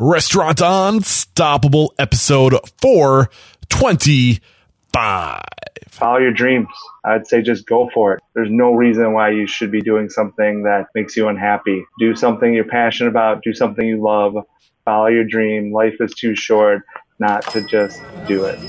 [0.00, 5.40] Restaurant Unstoppable, episode 425.
[5.88, 6.68] Follow your dreams.
[7.04, 8.22] I'd say just go for it.
[8.32, 11.84] There's no reason why you should be doing something that makes you unhappy.
[11.98, 14.36] Do something you're passionate about, do something you love,
[14.84, 15.72] follow your dream.
[15.72, 16.82] Life is too short
[17.18, 18.60] not to just do it.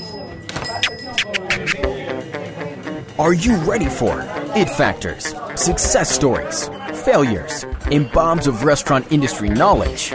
[3.20, 4.20] Are you ready for
[4.56, 6.68] it factors, success stories,
[7.04, 10.10] failures, and bombs of restaurant industry knowledge?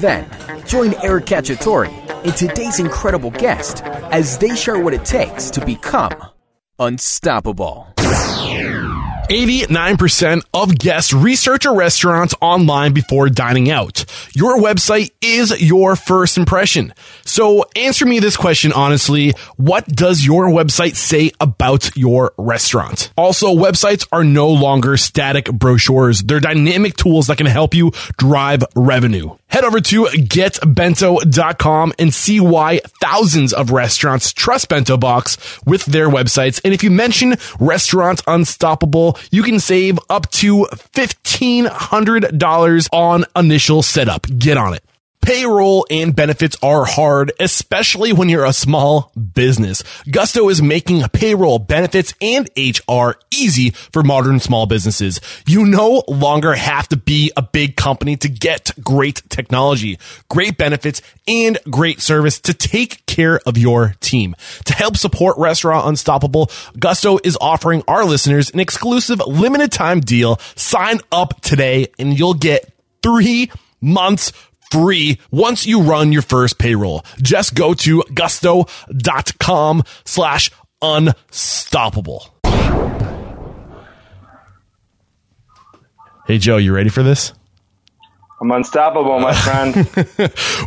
[0.00, 0.28] Then,
[0.66, 1.88] join Eric Cacciatore
[2.24, 6.14] and today's incredible guest as they share what it takes to become
[6.78, 7.88] unstoppable.
[9.32, 14.04] 89% of guests research a restaurant online before dining out.
[14.34, 16.92] Your website is your first impression.
[17.24, 19.32] So answer me this question honestly.
[19.56, 23.10] What does your website say about your restaurant?
[23.16, 26.20] Also, websites are no longer static brochures.
[26.20, 29.34] They're dynamic tools that can help you drive revenue.
[29.52, 36.08] Head over to getbento.com and see why thousands of restaurants trust Bento Box with their
[36.08, 36.58] websites.
[36.64, 44.26] And if you mention Restaurant Unstoppable, you can save up to $1,500 on initial setup.
[44.38, 44.82] Get on it.
[45.22, 49.84] Payroll and benefits are hard, especially when you're a small business.
[50.10, 55.20] Gusto is making payroll, benefits, and HR easy for modern small businesses.
[55.46, 59.96] You no longer have to be a big company to get great technology,
[60.28, 64.34] great benefits, and great service to take care of your team.
[64.64, 70.40] To help support Restaurant Unstoppable, Gusto is offering our listeners an exclusive limited time deal.
[70.56, 72.72] Sign up today and you'll get
[73.04, 74.32] three months
[74.72, 77.04] free once you run your first payroll.
[77.20, 82.26] Just go to gusto.com slash unstoppable.
[86.26, 87.34] Hey, Joe, you ready for this?
[88.40, 89.74] I'm unstoppable, my friend.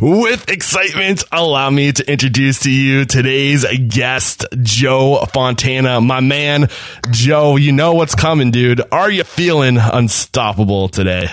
[0.00, 6.00] With excitement, allow me to introduce to you today's guest, Joe Fontana.
[6.00, 6.68] My man,
[7.10, 8.80] Joe, you know what's coming, dude.
[8.92, 11.28] Are you feeling unstoppable today?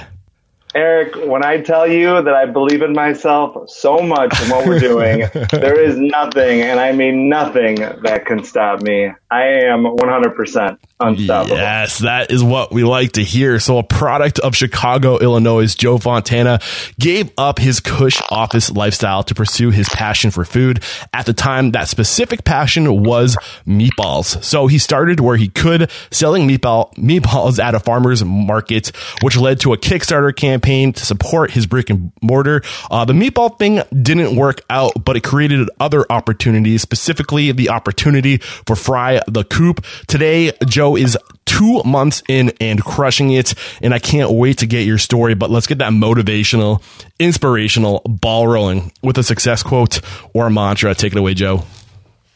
[0.75, 4.79] Eric, when I tell you that I believe in myself so much in what we're
[4.79, 5.19] doing,
[5.51, 9.11] there is nothing, and I mean nothing, that can stop me.
[9.29, 11.57] I am 100% unstoppable.
[11.57, 13.59] Yes, that is what we like to hear.
[13.59, 16.59] So, a product of Chicago, Illinois, Joe Fontana
[16.99, 20.83] gave up his cush office lifestyle to pursue his passion for food.
[21.13, 24.43] At the time, that specific passion was meatballs.
[24.43, 28.91] So, he started where he could, selling meatball meatballs at a farmer's market,
[29.21, 32.61] which led to a Kickstarter campaign to support his brick and mortar.
[32.89, 38.37] Uh, the meatball thing didn't work out, but it created other opportunities, specifically the opportunity
[38.37, 39.85] for Fry the Coop.
[40.07, 43.53] Today, Joe is two months in and crushing it.
[43.81, 46.81] And I can't wait to get your story, but let's get that motivational,
[47.19, 49.99] inspirational ball rolling with a success quote
[50.33, 50.95] or a mantra.
[50.95, 51.65] Take it away, Joe.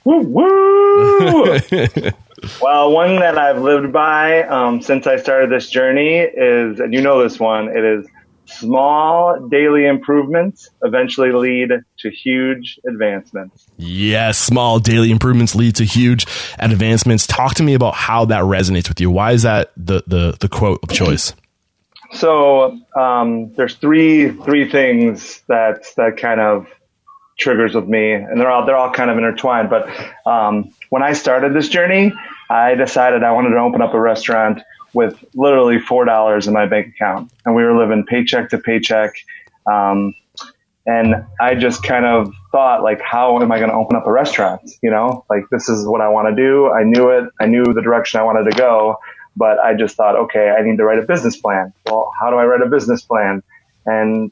[0.03, 1.59] Woo, woo!
[2.61, 7.01] well, one that I've lived by um, since I started this journey is, and you
[7.01, 8.07] know this one, it is
[8.47, 13.67] small daily improvements eventually lead to huge advancements.
[13.77, 16.25] Yes, small daily improvements lead to huge
[16.59, 17.27] advancements.
[17.27, 19.11] Talk to me about how that resonates with you.
[19.11, 21.33] Why is that the the, the quote of choice?
[22.13, 26.67] So um, there's three three things that that kind of
[27.37, 29.69] triggers with me, and they're all they're all kind of intertwined.
[29.69, 29.89] But
[30.25, 32.13] um, when I started this journey,
[32.49, 34.61] I decided I wanted to open up a restaurant
[34.93, 39.13] with literally four dollars in my bank account, and we were living paycheck to paycheck.
[39.65, 40.13] Um,
[40.85, 44.11] and I just kind of thought, like, how am I going to open up a
[44.11, 44.61] restaurant?
[44.81, 46.71] You know, like this is what I want to do.
[46.71, 47.29] I knew it.
[47.41, 48.97] I knew the direction I wanted to go,
[49.35, 51.73] but I just thought, okay, I need to write a business plan.
[51.85, 53.43] Well, how do I write a business plan?
[53.85, 54.31] And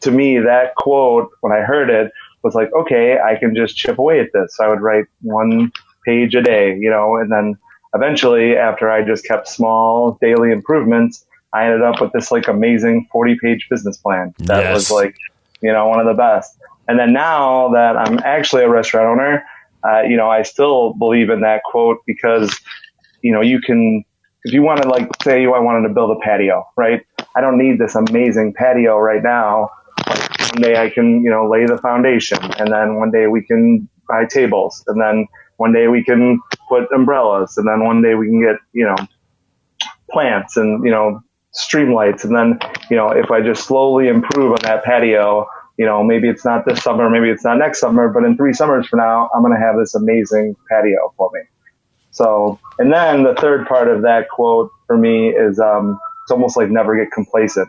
[0.00, 3.98] to me, that quote, when I heard it, was like, okay, I can just chip
[3.98, 4.58] away at this.
[4.60, 5.72] I would write one
[6.04, 7.56] page a day, you know, and then
[7.94, 13.06] eventually, after I just kept small daily improvements, I ended up with this like amazing
[13.12, 14.74] 40 page business plan that Yes.
[14.74, 15.14] was like,
[15.60, 16.56] you know, one of the best.
[16.88, 19.44] And then now that I'm actually a restaurant owner,
[19.86, 22.54] uh, you know, I still believe in that quote because,
[23.22, 24.04] you know, you can,
[24.44, 27.02] if you want to like say I wanted to build a patio, right?
[27.36, 29.70] I don't need this amazing patio right now.
[30.08, 33.42] Like one day I can, you know, lay the foundation and then one day we
[33.42, 35.26] can buy tables and then
[35.62, 38.96] one day we can put umbrellas and then one day we can get, you know,
[40.10, 41.20] plants and, you know,
[41.54, 42.24] streamlights.
[42.24, 42.58] And then,
[42.90, 45.46] you know, if I just slowly improve on that patio,
[45.78, 48.52] you know, maybe it's not this summer, maybe it's not next summer, but in three
[48.52, 51.42] summers from now, I'm going to have this amazing patio for me.
[52.10, 56.56] So, and then the third part of that quote for me is, um, it's almost
[56.56, 57.68] like never get complacent,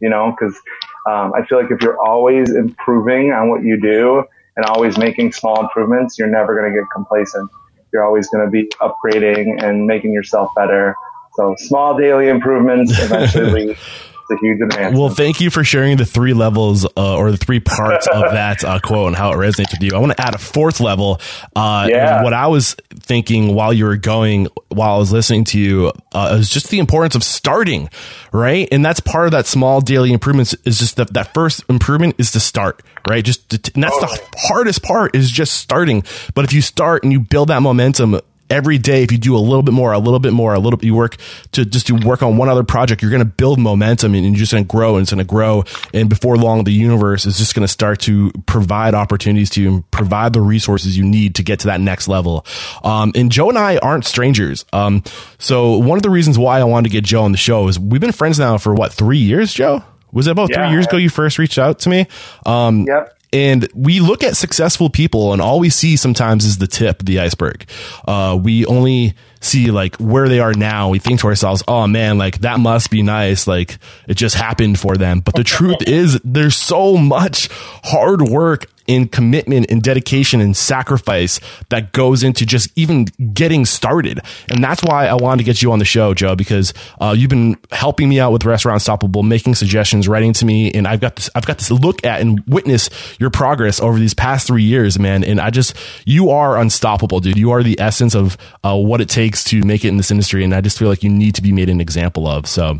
[0.00, 0.58] you know, cause
[1.06, 4.24] um, I feel like if you're always improving on what you do
[4.56, 7.50] and always making small improvements, you're never going to get complacent.
[7.92, 10.94] You're always going to be upgrading and making yourself better.
[11.36, 13.76] So small daily improvements eventually
[14.30, 14.96] a huge advance.
[14.96, 18.64] Well, thank you for sharing the three levels uh, or the three parts of that
[18.64, 19.90] uh, quote and how it resonates with you.
[19.94, 21.20] I want to add a fourth level.
[21.54, 22.22] Uh, yeah.
[22.22, 26.36] What I was thinking while you were going, while I was listening to you, uh,
[26.38, 27.88] is just the importance of starting,
[28.32, 28.68] right?
[28.72, 32.32] And that's part of that small daily improvements is just that that first improvement is
[32.32, 33.24] to start, right?
[33.24, 34.18] Just to, and that's totally.
[34.18, 36.02] the hardest part is just starting.
[36.34, 38.20] But if you start and you build that momentum
[38.54, 40.76] every day, if you do a little bit more, a little bit more, a little
[40.76, 41.16] bit, you work
[41.52, 44.36] to just to work on one other project, you're going to build momentum and you're
[44.36, 45.64] just going to grow and it's going to grow.
[45.92, 49.74] And before long, the universe is just going to start to provide opportunities to you
[49.74, 52.46] and provide the resources you need to get to that next level.
[52.84, 54.64] Um, and Joe and I aren't strangers.
[54.72, 55.02] Um,
[55.38, 57.78] so one of the reasons why I wanted to get Joe on the show is
[57.78, 59.82] we've been friends now for what, three years, Joe?
[60.12, 62.06] Was it about yeah, three years ago you first reached out to me?
[62.46, 63.18] Um, yep.
[63.34, 67.18] And we look at successful people and all we see sometimes is the tip the
[67.18, 67.68] iceberg.
[68.06, 70.88] Uh, we only see like where they are now.
[70.88, 73.46] We think to ourselves, oh man, like that must be nice.
[73.46, 75.20] Like it just happened for them.
[75.20, 77.48] But the truth is there's so much
[77.82, 84.20] hard work and commitment and dedication and sacrifice that goes into just even getting started.
[84.50, 87.30] And that's why I wanted to get you on the show, Joe, because uh, you've
[87.30, 91.16] been helping me out with Restaurant Unstoppable, making suggestions, writing to me, and I've got
[91.16, 94.98] this, I've got this look at and witness your progress over these past three years,
[94.98, 95.24] man.
[95.24, 95.74] And I just,
[96.04, 97.38] you are unstoppable, dude.
[97.38, 100.44] You are the essence of uh, what it takes to make it in this industry.
[100.44, 102.46] And I just feel like you need to be made an example of.
[102.46, 102.78] So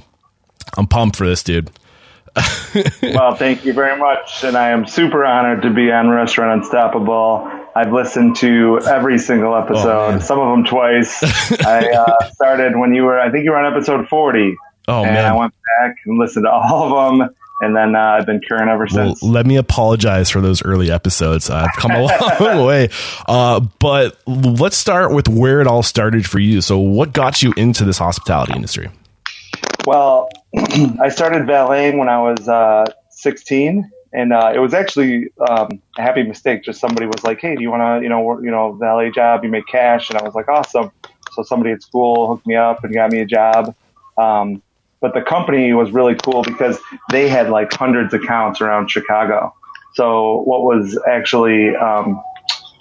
[0.77, 1.71] I'm pumped for this, dude.
[3.03, 4.45] well, thank you very much.
[4.45, 7.51] And I am super honored to be on Restaurant Unstoppable.
[7.77, 11.23] I've listened to every single episode, oh, some of them twice.
[11.65, 14.57] I uh, started when you were, I think you were on episode 40.
[14.87, 15.25] Oh, and man.
[15.25, 17.35] I went back and listened to all of them.
[17.61, 19.23] And then uh, I've been current ever since.
[19.23, 21.51] Well, let me apologize for those early episodes.
[21.51, 22.03] I've come a
[22.41, 22.89] long way.
[23.27, 26.61] Uh, but let's start with where it all started for you.
[26.61, 28.91] So, what got you into this hospitality industry?
[29.87, 30.31] Well,
[31.01, 36.03] I started valeting when I was uh, 16, and uh, it was actually um, a
[36.03, 36.65] happy mistake.
[36.65, 39.11] Just somebody was like, "Hey, do you want to, you know, work, you know, valet
[39.11, 39.45] job?
[39.45, 40.91] You make cash," and I was like, "Awesome."
[41.33, 43.75] So somebody at school hooked me up and got me a job.
[44.17, 44.63] Um,
[45.05, 46.81] but the company was really cool because
[47.11, 49.55] they had like hundreds of accounts around Chicago.
[49.93, 52.25] So what was actually um,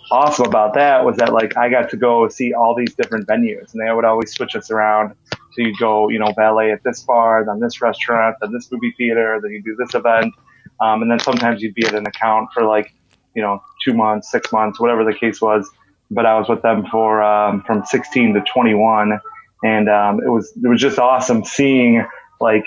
[0.09, 3.73] awesome about that was that like I got to go see all these different venues,
[3.73, 5.15] and they would always switch us around
[5.51, 8.95] so you'd go, you know, ballet at this bar, then this restaurant, then this movie
[8.97, 10.33] theater, then you do this event.
[10.79, 12.93] Um, and then sometimes you'd be at an account for like,
[13.35, 15.69] you know, two months, six months, whatever the case was.
[16.09, 19.19] But I was with them for, um, from 16 to 21.
[19.63, 22.05] And, um, it was, it was just awesome seeing
[22.39, 22.65] like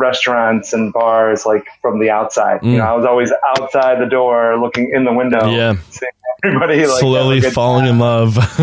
[0.00, 2.60] restaurants and bars like from the outside.
[2.60, 2.72] Mm.
[2.72, 5.50] You know, I was always outside the door looking in the window.
[5.50, 5.74] Yeah.
[5.90, 6.12] Seeing
[6.44, 7.94] everybody like slowly falling time.
[7.94, 8.36] in love.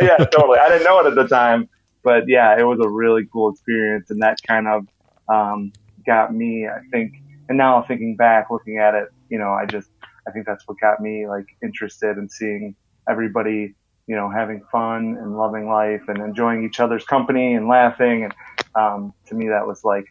[0.00, 0.58] yeah, totally.
[0.58, 1.68] I didn't know it at the time
[2.08, 4.86] but yeah, it was a really cool experience, and that kind of
[5.28, 5.72] um,
[6.06, 6.66] got me.
[6.66, 7.12] I think,
[7.50, 9.90] and now thinking back, looking at it, you know, I just
[10.26, 12.74] I think that's what got me like interested in seeing
[13.08, 13.74] everybody,
[14.08, 18.24] you know, having fun and loving life and enjoying each other's company and laughing.
[18.24, 18.34] And
[18.74, 20.06] um, to me, that was like,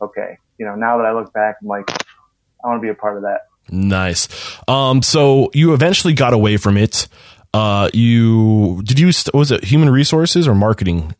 [0.00, 2.94] okay, you know, now that I look back, I'm like, I want to be a
[2.94, 3.40] part of that.
[3.68, 4.28] Nice.
[4.68, 7.08] Um, so you eventually got away from it.
[7.52, 11.14] Uh, you did you was it human resources or marketing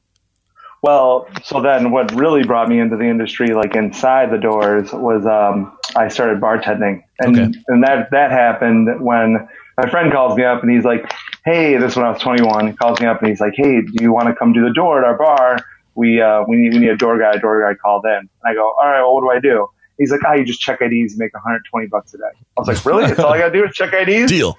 [0.82, 5.26] well, so then what really brought me into the industry, like inside the doors, was
[5.26, 7.58] um, I started bartending, and okay.
[7.68, 9.46] and that that happened when
[9.80, 11.10] my friend calls me up and he's like,
[11.44, 13.80] "Hey, this is when I was 21." He calls me up and he's like, "Hey,
[13.80, 15.58] do you want to come do the door at our bar?
[15.94, 18.28] We uh, we need we need a door guy." A door guy called in, and
[18.44, 19.68] I go, "All right, well, what do I do?"
[19.98, 22.68] He's like, "Ah, oh, you just check IDs, make 120 bucks a day." I was
[22.68, 23.06] like, "Really?
[23.06, 24.56] That's all I got to do is check IDs?" Deal.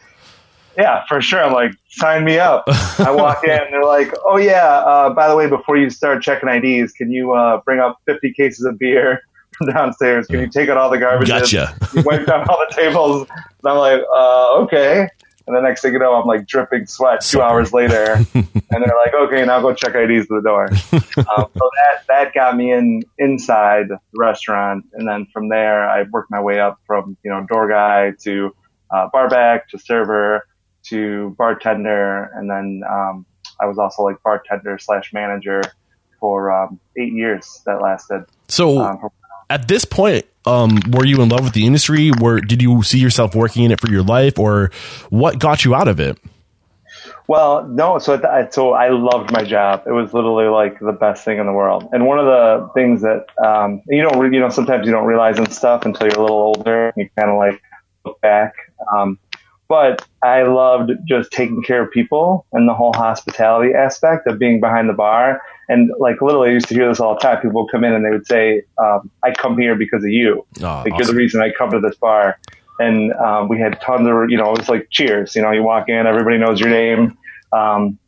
[0.78, 1.44] Yeah, for sure.
[1.44, 2.64] I'm like, sign me up.
[2.98, 6.48] I walk in, they're like, oh yeah, uh, by the way, before you start checking
[6.48, 9.22] IDs, can you uh, bring up 50 cases of beer
[9.74, 10.28] downstairs?
[10.28, 11.28] Can you take out all the garbage?
[11.28, 11.76] Gotcha.
[11.94, 13.28] you wipe down all the tables.
[13.30, 15.08] And I'm like, uh, okay.
[15.48, 18.98] And the next thing you know, I'm like dripping sweat two hours later, and they're
[19.06, 20.66] like, "Okay, now go check IDs to the door."
[20.96, 26.04] um, so that that got me in inside the restaurant, and then from there, I
[26.04, 28.56] worked my way up from you know door guy to
[28.92, 30.48] uh, barback to server,
[30.84, 33.26] to bartender, and then um,
[33.60, 35.62] I was also like bartender slash manager
[36.20, 37.62] for um, eight years.
[37.66, 38.26] That lasted.
[38.48, 39.10] So um,
[39.52, 42.10] at this point, um, were you in love with the industry?
[42.20, 44.72] Were did you see yourself working in it for your life, or
[45.10, 46.18] what got you out of it?
[47.28, 48.00] Well, no.
[48.00, 49.84] So th- so I loved my job.
[49.86, 51.90] It was literally like the best thing in the world.
[51.92, 55.38] And one of the things that um, you don't you know sometimes you don't realize
[55.38, 56.94] and stuff until you're a little older.
[56.96, 57.62] You kind of like
[58.06, 58.54] look back.
[58.96, 59.20] Um,
[59.68, 64.60] but I loved just taking care of people and the whole hospitality aspect of being
[64.60, 65.42] behind the bar.
[65.72, 67.38] And like literally, I used to hear this all the time.
[67.42, 70.46] People would come in and they would say, um, "I come here because of you.
[70.60, 70.98] Oh, like awesome.
[70.98, 72.38] you're the reason I come to this bar."
[72.80, 75.36] And um, we had tons of, you know, it was like cheers.
[75.36, 77.18] You know, you walk in, everybody knows your name.
[77.54, 78.00] Um,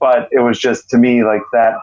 [0.00, 1.74] but it was just to me like that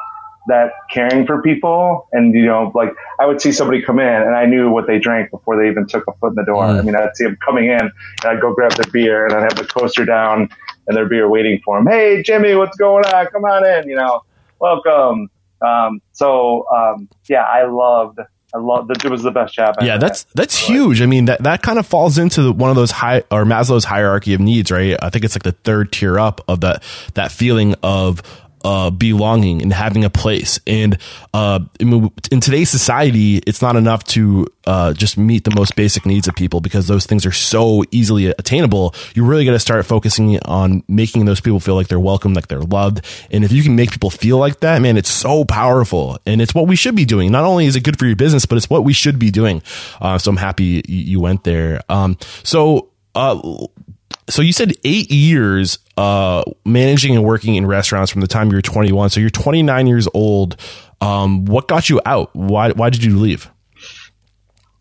[0.47, 4.35] that caring for people and you know like I would see somebody come in and
[4.35, 6.63] I knew what they drank before they even took a foot in the door.
[6.63, 6.79] Mm.
[6.79, 7.91] I mean I'd see them coming in and
[8.23, 10.49] I'd go grab their beer and I'd have the coaster down
[10.87, 11.87] and their beer waiting for them.
[11.87, 13.27] Hey Jimmy, what's going on?
[13.27, 14.23] Come on in, you know.
[14.59, 15.29] Welcome.
[15.65, 18.19] Um, so um, yeah, I loved
[18.53, 19.75] I loved it was the best job.
[19.79, 20.31] I Yeah, that's had.
[20.35, 21.01] that's huge.
[21.01, 23.85] I mean, that that kind of falls into the, one of those high or Maslow's
[23.85, 24.97] hierarchy of needs, right?
[25.01, 28.21] I think it's like the third tier up of that that feeling of
[28.63, 30.59] uh, belonging and having a place.
[30.67, 30.97] And
[31.33, 36.27] uh, in today's society, it's not enough to uh, just meet the most basic needs
[36.27, 38.93] of people because those things are so easily attainable.
[39.15, 42.47] You really got to start focusing on making those people feel like they're welcome, like
[42.47, 43.05] they're loved.
[43.31, 46.19] And if you can make people feel like that, man, it's so powerful.
[46.25, 47.31] And it's what we should be doing.
[47.31, 49.61] Not only is it good for your business, but it's what we should be doing.
[50.01, 51.81] Uh, so I'm happy you went there.
[51.89, 53.67] Um, so, uh,
[54.29, 58.55] so you said eight years uh, managing and working in restaurants from the time you
[58.55, 59.09] were 21.
[59.09, 60.55] So you're 29 years old.
[61.01, 62.35] Um, what got you out?
[62.35, 63.49] Why why did you leave?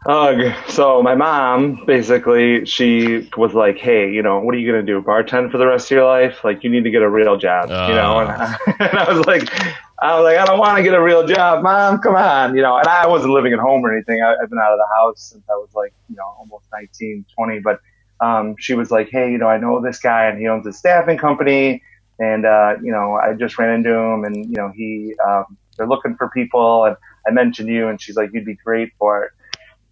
[0.06, 0.54] Ugh.
[0.68, 5.02] So my mom basically she was like, "Hey, you know, what are you gonna do?
[5.02, 6.44] Bartend for the rest of your life?
[6.44, 9.26] Like, you need to get a real job, you know?" And I, and I was
[9.26, 9.52] like,
[10.00, 11.98] "I was like, I don't want to get a real job, mom.
[11.98, 14.22] Come on, you know." And I wasn't living at home or anything.
[14.22, 17.24] I, I've been out of the house since I was like, you know, almost 19,
[17.36, 17.58] 20.
[17.60, 17.80] But
[18.20, 20.72] um, she was like, "Hey, you know, I know this guy, and he owns a
[20.72, 21.82] staffing company,
[22.18, 25.88] and uh, you know, I just ran into him, and you know, he um, they're
[25.88, 26.96] looking for people, and
[27.26, 29.32] I mentioned you, and she's like, you'd be great for it."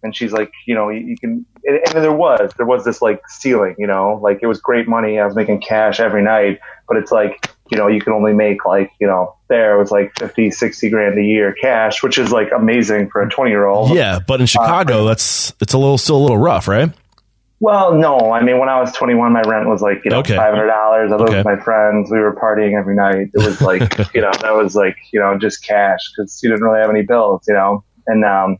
[0.03, 3.01] and she's like, you know, you, you can, and, and there was, there was this
[3.01, 5.19] like ceiling, you know, like it was great money.
[5.19, 8.65] I was making cash every night, but it's like, you know, you can only make
[8.65, 12.31] like, you know, there it was like 50, 60 grand a year cash, which is
[12.31, 13.91] like amazing for a 20 year old.
[13.91, 16.91] Yeah, but in Chicago, that's it's a little still a little rough, right?
[17.59, 20.35] Well, no, I mean, when I was 21, my rent was like, you know, Okay.
[20.35, 20.69] $500.
[20.69, 21.37] I lived Okay.
[21.37, 22.11] with my friends.
[22.11, 23.29] We were partying every night.
[23.33, 23.81] It was like,
[24.13, 27.01] you know, that was like, you know, just cash because you didn't really have any
[27.01, 27.83] bills, you know?
[28.05, 28.57] And, um,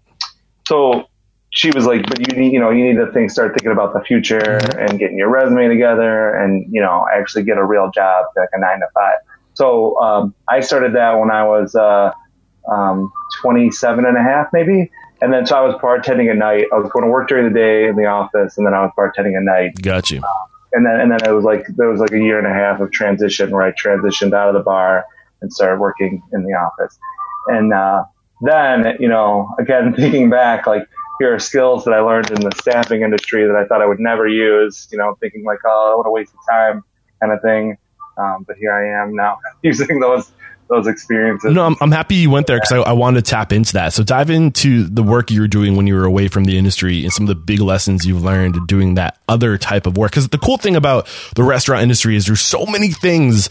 [0.68, 1.06] so
[1.52, 3.94] she was like, but you need, you know, you need to think, start thinking about
[3.94, 4.80] the future Mm-hmm.
[4.80, 8.60] and getting your resume together and, you know, actually get a real job, like a
[8.60, 9.20] nine to five.
[9.54, 12.12] So, um, I started that when I was, uh,
[12.72, 13.12] um,
[13.42, 14.90] 27 and a half maybe.
[15.22, 16.66] And then so I was bartending at night.
[16.74, 18.92] I was going to work during the day in the office and then I was
[18.98, 19.82] bartending at night.
[19.82, 20.22] Got you.
[20.74, 22.80] And then, and then it was like, there was like a year and a half
[22.80, 25.06] of transition where I transitioned out of the bar
[25.42, 26.98] and started working in the office.
[27.48, 28.04] And, uh,
[28.42, 30.88] then, you know, again, thinking back, like,
[31.20, 34.00] here are skills that I learned in the staffing industry that I thought I would
[34.00, 36.84] never use, you know, thinking like, oh, what a waste of time
[37.20, 37.78] kind of thing.
[38.18, 40.32] Um, but here I am now using those,
[40.70, 41.54] those experiences.
[41.54, 43.94] No, I'm, I'm happy you went there because I, I wanted to tap into that.
[43.94, 47.04] So dive into the work you were doing when you were away from the industry
[47.04, 50.12] and some of the big lessons you've learned doing that other type of work.
[50.12, 53.50] Because the cool thing about the restaurant industry is there's so many things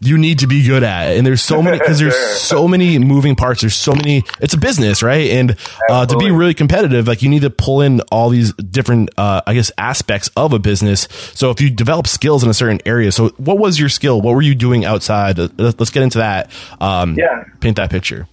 [0.00, 3.34] you need to be good at, and there's so many because there's so many moving
[3.34, 3.62] parts.
[3.62, 4.24] There's so many.
[4.40, 5.30] It's a business, right?
[5.30, 5.56] And
[5.90, 9.42] uh, to be really competitive, like you need to pull in all these different, uh,
[9.46, 11.08] I guess, aspects of a business.
[11.34, 14.20] So if you develop skills in a certain area, so what was your skill?
[14.20, 15.38] What were you doing outside?
[15.58, 16.50] Let's get into that.
[16.80, 17.44] Um, Yeah.
[17.60, 18.28] paint that picture.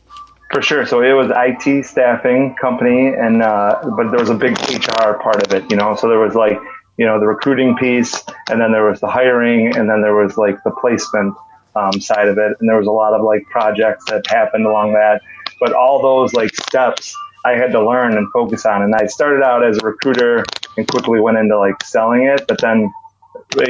[0.52, 0.86] For sure.
[0.86, 5.46] So it was IT staffing company, and uh, but there was a big HR part
[5.46, 5.96] of it, you know.
[5.96, 6.60] So there was like
[6.98, 10.38] you know the recruiting piece, and then there was the hiring, and then there was
[10.38, 11.36] like the placement
[11.76, 14.94] um, side of it, and there was a lot of like projects that happened along
[14.94, 15.22] that.
[15.60, 17.16] But all those like steps
[17.46, 20.44] I had to learn and focus on, and I started out as a recruiter
[20.78, 22.92] and quickly went into like selling it, but then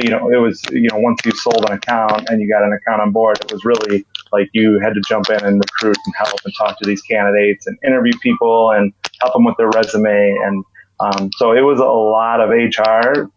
[0.02, 2.72] you know, it was, you know, once you sold an account and you got an
[2.72, 6.14] account on board, it was really like you had to jump in and recruit and
[6.16, 10.36] help and talk to these candidates and interview people and help them with their resume.
[10.44, 10.64] And,
[11.00, 13.30] um, so it was a lot of HR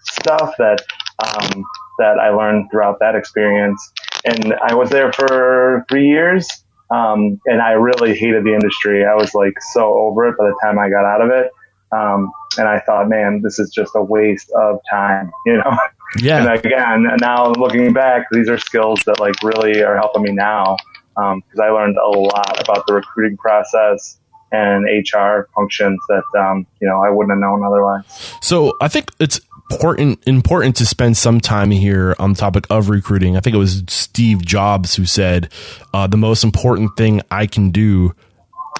[0.00, 0.84] stuff that,
[1.24, 1.64] um,
[1.98, 3.92] that I learned throughout that experience.
[4.24, 6.48] And I was there for three years.
[6.90, 9.04] Um, and I really hated the industry.
[9.04, 11.50] I was like so over it by the time I got out of it.
[11.92, 15.76] Um, and I thought, man, this is just a waste of time, you know?
[16.18, 16.38] Yeah.
[16.38, 20.76] And again, now looking back, these are skills that like really are helping me now.
[21.16, 24.18] Um, cause I learned a lot about the recruiting process
[24.52, 28.04] and HR functions that, um, you know, I wouldn't have known otherwise.
[28.40, 32.88] So I think it's important important to spend some time here on the topic of
[32.88, 33.36] recruiting.
[33.36, 35.50] I think it was Steve Jobs who said
[35.92, 38.14] uh, the most important thing I can do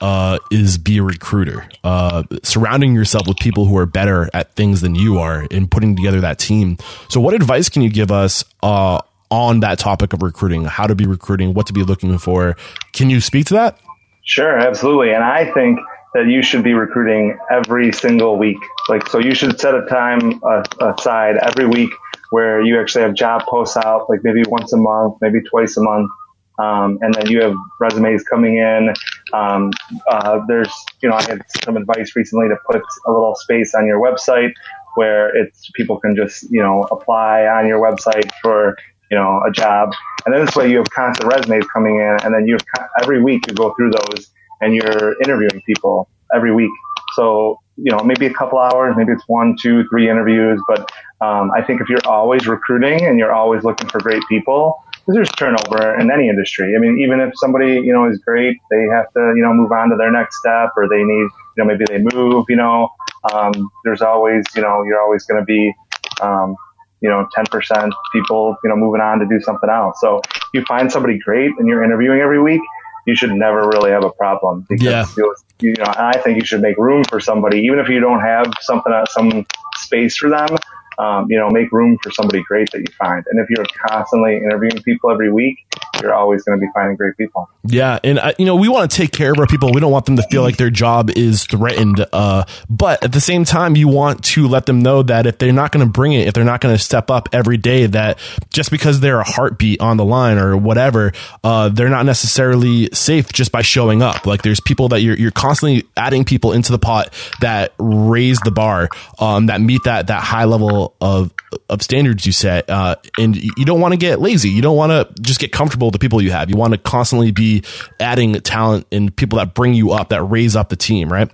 [0.00, 1.68] uh, is be a recruiter.
[1.82, 5.96] Uh, surrounding yourself with people who are better at things than you are and putting
[5.96, 6.76] together that team.
[7.08, 9.00] So, what advice can you give us uh,
[9.30, 10.64] on that topic of recruiting?
[10.64, 12.56] How to be recruiting, what to be looking for?
[12.92, 13.78] Can you speak to that?
[14.24, 15.12] Sure, absolutely.
[15.12, 15.78] And I think
[16.16, 18.56] that you should be recruiting every single week.
[18.88, 21.90] Like, so you should set a time uh, aside every week
[22.30, 25.82] where you actually have job posts out, like maybe once a month, maybe twice a
[25.82, 26.10] month.
[26.58, 28.94] Um, and then you have resumes coming in.
[29.34, 29.70] Um,
[30.10, 33.86] uh, there's, you know, I had some advice recently to put a little space on
[33.86, 34.52] your website
[34.94, 38.74] where it's people can just, you know, apply on your website for,
[39.10, 39.92] you know, a job.
[40.24, 43.22] And then this way you have constant resumes coming in, and then you have every
[43.22, 44.30] week you go through those
[44.60, 46.70] and you're interviewing people every week.
[47.14, 50.60] So, you know, maybe a couple hours, maybe it's one, two, three interviews.
[50.68, 54.82] But um, I think if you're always recruiting and you're always looking for great people,
[55.08, 56.74] there's turnover in any industry.
[56.74, 59.70] I mean, even if somebody, you know, is great, they have to, you know, move
[59.70, 62.88] on to their next step or they need, you know, maybe they move, you know,
[63.32, 65.72] um, there's always, you know, you're always going to be,
[66.20, 66.56] um,
[67.00, 70.00] you know, 10% people, you know, moving on to do something else.
[70.00, 70.20] So
[70.52, 72.60] you find somebody great and you're interviewing every week,
[73.06, 74.66] you should never really have a problem.
[74.68, 75.24] Because, yeah.
[75.58, 78.52] You know, I think you should make room for somebody, even if you don't have
[78.60, 79.46] something, some
[79.78, 80.58] space for them
[80.98, 83.24] um, you know, make room for somebody great that you find.
[83.30, 85.58] And if you're constantly interviewing people every week,
[86.02, 87.48] you're always going to be finding great people.
[87.64, 89.72] Yeah, and uh, you know, we want to take care of our people.
[89.72, 92.04] We don't want them to feel like their job is threatened.
[92.12, 95.52] Uh, but at the same time, you want to let them know that if they're
[95.52, 98.18] not going to bring it, if they're not going to step up every day, that
[98.50, 101.12] just because they're a heartbeat on the line or whatever,
[101.42, 104.26] uh, they're not necessarily safe just by showing up.
[104.26, 108.50] Like there's people that you're you're constantly adding people into the pot that raise the
[108.50, 108.88] bar,
[109.18, 111.32] um, that meet that that high level of
[111.68, 114.50] of standards you set, uh, and you don't want to get lazy.
[114.50, 116.48] You don't want to just get comfortable with the people you have.
[116.48, 117.62] You want to constantly be
[118.00, 121.30] adding talent and people that bring you up, that raise up the team, right?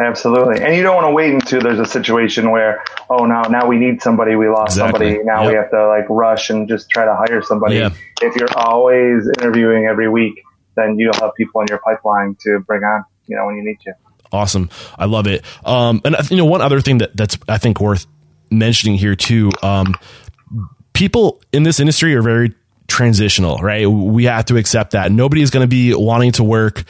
[0.00, 3.66] Absolutely, and you don't want to wait until there's a situation where, oh, now now
[3.66, 5.06] we need somebody, we lost exactly.
[5.08, 5.50] somebody, now yep.
[5.50, 7.76] we have to like rush and just try to hire somebody.
[7.76, 7.90] Yeah.
[8.22, 10.40] If you're always interviewing every week,
[10.76, 13.80] then you'll have people in your pipeline to bring on, you know, when you need
[13.86, 13.94] to.
[14.30, 15.44] Awesome, I love it.
[15.64, 18.06] Um, and you know, one other thing that that's I think worth
[18.52, 19.50] mentioning here too.
[19.64, 19.96] Um,
[20.92, 22.54] people in this industry are very
[22.88, 23.86] transitional, right?
[23.86, 26.84] We have to accept that nobody is going to be wanting to work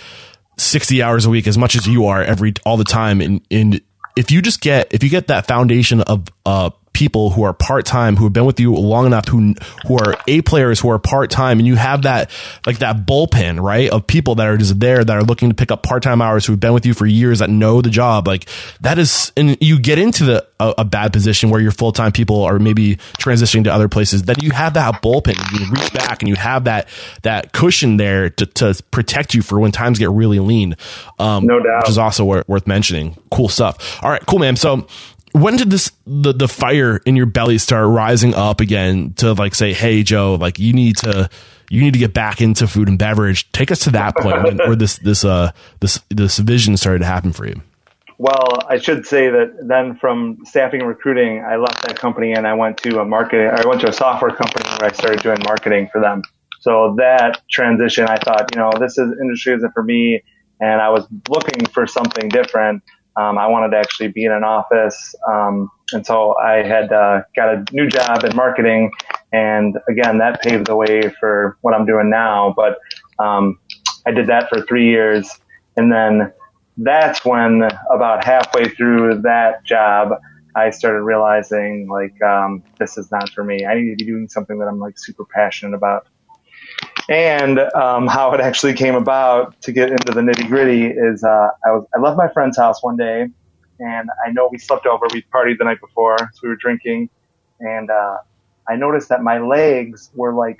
[0.56, 3.80] 60 hours a week as much as you are every all the time and, and
[4.16, 7.86] if you just get if you get that foundation of uh people who are part
[7.86, 9.54] time, who have been with you long enough, who
[9.86, 12.28] who are A players, who are part time, and you have that
[12.66, 15.70] like that bullpen, right, of people that are just there that are looking to pick
[15.70, 18.26] up part time hours, who've been with you for years, that know the job.
[18.26, 18.48] Like
[18.80, 22.10] that is, and you get into the a, a bad position where your full time
[22.10, 24.24] people are maybe transitioning to other places.
[24.24, 26.88] Then you have that bullpen, you reach back, and you have that
[27.22, 30.76] that cushion there to to protect you for when times get really lean.
[31.20, 33.16] Um, no doubt, which is also worth mentioning.
[33.30, 34.02] Cool stuff.
[34.02, 34.56] All right, cool, man.
[34.56, 34.88] So
[35.32, 39.54] when did this the the fire in your belly start rising up again to like
[39.54, 41.28] say, hey Joe, like you need to
[41.70, 43.50] you need to get back into food and beverage.
[43.52, 47.06] Take us to that point when, where this this uh this this vision started to
[47.06, 47.60] happen for you.
[48.20, 52.48] Well, I should say that then from staffing and recruiting, I left that company and
[52.48, 53.48] I went to a marketing.
[53.48, 56.22] I went to a software company where I started doing marketing for them.
[56.60, 60.24] So that transition, I thought, you know, this is industry isn't for me,
[60.60, 62.82] and I was looking for something different.
[63.18, 65.14] Um, I wanted to actually be in an office.
[65.28, 68.92] Um, and so I had uh, got a new job in marketing.
[69.32, 72.54] And again, that paved the way for what I'm doing now.
[72.56, 72.78] But
[73.18, 73.58] um,
[74.06, 75.30] I did that for three years.
[75.76, 76.32] And then
[76.76, 80.12] that's when, about halfway through that job,
[80.54, 83.66] I started realizing like um, this is not for me.
[83.66, 86.06] I need to be doing something that I'm like super passionate about.
[87.08, 91.48] And um, how it actually came about to get into the nitty gritty is uh,
[91.64, 93.28] I was I left my friend's house one day,
[93.78, 95.06] and I know we slept over.
[95.12, 97.08] We partied the night before, so we were drinking,
[97.60, 98.18] and uh,
[98.68, 100.58] I noticed that my legs were like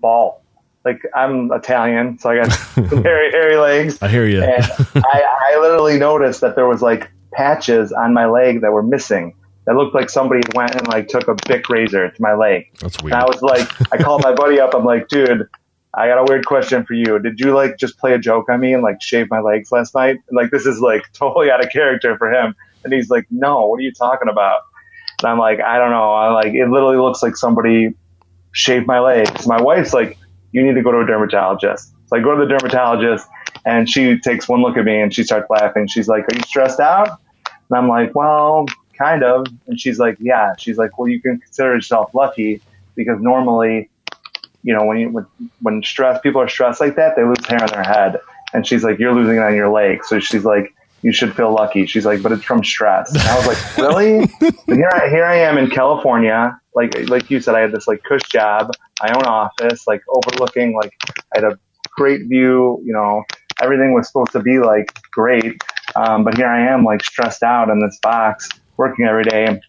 [0.00, 0.40] bald.
[0.84, 2.52] Like I'm Italian, so I got
[3.04, 4.02] hairy, hairy legs.
[4.02, 4.42] I hear you.
[4.42, 4.64] and
[4.96, 9.34] I, I literally noticed that there was like patches on my leg that were missing
[9.66, 12.66] that looked like somebody went and like took a Bic razor to my leg.
[12.80, 13.14] That's weird.
[13.14, 14.74] And I was like, I called my buddy up.
[14.74, 15.48] I'm like, dude,
[15.96, 17.18] I got a weird question for you.
[17.18, 19.94] Did you like just play a joke on me and like shave my legs last
[19.94, 20.18] night?
[20.30, 22.54] Like this is like totally out of character for him.
[22.84, 24.60] And he's like, No, what are you talking about?
[25.22, 26.12] And I'm like, I don't know.
[26.12, 27.94] I like it literally looks like somebody
[28.52, 29.46] shaved my legs.
[29.46, 30.18] My wife's like,
[30.52, 31.92] You need to go to a dermatologist.
[32.06, 33.26] So I go to the dermatologist
[33.64, 35.86] and she takes one look at me and she starts laughing.
[35.86, 37.20] She's like, Are you stressed out?
[37.70, 39.46] And I'm like, Well, kind of.
[39.66, 40.54] And she's like, yeah.
[40.58, 42.60] She's like, well, you can consider yourself lucky
[42.94, 43.90] because normally,
[44.64, 45.26] you know, when you, when,
[45.60, 48.18] when stress, people are stressed like that, they lose hair on their head.
[48.52, 50.04] And she's like, you're losing it on your leg.
[50.04, 51.84] So she's like, you should feel lucky.
[51.84, 53.12] She's like, but it's from stress.
[53.12, 54.26] And I was like, really?
[54.66, 56.58] here I, here I am in California.
[56.74, 58.70] Like, like you said, I had this like cush job,
[59.02, 60.94] my own office, like overlooking, like
[61.34, 61.58] I had a
[61.90, 63.22] great view, you know,
[63.60, 65.62] everything was supposed to be like great.
[65.94, 68.48] Um, but here I am like stressed out in this box
[68.78, 69.60] working every day.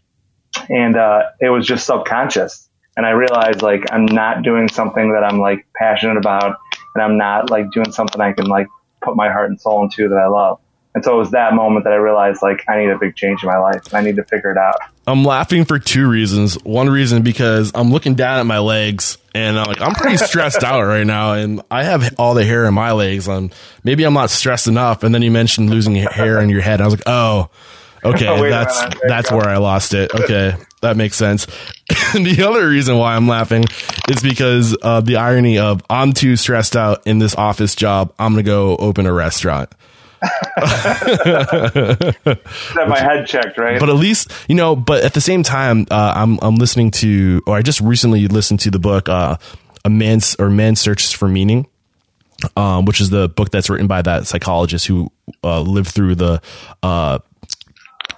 [0.70, 2.65] And, uh, it was just subconscious.
[2.98, 6.58] And I realized like I'm not doing something that I'm like passionate about
[6.94, 8.68] and I'm not like doing something I can like
[9.02, 10.60] put my heart and soul into that I love.
[10.96, 13.44] And so it was that moment that I realized like I need a big change
[13.44, 13.94] in my life.
[13.94, 14.78] I need to figure it out.
[15.06, 16.56] I'm laughing for two reasons.
[16.64, 20.64] One reason because I'm looking down at my legs and I'm like I'm pretty stressed
[20.64, 23.28] out right now, and I have all the hair in my legs.
[23.28, 23.52] I'm
[23.84, 25.04] maybe I'm not stressed enough.
[25.04, 26.80] And then you mentioned losing hair in your head.
[26.80, 27.50] I was like, oh,
[28.06, 30.14] okay, that's that's where I lost it.
[30.14, 31.46] Okay, that makes sense.
[32.14, 33.66] the other reason why I'm laughing
[34.10, 38.14] is because of the irony of I'm too stressed out in this office job.
[38.20, 39.72] I'm gonna go open a restaurant.
[40.58, 40.88] Have
[42.88, 43.80] my head checked, right?
[43.80, 44.76] But at least you know.
[44.76, 48.62] But at the same time, uh, I'm I'm listening to, or I just recently listened
[48.62, 49.38] to the book, uh,
[49.84, 51.68] "A Man's or Man Searches for Meaning,"
[52.56, 55.12] um, which is the book that's written by that psychologist who
[55.44, 56.42] uh, lived through the.
[56.82, 57.20] Uh,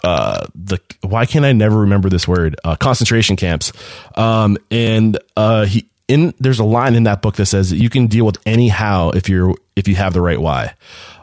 [0.04, 2.56] uh, the why can't I never remember this word?
[2.64, 3.72] Uh, concentration camps,
[4.16, 8.08] um, and uh, he in there's a line in that book that says you can
[8.08, 10.74] deal with any how if you're if you have the right why.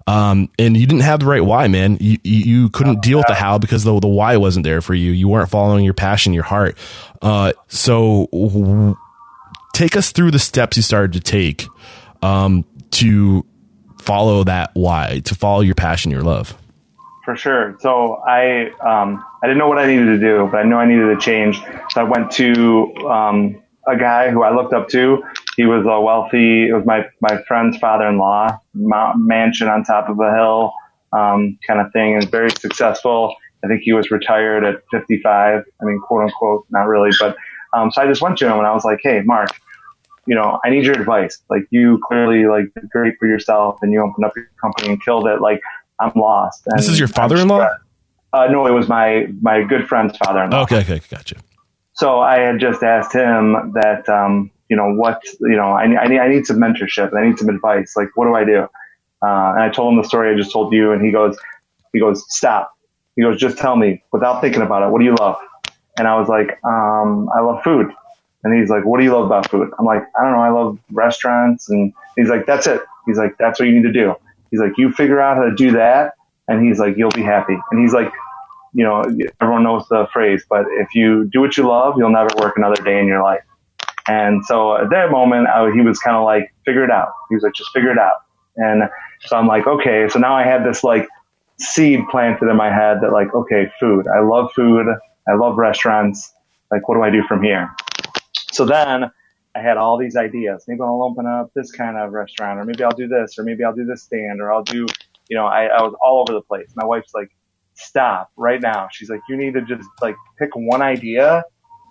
[0.06, 1.96] Um, and you didn't have the right why, man.
[1.98, 5.12] You, you, couldn't deal with the how because the, the why wasn't there for you.
[5.12, 6.76] You weren't following your passion, your heart.
[7.22, 8.96] Uh, so w-
[9.72, 11.66] take us through the steps you started to take,
[12.20, 13.46] um, to
[14.02, 16.54] follow that why, to follow your passion, your love.
[17.24, 17.76] For sure.
[17.80, 20.86] So I, um, I didn't know what I needed to do, but I knew I
[20.86, 21.58] needed to change.
[21.90, 25.22] So I went to, um, a guy who I looked up to.
[25.56, 30.34] He was a wealthy, it was my, my friend's father-in-law, mansion on top of a
[30.34, 30.72] hill,
[31.12, 33.34] um, kind of thing, and very successful.
[33.62, 35.64] I think he was retired at 55.
[35.80, 37.36] I mean, quote unquote, not really, but,
[37.72, 39.50] um, so I just went to him and I was like, Hey, Mark,
[40.26, 41.38] you know, I need your advice.
[41.50, 45.02] Like you clearly like did great for yourself and you opened up your company and
[45.02, 45.40] killed it.
[45.40, 45.60] Like
[46.00, 46.66] I'm lost.
[46.66, 47.68] And this is your father-in-law?
[48.32, 50.62] Uh, no, it was my, my good friend's father-in-law.
[50.62, 50.80] Okay.
[50.80, 51.00] Okay.
[51.08, 51.36] Gotcha.
[51.92, 56.08] So I had just asked him that, um, you know, what, you know, I, I
[56.08, 57.94] need, I need some mentorship and I need some advice.
[57.96, 58.62] Like, what do I do?
[59.22, 61.38] Uh, and I told him the story I just told you and he goes,
[61.92, 62.72] he goes, stop.
[63.14, 64.90] He goes, just tell me without thinking about it.
[64.90, 65.36] What do you love?
[65.96, 67.92] And I was like, um, I love food.
[68.42, 69.70] And he's like, what do you love about food?
[69.78, 70.40] I'm like, I don't know.
[70.40, 71.70] I love restaurants.
[71.70, 72.80] And he's like, that's it.
[73.06, 74.16] He's like, that's what you need to do.
[74.54, 76.12] He's like, you figure out how to do that.
[76.46, 77.58] And he's like, you'll be happy.
[77.72, 78.12] And he's like,
[78.72, 79.02] you know,
[79.40, 82.80] everyone knows the phrase, but if you do what you love, you'll never work another
[82.84, 83.42] day in your life.
[84.06, 87.08] And so at that moment, I, he was kind of like, figure it out.
[87.30, 88.18] He was like, just figure it out.
[88.56, 88.84] And
[89.22, 90.08] so I'm like, okay.
[90.08, 91.08] So now I had this like
[91.58, 94.06] seed planted in my head that like, okay, food.
[94.06, 94.86] I love food.
[95.26, 96.32] I love restaurants.
[96.70, 97.74] Like, what do I do from here?
[98.52, 99.10] So then
[99.56, 100.64] I had all these ideas.
[100.66, 103.62] Maybe I'll open up this kind of restaurant, or maybe I'll do this, or maybe
[103.62, 104.86] I'll do this stand, or I'll do,
[105.28, 106.72] you know, I, I was all over the place.
[106.74, 107.30] My wife's like,
[107.74, 108.88] stop right now.
[108.90, 111.44] She's like, you need to just like pick one idea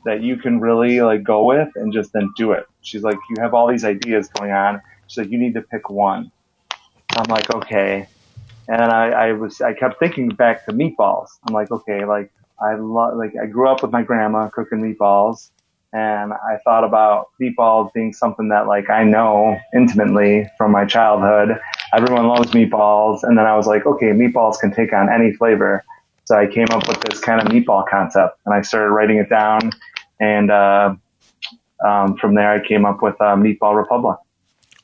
[0.05, 2.65] that you can really like go with and just then do it.
[2.81, 4.81] She's like, you have all these ideas going on.
[5.07, 6.31] She's like, you need to pick one.
[7.15, 8.07] I'm like, okay.
[8.67, 11.29] And I, I was, I kept thinking back to meatballs.
[11.47, 15.51] I'm like, okay, like I love, like I grew up with my grandma cooking meatballs
[15.93, 21.59] and I thought about meatballs being something that like I know intimately from my childhood.
[21.93, 25.85] Everyone loves meatballs, and then I was like, okay, meatballs can take on any flavor.
[26.25, 29.29] So I came up with this kind of meatball concept, and I started writing it
[29.29, 29.71] down,
[30.19, 30.95] and uh,
[31.85, 34.17] um, from there I came up with uh, Meatball Republic.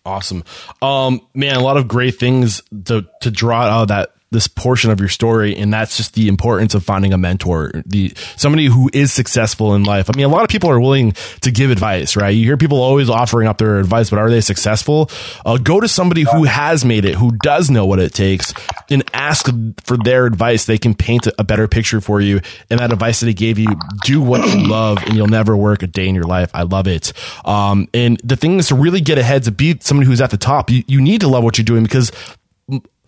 [0.05, 0.43] Awesome,
[0.81, 1.55] um, man!
[1.55, 5.09] A lot of great things to to draw out of that this portion of your
[5.09, 9.75] story and that's just the importance of finding a mentor the somebody who is successful
[9.75, 10.09] in life.
[10.09, 12.29] I mean a lot of people are willing to give advice right?
[12.29, 15.09] You hear people always offering up their advice but are they successful?
[15.45, 18.53] Uh, go to somebody who has made it who does know what it takes
[18.89, 19.47] and ask
[19.83, 20.65] for their advice.
[20.65, 23.69] They can paint a better picture for you and that advice that they gave you
[24.03, 26.51] do what you love and you'll never work a day in your life.
[26.53, 27.13] I love it.
[27.45, 30.37] Um, and the thing is to really get ahead to be somebody who's at the
[30.37, 32.11] top you, you need to love what you're doing because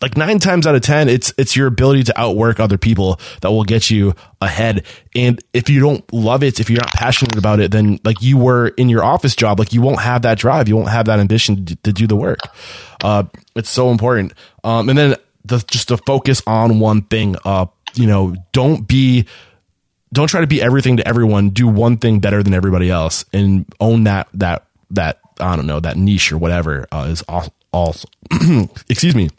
[0.01, 3.51] like nine times out of 10, it's, it's your ability to outwork other people that
[3.51, 4.85] will get you ahead.
[5.15, 8.37] And if you don't love it, if you're not passionate about it, then like you
[8.37, 10.67] were in your office job, like you won't have that drive.
[10.67, 12.39] You won't have that ambition to, do the work.
[13.03, 13.23] Uh,
[13.55, 14.33] it's so important.
[14.63, 19.27] Um, and then the, just to focus on one thing, uh, you know, don't be,
[20.13, 21.49] don't try to be everything to everyone.
[21.49, 25.79] Do one thing better than everybody else, and own that that that I don't know
[25.79, 27.45] that niche or whatever uh, is all.
[27.73, 28.09] Also,
[28.89, 29.29] excuse me.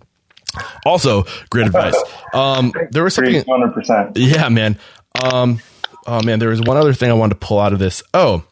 [0.84, 1.96] Also, great advice.
[2.34, 3.44] Um, there was something.
[3.44, 4.16] Hundred percent.
[4.16, 4.78] Yeah, man.
[5.22, 5.60] Um,
[6.06, 8.02] oh man, there was one other thing I wanted to pull out of this.
[8.14, 8.44] Oh,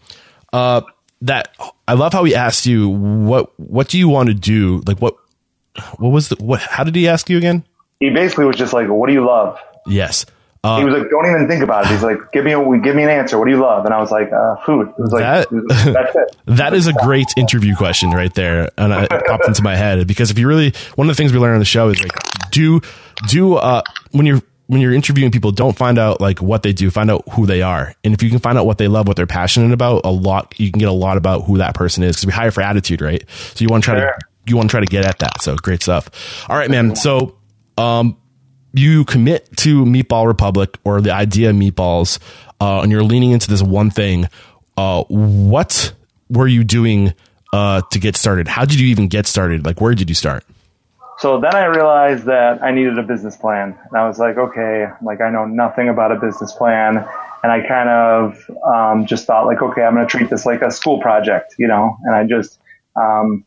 [0.52, 0.82] uh,
[1.22, 1.54] that
[1.86, 4.82] I love how he asked you what what do you want to do?
[4.86, 5.16] Like what
[5.98, 6.60] what was the what?
[6.60, 7.64] How did he ask you again?
[8.00, 10.26] He basically was just like, "What do you love?" Yes.
[10.62, 13.02] He was like, "Don't even think about it." He's like, "Give me a give me
[13.02, 13.38] an answer.
[13.38, 15.52] What do you love?" And I was like, uh, "Food." It was like, That- it
[15.52, 19.62] was- "That's it." That is a great interview question right there, and it popped into
[19.62, 21.88] my head because if you really, one of the things we learn on the show
[21.88, 22.12] is like
[22.50, 22.80] do
[23.28, 26.90] do uh when you're when you're interviewing people, don't find out like what they do,
[26.90, 29.16] find out who they are, and if you can find out what they love, what
[29.16, 32.16] they're passionate about, a lot you can get a lot about who that person is
[32.16, 33.24] because we hire for attitude, right?
[33.30, 34.10] So you want to try Sure.
[34.12, 35.40] to you want to try to get at that.
[35.42, 36.10] So great stuff.
[36.50, 36.94] All right, man.
[36.96, 37.36] So
[37.78, 38.16] um
[38.72, 42.18] you commit to Meatball Republic or the idea of meatballs,
[42.60, 44.28] uh, and you're leaning into this one thing.
[44.76, 45.92] Uh, what
[46.28, 47.14] were you doing
[47.52, 48.48] uh, to get started?
[48.48, 49.66] How did you even get started?
[49.66, 50.44] Like, where did you start?
[51.18, 53.78] So then I realized that I needed a business plan.
[53.88, 57.06] And I was like, okay, like I know nothing about a business plan.
[57.42, 60.62] And I kind of um, just thought like, okay, I'm going to treat this like
[60.62, 62.58] a school project, you know, and I just
[62.96, 63.44] um,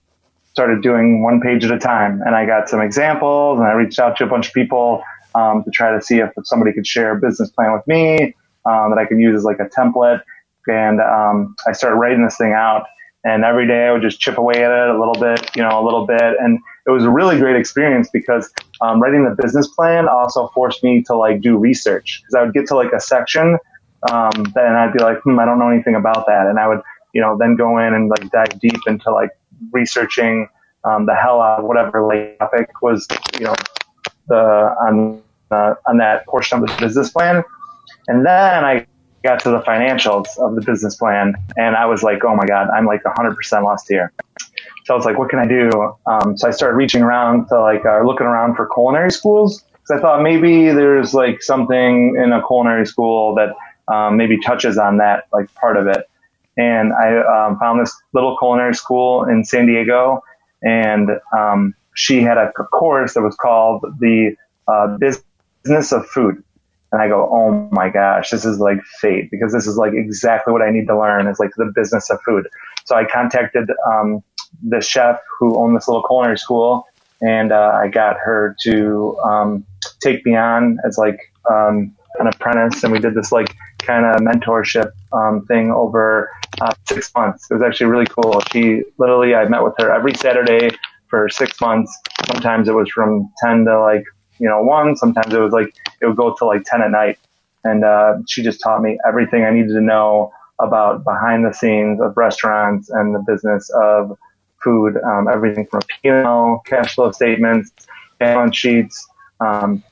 [0.52, 2.22] started doing one page at a time.
[2.24, 5.04] And I got some examples and I reached out to a bunch of people
[5.36, 8.92] um, to try to see if somebody could share a business plan with me um,
[8.92, 10.22] that I could use as like a template.
[10.68, 12.86] And um, I started writing this thing out.
[13.26, 15.82] And every day I would just chip away at it a little bit, you know,
[15.82, 16.36] a little bit.
[16.40, 20.84] And it was a really great experience because um, writing the business plan also forced
[20.84, 23.58] me to like do research because I would get to like a section
[24.12, 26.48] um, then I'd be like, hmm, I don't know anything about that.
[26.48, 26.82] And I would,
[27.14, 29.32] you know, then go in and like dive deep into like
[29.72, 30.50] researching
[30.86, 33.08] um, the hell out of whatever topic was,
[33.40, 33.56] you know,
[34.28, 35.23] the on
[35.54, 37.44] uh, on that portion of the business plan.
[38.08, 38.86] And then I
[39.24, 42.70] got to the financials of the business plan, and I was like, oh my god,
[42.70, 44.12] I'm like 100% lost here.
[44.86, 45.96] So I was like, what can I do?
[46.06, 49.98] Um, so I started reaching around to like, uh, looking around for culinary schools because
[49.98, 53.56] I thought maybe there's like something in a culinary school that
[53.94, 56.10] um, maybe touches on that like part of it.
[56.58, 60.24] And I um, found this little culinary school in San Diego,
[60.62, 64.36] and um, she had a course that was called the
[64.68, 65.26] uh, Business
[65.66, 66.44] of Food.
[66.92, 70.54] And I go, oh my gosh, this is like fate because this is like exactly
[70.54, 72.48] what I need to learn is like the business of food.
[72.86, 74.24] So I contacted um,
[74.62, 76.86] the chef who owned this little culinary school,
[77.20, 79.66] and uh, I got her to um,
[80.02, 81.20] take me on as like
[81.52, 86.30] um, an apprentice, and we did this like kind of mentorship um, thing over
[86.62, 87.50] uh, six months.
[87.50, 88.40] It was actually really cool.
[88.52, 90.70] She literally, I met with her every Saturday
[91.10, 91.92] for six months.
[92.32, 94.04] Sometimes it was from ten to like
[94.40, 94.96] you know one.
[94.96, 97.20] Sometimes it was like it would go to like ten at night,
[97.64, 102.00] and uh, she just taught me everything I needed to know about behind the scenes
[102.02, 104.18] of restaurants and the business of
[104.64, 107.72] food, um, everything from P&L, cash flow statements,
[108.20, 109.06] balance sheets,
[109.40, 109.84] um,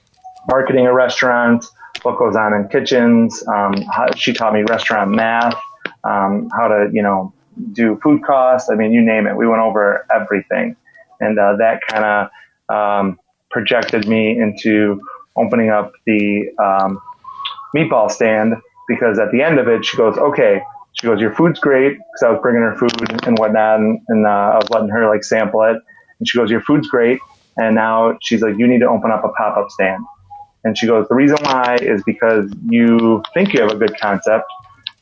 [0.47, 1.65] marketing a restaurant,
[2.03, 3.45] what goes on in kitchens.
[3.47, 5.55] Um, how, she taught me restaurant math,
[6.03, 7.33] um, how to, you know,
[7.73, 8.69] do food costs.
[8.69, 9.35] I mean, you name it.
[9.35, 10.75] We went over everything.
[11.19, 13.19] And uh, that kind of um,
[13.51, 15.01] projected me into
[15.35, 17.01] opening up the um,
[17.75, 18.55] meatball stand
[18.87, 20.61] because at the end of it, she goes, okay,
[20.93, 22.91] she goes, your food's great because I was bringing her food
[23.25, 25.77] and whatnot, and, and uh, I was letting her like sample it.
[26.19, 27.19] And she goes, your food's great,
[27.57, 30.03] and now she's like, you need to open up a pop up stand.
[30.63, 34.45] And she goes, the reason why is because you think you have a good concept.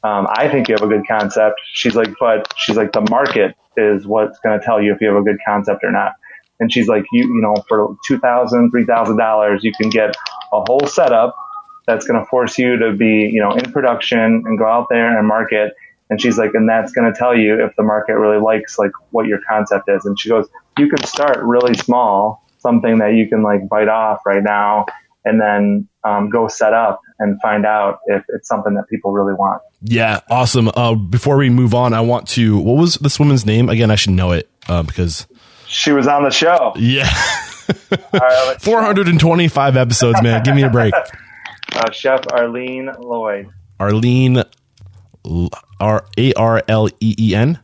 [0.04, 1.60] Um, I think you have a good concept.
[1.74, 5.08] She's like, but she's like, the market is what's going to tell you if you
[5.08, 6.14] have a good concept or not.
[6.60, 10.16] And she's like, you, you know, for two thousand, three thousand dollars, you can get
[10.52, 11.36] a whole setup
[11.88, 15.18] that's going to force you to be, you know, in production and go out there
[15.18, 15.74] and market.
[16.10, 18.92] And she's like, and that's going to tell you if the market really likes like
[19.12, 20.06] what your concept is.
[20.06, 24.26] And she goes, you can start really small, something that you can like bite off
[24.26, 24.86] right now,
[25.24, 29.34] and then um, go set up and find out if it's something that people really
[29.34, 29.62] want.
[29.82, 30.70] Yeah, awesome.
[30.76, 32.58] Uh, before we move on, I want to.
[32.58, 33.92] What was this woman's name again?
[33.92, 35.28] I should know it uh, because
[35.70, 36.74] She was on the show.
[36.78, 37.08] yeah,
[38.12, 40.44] right, let's- 425 episodes, man.
[40.44, 40.94] Give me a break.
[41.74, 43.50] uh, Chef Arlene Lloyd.
[43.80, 44.44] Arlene,
[45.80, 47.60] R A R L E E N.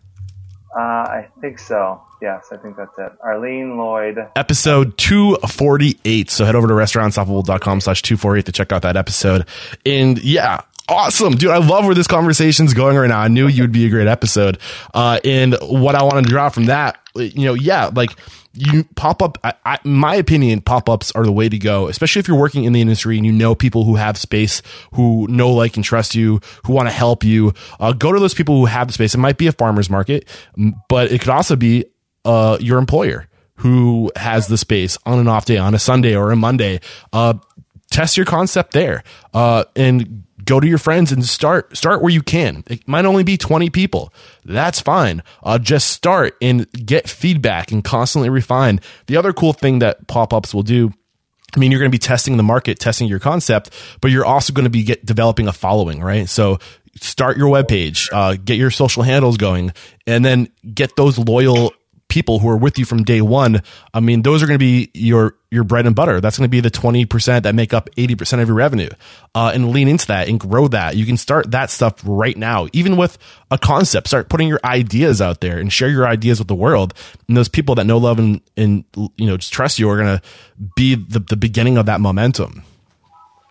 [0.77, 2.01] Uh, I think so.
[2.21, 3.11] Yes, I think that's it.
[3.23, 4.17] Arlene Lloyd.
[4.35, 9.47] episode 248 so head over to restaurantunstoppable.com slash 248 to check out that episode
[9.85, 11.50] and yeah Awesome, dude.
[11.50, 13.19] I love where this conversation's going right now.
[13.19, 14.60] I knew you'd be a great episode.
[14.93, 18.12] Uh, and what I want to draw from that, you know, yeah, like
[18.54, 22.19] you pop up, I, I, my opinion, pop ups are the way to go, especially
[22.19, 24.62] if you're working in the industry and you know people who have space,
[24.93, 27.54] who know, like, and trust you, who want to help you.
[27.80, 29.15] Uh, go to those people who have the space.
[29.15, 30.28] It might be a farmer's market,
[30.88, 31.86] but it could also be
[32.26, 36.32] uh, your employer who has the space on an off day, on a Sunday or
[36.32, 36.80] a Monday.
[37.12, 37.34] Uh,
[37.89, 42.21] test your concept there uh, and go to your friends and start start where you
[42.21, 42.63] can.
[42.67, 44.13] It might only be 20 people.
[44.43, 45.23] That's fine.
[45.43, 48.79] Uh, just start and get feedback and constantly refine.
[49.08, 50.93] The other cool thing that pop-ups will do
[51.55, 53.69] I mean, you're going to be testing the market, testing your concept,
[54.01, 56.27] but you're also going to be get, developing a following, right?
[56.27, 56.60] So
[56.95, 59.71] start your webpage, uh, get your social handles going,
[60.05, 61.71] and then get those loyal
[62.07, 63.61] people who are with you from day one,
[63.93, 66.21] I mean, those are going to be your your bread and butter.
[66.21, 68.89] That's going to be the twenty percent that make up eighty percent of your revenue,
[69.33, 70.95] uh, and lean into that and grow that.
[70.95, 73.17] You can start that stuff right now, even with
[73.51, 74.07] a concept.
[74.07, 76.93] Start putting your ideas out there and share your ideas with the world.
[77.27, 80.19] And those people that know, love, and and you know just trust you are going
[80.19, 80.21] to
[80.75, 82.63] be the the beginning of that momentum.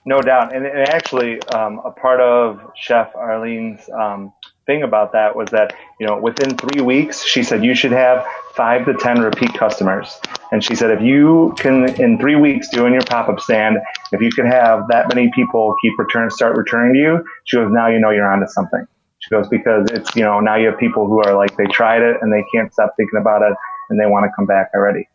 [0.07, 4.35] No doubt, and, and actually, um, a part of Chef Arlene's um,
[4.67, 8.27] thing about that was that, you know, within three weeks, she said you should have
[8.55, 10.19] five to 10 repeat customers.
[10.53, 13.79] And she said, if you can, in three weeks doing your pop up stand,
[14.13, 17.71] if you can have that many people keep return, start returning to you, she goes,
[17.73, 18.87] now you know you're onto something.
[19.19, 22.03] She goes, because it's, you know, now you have people who are like, they tried
[22.03, 23.57] it and they can't stop thinking about it
[23.91, 25.09] and they want to come back already.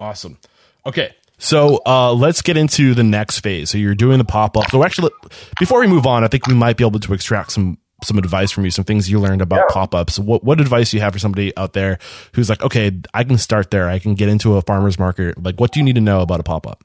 [0.00, 0.38] Awesome.
[0.86, 1.14] Okay.
[1.38, 3.70] So uh, let's get into the next phase.
[3.70, 4.70] So you're doing the pop up.
[4.70, 5.10] So actually,
[5.58, 8.50] before we move on, I think we might be able to extract some some advice
[8.50, 9.74] from you, some things you learned about yeah.
[9.74, 10.18] pop ups.
[10.18, 11.98] What what advice do you have for somebody out there
[12.32, 13.88] who's like, okay, I can start there.
[13.88, 15.42] I can get into a farmer's market.
[15.42, 16.84] Like, what do you need to know about a pop up?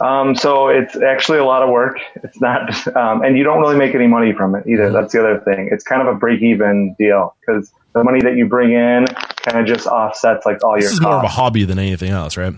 [0.00, 1.98] Um, so it's actually a lot of work.
[2.22, 4.84] It's not, um, and you don't really make any money from it either.
[4.84, 4.94] Mm-hmm.
[4.94, 5.68] That's the other thing.
[5.70, 9.58] It's kind of a break even deal because the money that you bring in kind
[9.58, 10.90] of just offsets like all this your.
[10.90, 11.10] This is costs.
[11.10, 12.54] more of a hobby than anything else, right?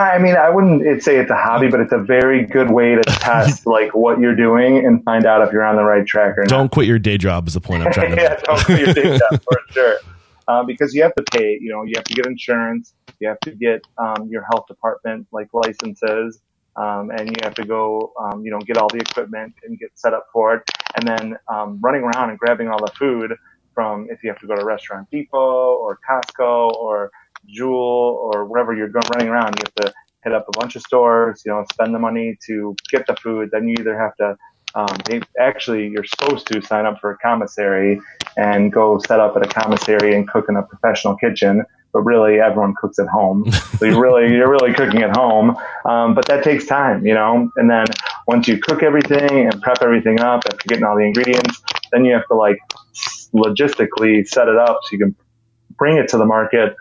[0.00, 3.02] I mean, I wouldn't say it's a hobby, but it's a very good way to
[3.02, 6.42] test like what you're doing and find out if you're on the right track or
[6.42, 6.48] not.
[6.48, 8.42] Don't quit your day job is the point I'm trying to yeah, make.
[8.44, 9.96] don't quit your day job for sure.
[10.48, 13.40] Um, because you have to pay, you know, you have to get insurance, you have
[13.40, 16.40] to get um, your health department like licenses,
[16.76, 19.90] um, and you have to go, um, you know, get all the equipment and get
[19.94, 20.62] set up for it,
[20.94, 23.34] and then um, running around and grabbing all the food
[23.74, 27.10] from if you have to go to Restaurant Depot or Costco or
[27.46, 29.94] Jewel or wherever you're going running around, you have to
[30.26, 33.50] hit up a bunch of stores, you know, spend the money to get the food.
[33.52, 34.36] Then you either have to,
[34.74, 38.00] um, actually, you're supposed to sign up for a commissary
[38.36, 41.64] and go set up at a commissary and cook in a professional kitchen.
[41.92, 45.56] But really, everyone cooks at home, so you're really you're really cooking at home.
[45.86, 47.50] Um, but that takes time, you know.
[47.56, 47.86] And then
[48.26, 52.12] once you cook everything and prep everything up after getting all the ingredients, then you
[52.12, 52.58] have to like
[53.32, 55.16] logistically set it up so you can
[55.78, 56.76] bring it to the market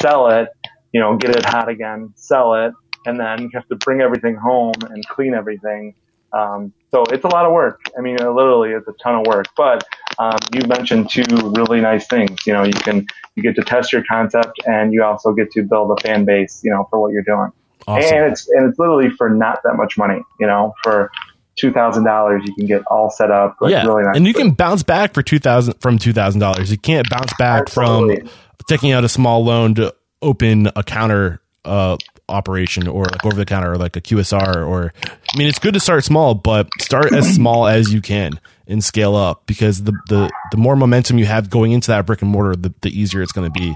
[0.00, 0.48] sell it,
[0.92, 2.72] you know, get it hot again, sell it,
[3.06, 5.94] and then you have to bring everything home and clean everything.
[6.32, 7.80] Um, so it's a lot of work.
[7.96, 9.46] I mean, literally, it's a ton of work.
[9.56, 9.84] But
[10.18, 11.24] um, you mentioned two
[11.56, 12.46] really nice things.
[12.46, 15.62] You know, you can you get to test your concept, and you also get to
[15.62, 16.60] build a fan base.
[16.62, 17.50] You know, for what you're doing.
[17.86, 18.14] Awesome.
[18.14, 20.20] And it's and it's literally for not that much money.
[20.38, 21.10] You know, for
[21.56, 23.56] two thousand dollars, you can get all set up.
[23.60, 24.40] Like, yeah, really nice and you food.
[24.40, 26.70] can bounce back for two thousand from two thousand dollars.
[26.70, 28.20] You can't bounce back Absolutely.
[28.20, 28.30] from
[28.66, 31.96] taking out a small loan to open a counter uh,
[32.28, 35.74] operation or like over the counter or like a QSR or I mean it's good
[35.74, 39.92] to start small but start as small as you can and scale up because the
[40.08, 43.22] the the more momentum you have going into that brick and mortar the, the easier
[43.22, 43.74] it's going to be.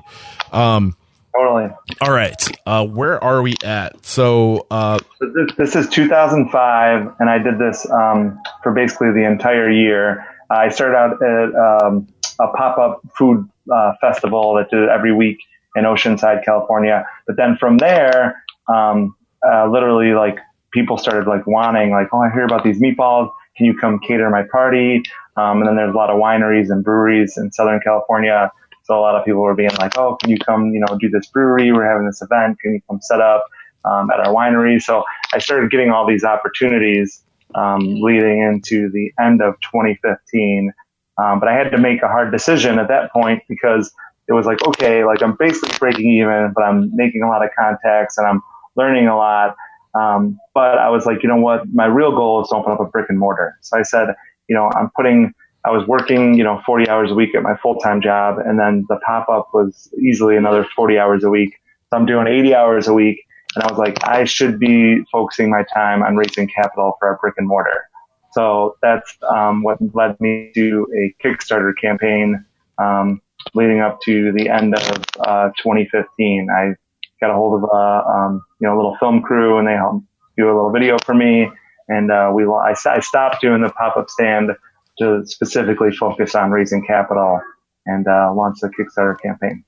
[0.52, 0.96] Um
[1.34, 1.70] totally.
[2.02, 2.36] all right.
[2.66, 4.04] Uh where are we at?
[4.04, 9.24] So uh so this, this, is 2005 and I did this um for basically the
[9.24, 10.26] entire year.
[10.50, 12.06] I started out at um,
[12.40, 15.38] a pop-up food uh, festival that did it every week
[15.76, 17.06] in Oceanside, California.
[17.26, 19.16] But then from there, um,
[19.46, 20.38] uh, literally like
[20.72, 23.30] people started like wanting like, oh, I hear about these meatballs.
[23.56, 25.02] Can you come cater my party?
[25.36, 28.50] Um, and then there's a lot of wineries and breweries in Southern California.
[28.84, 31.08] So a lot of people were being like, oh, can you come, you know, do
[31.08, 31.72] this brewery?
[31.72, 32.58] We're having this event.
[32.60, 33.46] Can you come set up
[33.84, 34.82] um, at our winery?
[34.82, 37.22] So I started getting all these opportunities
[37.54, 40.72] um, leading into the end of 2015.
[41.18, 43.92] Um, but I had to make a hard decision at that point because
[44.28, 47.50] it was like, okay, like I'm basically breaking even, but I'm making a lot of
[47.58, 48.40] contacts and I'm
[48.76, 49.56] learning a lot.
[49.94, 51.62] Um, but I was like, you know what?
[51.72, 53.58] My real goal is to open up a brick and mortar.
[53.60, 54.14] So I said,
[54.48, 55.34] you know, I'm putting,
[55.64, 58.38] I was working, you know, 40 hours a week at my full-time job.
[58.38, 61.54] And then the pop-up was easily another 40 hours a week.
[61.90, 63.22] So I'm doing 80 hours a week.
[63.54, 67.18] And I was like, I should be focusing my time on raising capital for our
[67.20, 67.84] brick and mortar.
[68.32, 72.44] So that's um, what led me to a Kickstarter campaign
[72.78, 73.20] um,
[73.54, 76.48] leading up to the end of uh, 2015.
[76.50, 76.74] I
[77.20, 80.04] got a hold of a um, you know a little film crew, and they helped
[80.36, 81.50] do a little video for me.
[81.88, 84.50] And uh, we I, I stopped doing the pop up stand
[84.98, 87.40] to specifically focus on raising capital
[87.86, 89.64] and uh, launch the Kickstarter campaign.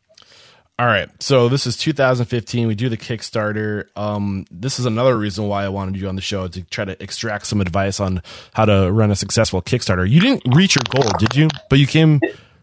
[0.77, 1.09] All right.
[1.23, 2.67] So this is 2015.
[2.67, 3.87] We do the Kickstarter.
[3.97, 7.01] Um, this is another reason why I wanted you on the show to try to
[7.01, 8.23] extract some advice on
[8.55, 10.09] how to run a successful Kickstarter.
[10.09, 11.49] You didn't reach your goal, did you?
[11.71, 12.21] But you came.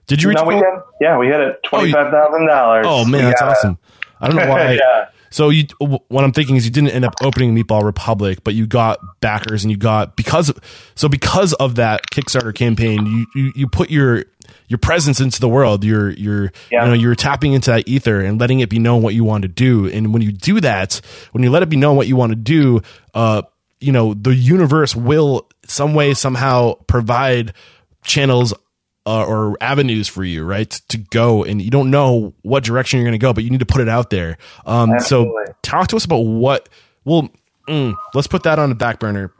[0.07, 0.37] Did you reach?
[0.37, 0.63] No, we goal?
[0.63, 0.81] did.
[0.99, 1.63] Yeah, we hit it.
[1.63, 2.85] Twenty five thousand dollars.
[2.87, 3.79] Oh man, that's awesome.
[3.81, 4.05] It.
[4.19, 4.71] I don't know why.
[4.81, 5.09] yeah.
[5.29, 8.67] So you, what I'm thinking is you didn't end up opening Meatball Republic, but you
[8.67, 10.51] got backers and you got because
[10.95, 14.25] so because of that Kickstarter campaign, you, you, you put your
[14.67, 15.83] your presence into the world.
[15.83, 16.83] You're you're yeah.
[16.83, 19.43] you know you're tapping into that ether and letting it be known what you want
[19.43, 19.87] to do.
[19.87, 22.37] And when you do that, when you let it be known what you want to
[22.37, 22.81] do,
[23.13, 23.43] uh,
[23.79, 27.53] you know the universe will some way somehow provide
[28.03, 28.53] channels
[29.05, 33.05] uh, or avenues for you, right, to go, and you don't know what direction you're
[33.05, 34.37] going to go, but you need to put it out there.
[34.65, 36.69] Um, so, talk to us about what.
[37.03, 37.29] Well,
[37.67, 39.33] mm, let's put that on the back burner.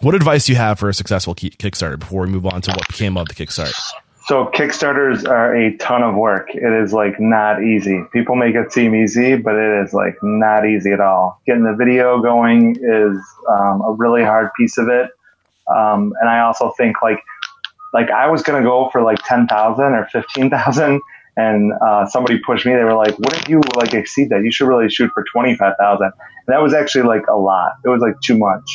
[0.00, 2.86] What advice do you have for a successful Kickstarter before we move on to what
[2.86, 3.74] became of the Kickstarter?
[4.28, 6.50] So Kickstarters are a ton of work.
[6.54, 8.04] It is like not easy.
[8.12, 11.40] People make it seem easy, but it is like not easy at all.
[11.46, 13.16] Getting the video going is
[13.48, 15.08] um, a really hard piece of it.
[15.74, 17.22] Um, and I also think like
[17.94, 21.00] like I was gonna go for like ten thousand or fifteen thousand,
[21.38, 22.74] and uh, somebody pushed me.
[22.74, 24.42] They were like, "What if you like exceed that?
[24.44, 26.12] You should really shoot for twenty five thousand.
[26.46, 27.76] And that was actually like a lot.
[27.82, 28.68] It was like too much,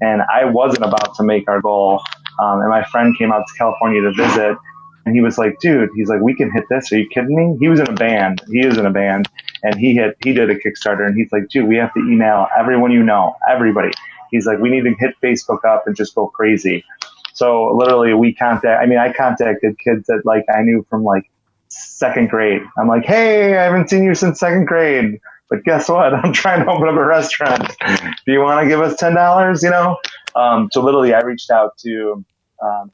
[0.00, 2.00] and I wasn't about to make our goal.
[2.40, 4.56] Um, and my friend came out to California to visit,
[5.06, 6.92] and he was like, "Dude, he's like, we can hit this.
[6.92, 8.42] Are you kidding me?" He was in a band.
[8.50, 9.28] He is in a band,
[9.62, 12.46] and he hit he did a Kickstarter, and he's like, "Dude, we have to email
[12.58, 13.92] everyone you know, everybody."
[14.30, 16.84] He's like, "We need to hit Facebook up and just go crazy."
[17.40, 21.30] So literally we contact, I mean, I contacted kids that like I knew from like
[21.68, 22.60] second grade.
[22.76, 26.12] I'm like, Hey, I haven't seen you since second grade, but guess what?
[26.22, 27.66] I'm trying to open up a restaurant.
[28.26, 29.62] Do you want to give us $10?
[29.62, 29.96] You know?
[30.36, 32.22] Um, so literally I reached out to,
[32.62, 32.92] um,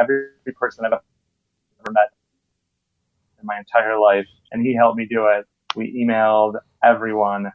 [0.00, 0.98] every person I've
[1.92, 2.10] met
[3.40, 5.46] in my entire life and he helped me do it.
[5.74, 7.52] We emailed everyone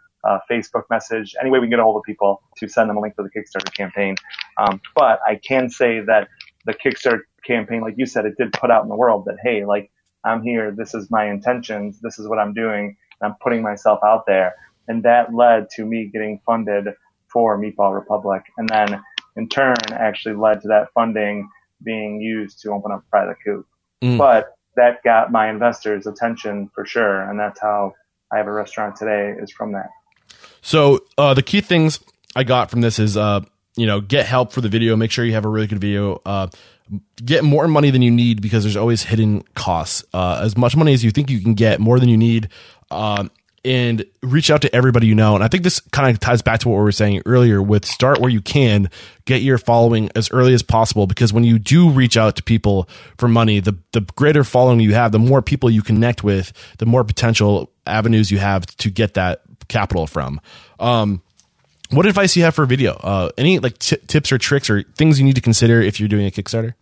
[0.49, 3.01] Facebook message, any way we can get a hold of people to send them a
[3.01, 4.15] link to the Kickstarter campaign.
[4.57, 6.27] Um, but I can say that
[6.65, 9.65] the Kickstarter campaign, like you said, it did put out in the world that, hey,
[9.65, 9.91] like
[10.23, 14.25] I'm here, this is my intentions, this is what I'm doing, I'm putting myself out
[14.27, 14.53] there.
[14.87, 16.85] And that led to me getting funded
[17.31, 18.43] for Meatball Republic.
[18.57, 19.01] And then
[19.35, 21.49] in turn actually led to that funding
[21.83, 23.65] being used to open up the Coop.
[24.01, 24.17] Mm.
[24.17, 27.29] But that got my investors' attention for sure.
[27.29, 27.93] And that's how
[28.31, 29.89] I have a restaurant today is from that.
[30.61, 31.99] So uh, the key things
[32.35, 33.41] I got from this is, uh,
[33.75, 34.95] you know, get help for the video.
[34.95, 36.21] Make sure you have a really good video.
[36.25, 36.47] Uh,
[37.23, 40.03] get more money than you need because there's always hidden costs.
[40.13, 42.49] Uh, as much money as you think you can get, more than you need.
[42.89, 43.31] Um,
[43.63, 45.35] and reach out to everybody you know.
[45.35, 47.85] And I think this kind of ties back to what we were saying earlier with
[47.85, 48.89] start where you can,
[49.25, 51.07] get your following as early as possible.
[51.07, 54.93] Because when you do reach out to people for money, the, the greater following you
[54.93, 59.13] have, the more people you connect with, the more potential avenues you have to get
[59.13, 60.41] that capital from.
[60.79, 61.21] Um,
[61.91, 62.93] what advice do you have for video?
[62.93, 66.09] Uh, any like t- tips or tricks or things you need to consider if you're
[66.09, 66.73] doing a Kickstarter?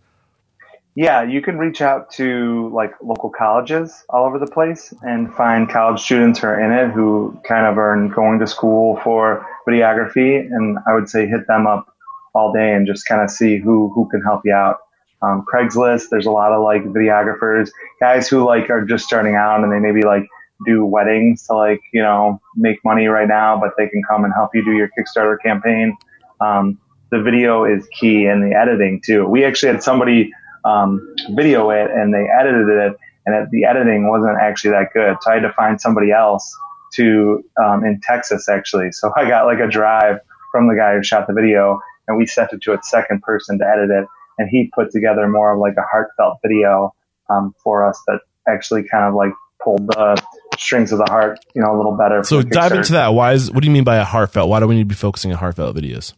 [0.96, 5.70] Yeah, you can reach out to like local colleges all over the place and find
[5.70, 10.40] college students who are in it who kind of are going to school for videography.
[10.40, 11.94] And I would say hit them up
[12.34, 14.80] all day and just kind of see who, who can help you out.
[15.22, 17.70] Um, Craigslist, there's a lot of like videographers,
[18.00, 20.28] guys who like are just starting out and they maybe like
[20.66, 24.34] do weddings to like, you know, make money right now, but they can come and
[24.34, 25.96] help you do your Kickstarter campaign.
[26.42, 26.80] Um,
[27.12, 29.26] the video is key and the editing too.
[29.26, 30.32] We actually had somebody,
[30.66, 35.18] um, video it and they edited it and it, the editing wasn't actually that good.
[35.22, 36.56] So I had to find somebody else
[36.96, 38.92] to, um, in Texas actually.
[38.92, 40.20] So I got like a drive
[40.52, 43.60] from the guy who shot the video and we sent it to a second person
[43.60, 44.06] to edit it.
[44.38, 46.94] And he put together more of like a heartfelt video,
[47.30, 49.34] um, for us that actually kind of like
[49.64, 50.22] pulled the
[50.58, 52.24] strings of the heart, you know, a little better.
[52.24, 53.10] So dive into that.
[53.10, 54.50] Why is what do you mean by a heartfelt?
[54.50, 56.14] Why do we need to be focusing on heartfelt videos?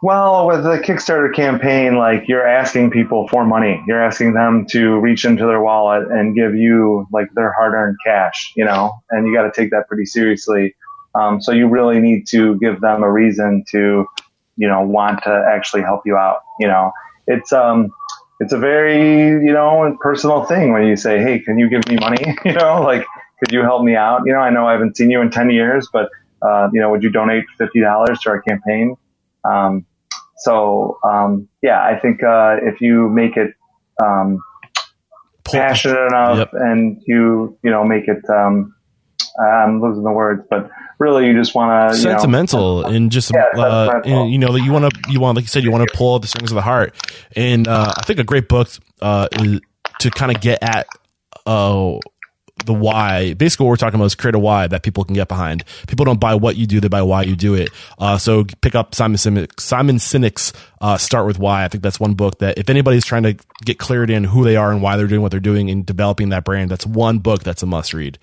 [0.00, 3.82] Well, with the Kickstarter campaign, like you're asking people for money.
[3.86, 8.52] You're asking them to reach into their wallet and give you like their hard-earned cash,
[8.56, 10.76] you know, and you got to take that pretty seriously.
[11.16, 14.06] Um, so you really need to give them a reason to,
[14.56, 16.42] you know, want to actually help you out.
[16.60, 16.92] You know,
[17.26, 17.90] it's um,
[18.38, 21.96] it's a very you know personal thing when you say, hey, can you give me
[21.96, 22.36] money?
[22.44, 23.04] you know, like
[23.38, 24.22] could you help me out?
[24.26, 26.10] You know, I know I haven't seen you in 10 years, but,
[26.42, 28.96] uh, you know, would you donate $50 to our campaign?
[29.44, 29.86] Um,
[30.40, 33.54] so um, yeah, I think uh, if you make it
[34.02, 34.40] um,
[35.44, 36.50] passionate enough yep.
[36.52, 38.74] and you you know make it um,
[39.40, 43.46] I'm losing the words, but really you just want to sentimental know, and just yeah,
[43.60, 45.88] uh, and, you know that you want to you want like you said you want
[45.88, 46.94] to pull out the strings of the heart.
[47.36, 48.68] And uh, I think a great book
[49.00, 50.86] uh, to kind of get at
[51.46, 51.98] uh,
[52.66, 53.34] the why.
[53.34, 55.64] Basically, what we're talking about is create a why that people can get behind.
[55.86, 57.70] People don't buy what you do; they buy why you do it.
[57.98, 62.00] Uh, so pick up Simon Sinek, Simon Sinek's uh, "Start with Why." I think that's
[62.00, 64.96] one book that if anybody's trying to get clarity in who they are and why
[64.96, 67.94] they're doing what they're doing and developing that brand, that's one book that's a must
[67.94, 68.18] read.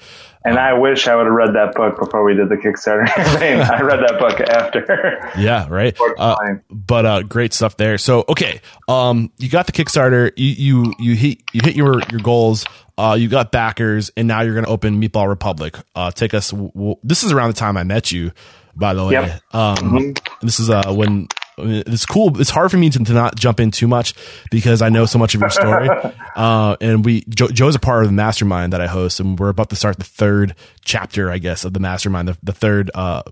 [0.45, 3.59] And I wish I would have read that book before we did the Kickstarter campaign.
[3.61, 5.31] I read that book after.
[5.37, 5.97] yeah, right.
[6.17, 6.35] Uh,
[6.69, 7.97] but uh, great stuff there.
[7.97, 10.31] So okay, um, you got the Kickstarter.
[10.35, 12.65] You you you hit you hit your your goals.
[12.97, 15.77] Uh, you got backers, and now you're going to open Meatball Republic.
[15.95, 16.51] Uh, take us.
[16.51, 18.31] W- this is around the time I met you,
[18.75, 19.13] by the way.
[19.13, 19.41] Yep.
[19.51, 20.45] Um, mm-hmm.
[20.45, 21.27] This is uh, when
[21.57, 22.39] it's cool.
[22.39, 24.13] It's hard for me to, to, not jump in too much
[24.51, 25.89] because I know so much of your story.
[26.35, 29.49] uh, and we, Joe, Joe's a part of the mastermind that I host, and we're
[29.49, 32.27] about to start the third chapter, I guess, of the mastermind.
[32.27, 33.23] The, the third, uh,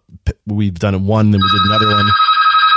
[0.46, 2.10] we've done one, then we did another one,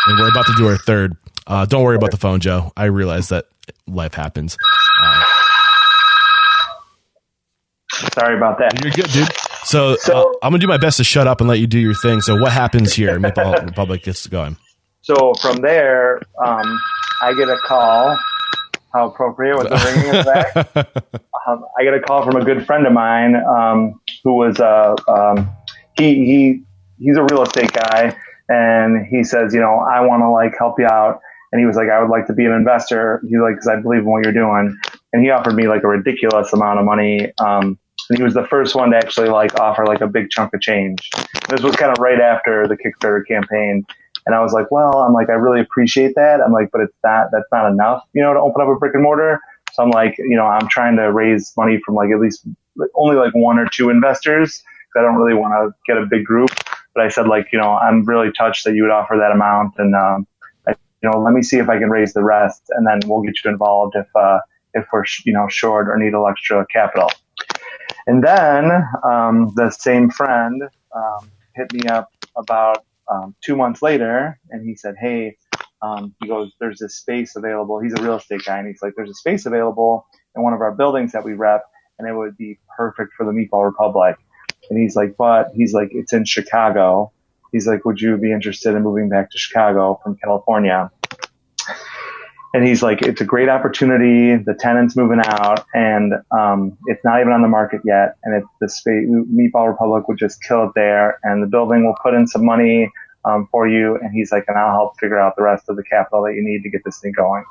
[0.07, 1.17] and we're about to do our third.
[1.47, 2.73] Uh, don't worry about the phone, Joe.
[2.77, 3.47] I realize that
[3.87, 4.57] life happens.
[5.01, 5.25] Uh,
[8.15, 8.83] Sorry about that.
[8.83, 9.29] You're good, dude.
[9.65, 11.79] So, uh, so I'm gonna do my best to shut up and let you do
[11.79, 12.21] your thing.
[12.21, 13.19] So, what happens here?
[13.19, 14.57] Meatball Republic gets going.
[15.07, 16.81] So from there, um,
[17.23, 18.19] I get a call.
[18.93, 21.23] How appropriate with the ringing that?
[21.47, 24.97] um, I get a call from a good friend of mine um, who was uh,
[25.07, 25.49] um,
[25.97, 26.63] he he
[26.99, 28.17] he's a real estate guy,
[28.49, 31.21] and he says, you know, I want to like help you out.
[31.53, 33.23] And he was like, I would like to be an investor.
[33.23, 34.77] He's like, because I believe in what you're doing.
[35.13, 37.33] And he offered me like a ridiculous amount of money.
[37.39, 37.79] Um,
[38.11, 40.61] and he was the first one to actually like offer like a big chunk of
[40.61, 41.09] change.
[41.49, 43.87] This was kind of right after the Kickstarter campaign.
[44.27, 46.41] And I was like, well, I'm like, I really appreciate that.
[46.41, 48.95] I'm like, but it's not, that's not enough, you know, to open up a brick
[48.95, 49.41] and mortar.
[49.73, 52.47] So I'm like, you know, I'm trying to raise money from like at least
[52.95, 54.63] only like one or two investors.
[54.93, 56.51] Cause I don't really want to get a big group.
[56.95, 59.75] But I said like, you know, I'm really touched that you would offer that amount.
[59.79, 60.27] And, um,
[60.67, 63.23] I, you know, let me see if I can raise the rest and then we'll
[63.23, 64.41] get you involved if, uh,
[64.75, 67.11] if we're, you know, short or need a extra capital.
[68.09, 68.71] And then,
[69.05, 70.63] um, the same friend,
[70.95, 75.37] um, hit me up about um, two months later, and he said, "Hey,"
[75.83, 78.95] um, he goes, "There's this space available." He's a real estate guy, and he's like,
[78.97, 81.63] "There's a space available in one of our buildings that we rep,
[81.99, 84.17] and it would be perfect for the Meatball Republic."
[84.71, 87.13] And he's like, "But he's like, it's in Chicago."
[87.53, 90.91] He's like, "Would you be interested in moving back to Chicago from California?"
[92.57, 94.35] And he's like, it's a great opportunity.
[94.35, 98.17] The tenant's moving out, and um, it's not even on the market yet.
[98.25, 101.97] And it's the space, Meatball Republic would just kill it there, and the building will
[102.03, 102.91] put in some money
[103.27, 103.97] um, for you.
[103.97, 106.43] And he's like, and I'll help figure out the rest of the capital that you
[106.43, 107.45] need to get this thing going.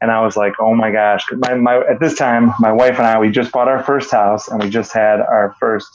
[0.00, 3.06] And I was like, oh my gosh, my, my at this time, my wife and
[3.06, 5.88] I, we just bought our first house, and we just had our first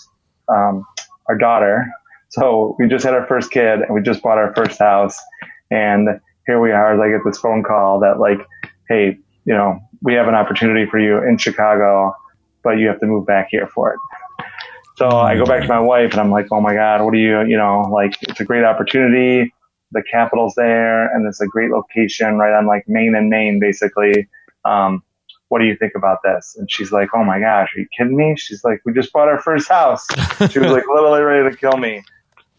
[0.50, 0.86] um,
[1.30, 1.90] our daughter.
[2.32, 5.18] So we just had our first kid, and we just bought our first house,
[5.70, 6.20] and
[6.52, 8.46] here we are as I get this phone call that like,
[8.90, 12.14] hey, you know, we have an opportunity for you in Chicago,
[12.62, 14.00] but you have to move back here for it.
[14.98, 17.20] So I go back to my wife and I'm like, oh my God, what do
[17.20, 19.54] you, you know, like it's a great opportunity.
[19.94, 24.28] The capital's there and it's a great location right on like Main and Main, basically.
[24.66, 25.04] Um,
[25.48, 26.58] what do you think about this?
[26.60, 28.36] And she's like, oh my gosh, are you kidding me?
[28.38, 30.06] She's like, we just bought our first house.
[30.50, 32.04] She was like literally ready to kill me.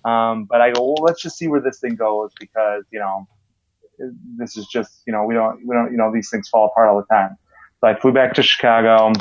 [0.07, 3.27] Um, but I go, well, let's just see where this thing goes because, you know,
[4.37, 6.89] this is just, you know, we don't, we don't, you know, these things fall apart
[6.89, 7.37] all the time.
[7.81, 9.13] So I flew back to Chicago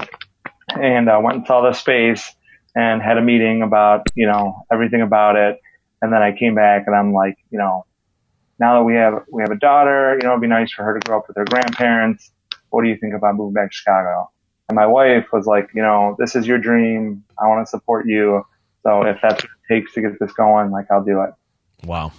[0.70, 2.34] and uh, went and saw the space
[2.76, 5.60] and had a meeting about, you know, everything about it.
[6.02, 7.86] And then I came back and I'm like, you know,
[8.60, 10.98] now that we have, we have a daughter, you know, it'd be nice for her
[10.98, 12.32] to grow up with her grandparents.
[12.70, 14.30] What do you think about moving back to Chicago?
[14.70, 17.24] And my wife was like, you know, this is your dream.
[17.38, 18.46] I want to support you.
[18.84, 21.32] So if that's what it takes to get this going, like I'll do it.
[21.84, 22.14] Wow.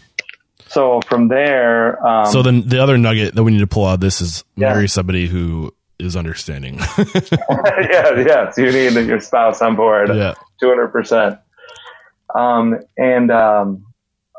[0.68, 3.94] So from there, um, so then the other nugget that we need to pull out
[3.94, 4.72] of this is yeah.
[4.72, 6.78] marry somebody who is understanding.
[6.98, 8.50] yeah, yeah.
[8.50, 10.08] So you need your spouse on board.
[10.08, 11.38] Yeah, two hundred percent.
[12.34, 13.84] Um, and um,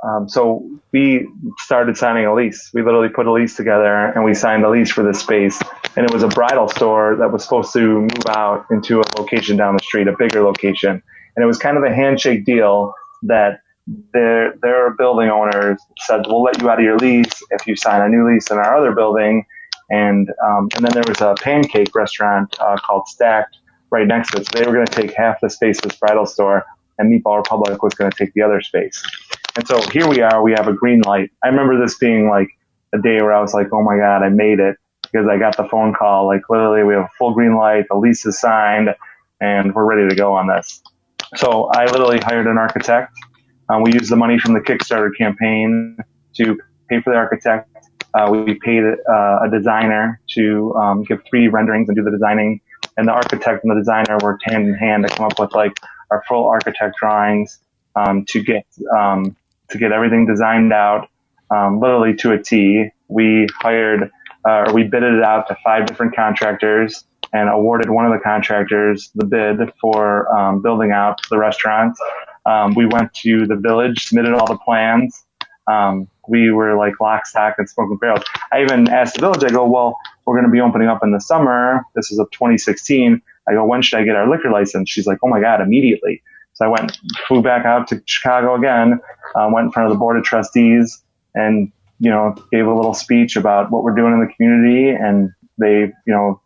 [0.03, 1.28] um, so we
[1.59, 2.69] started signing a lease.
[2.74, 5.59] We literally put a lease together and we signed a lease for this space.
[5.95, 9.55] And it was a bridal store that was supposed to move out into a location
[9.55, 11.01] down the street, a bigger location.
[11.36, 12.93] And it was kind of a handshake deal
[13.24, 17.76] that their their building owners said, "We'll let you out of your lease if you
[17.76, 19.46] sign a new lease in our other building."
[19.90, 23.58] And um, and then there was a pancake restaurant uh, called Stacked
[23.92, 24.48] right next to it.
[24.48, 26.66] So they were going to take half the space of this bridal store,
[26.98, 29.04] and Meatball Republic was going to take the other space.
[29.56, 30.42] And so here we are.
[30.42, 31.32] We have a green light.
[31.44, 32.48] I remember this being like
[32.94, 35.58] a day where I was like, oh my God, I made it because I got
[35.58, 36.26] the phone call.
[36.26, 38.90] Like literally we have a full green light, the lease is signed
[39.40, 40.82] and we're ready to go on this.
[41.36, 43.12] So I literally hired an architect.
[43.70, 45.97] Um, we used the money from the Kickstarter campaign
[46.36, 46.59] to
[46.89, 47.70] pay for the architect.
[48.14, 52.61] Uh, we paid uh, a designer to um, give 3D renderings and do the designing.
[52.97, 55.80] And the architect and the designer worked hand in hand to come up with like
[56.11, 57.59] our full architect drawings
[57.95, 59.36] um, to get um,
[59.70, 61.09] to get everything designed out,
[61.49, 62.89] um, literally to a T.
[63.07, 64.11] We hired
[64.47, 68.20] uh, or we bidded it out to five different contractors and awarded one of the
[68.20, 71.97] contractors the bid for um, building out the restaurant.
[72.46, 75.24] Um, we went to the village, submitted all the plans.
[75.68, 78.24] Um, we were like lock, stock, and smoking barrels.
[78.52, 81.12] I even asked the village, I go, well, we're going to be opening up in
[81.12, 81.84] the summer.
[81.96, 83.22] This is of 2016.
[83.48, 84.89] I go, when should I get our liquor license?
[84.89, 86.22] She's like, oh my God, immediately.
[86.54, 89.00] So I went, flew back out to Chicago again,
[89.36, 91.02] uh, went in front of the board of trustees
[91.34, 94.89] and, you know, gave a little speech about what we're doing in the community.
[94.89, 96.41] And they, you know,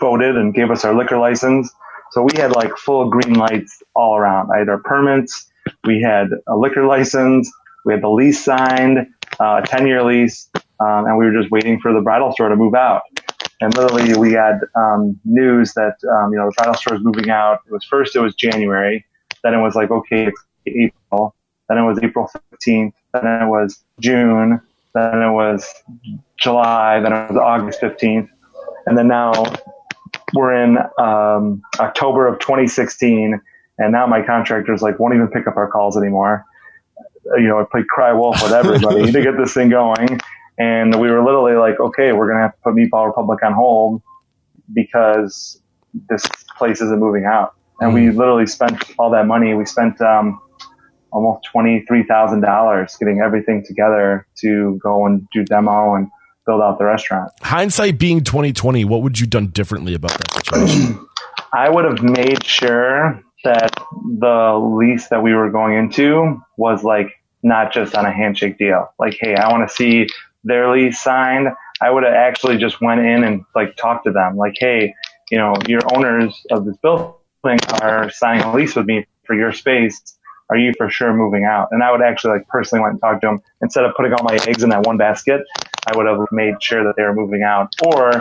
[0.00, 1.72] voted and gave us our liquor license.
[2.12, 4.50] So we had like full green lights all around.
[4.54, 5.50] I had our permits.
[5.84, 7.50] We had a liquor license.
[7.84, 9.06] We had the lease signed,
[9.40, 10.48] uh, a 10 year lease.
[10.80, 13.02] Um, and we were just waiting for the bridal store to move out.
[13.60, 17.30] And literally we had, um, news that, um, you know, the bridal store is moving
[17.30, 17.60] out.
[17.66, 19.04] It was first, it was January.
[19.42, 21.34] Then it was like, okay, it's April.
[21.68, 22.92] Then it was April 15th.
[23.12, 24.60] Then it was June.
[24.94, 25.72] Then it was
[26.36, 27.00] July.
[27.00, 28.28] Then it was August 15th.
[28.86, 29.32] And then now
[30.34, 33.40] we're in um, October of 2016,
[33.78, 36.44] and now my contractors like won't even pick up our calls anymore.
[37.36, 40.20] You know, I play cry wolf with everybody to get this thing going,
[40.58, 44.02] and we were literally like, okay, we're gonna have to put Meatball Republic on hold
[44.72, 45.60] because
[46.08, 46.24] this
[46.56, 47.54] place isn't moving out.
[47.80, 47.94] And mm.
[47.94, 49.54] we literally spent all that money.
[49.54, 50.40] We spent um,
[51.12, 56.08] almost twenty three thousand dollars getting everything together to go and do demo and
[56.46, 57.30] build out the restaurant.
[57.42, 61.06] Hindsight being 2020, what would you done differently about that situation?
[61.52, 63.70] I would have made sure that
[64.18, 68.92] the lease that we were going into was like not just on a handshake deal.
[68.98, 70.08] Like, hey, I want to see
[70.42, 71.48] their lease signed.
[71.80, 74.36] I would have actually just went in and like talked to them.
[74.36, 74.94] Like, hey,
[75.30, 77.14] you know, your owners of this building
[77.82, 80.16] are signing a lease with me for your space
[80.50, 81.68] are you for sure moving out?
[81.70, 84.24] And I would actually like personally went and talk to them instead of putting all
[84.24, 85.42] my eggs in that one basket.
[85.86, 88.12] I would have made sure that they were moving out or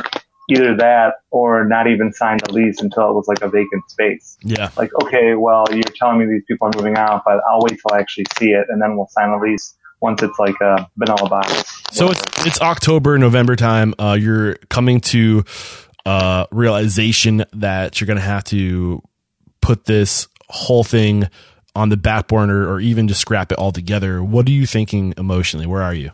[0.50, 4.38] either that or not even sign the lease until it was like a vacant space.
[4.44, 4.70] Yeah.
[4.78, 7.96] Like, okay, well, you're telling me these people are moving out, but I'll wait till
[7.96, 11.30] I actually see it and then we'll sign a lease once it's like a vanilla
[11.30, 11.82] box.
[11.92, 13.94] So it's, it's October, November time.
[13.98, 15.46] Uh, you're coming to,
[16.06, 19.02] uh, realization that you're going to have to
[19.62, 21.30] put this whole thing
[21.76, 24.22] on the back burner or even just scrap it all together.
[24.22, 25.66] What are you thinking emotionally?
[25.66, 26.12] Where are you?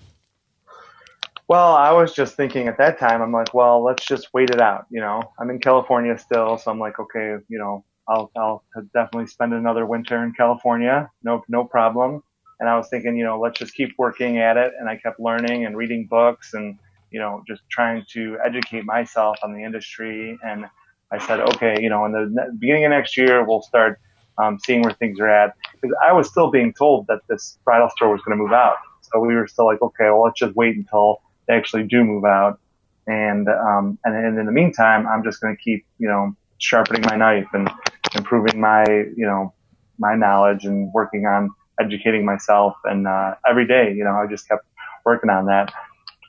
[1.49, 4.61] Well, I was just thinking at that time, I'm like, well, let's just wait it
[4.61, 4.85] out.
[4.91, 9.25] You know, I'm in California still, so I'm like, okay, you know, I'll, I'll definitely
[9.25, 11.09] spend another winter in California.
[11.23, 12.21] No, no problem.
[12.59, 14.73] And I was thinking, you know, let's just keep working at it.
[14.79, 16.77] And I kept learning and reading books and,
[17.09, 20.37] you know, just trying to educate myself on the industry.
[20.43, 20.67] And
[21.11, 23.99] I said, okay, you know, in the beginning of next year, we'll start
[24.37, 25.55] um, seeing where things are at.
[25.73, 28.75] Because I was still being told that this bridal store was going to move out.
[29.01, 32.23] So we were still like, okay, well, let's just wait until they actually do move
[32.23, 32.59] out.
[33.07, 37.01] And, um, and, and in the meantime, I'm just going to keep, you know, sharpening
[37.09, 37.69] my knife and
[38.15, 39.53] improving my, you know,
[39.97, 41.49] my knowledge and working on
[41.81, 42.75] educating myself.
[42.85, 44.63] And, uh, every day, you know, I just kept
[45.05, 45.73] working on that.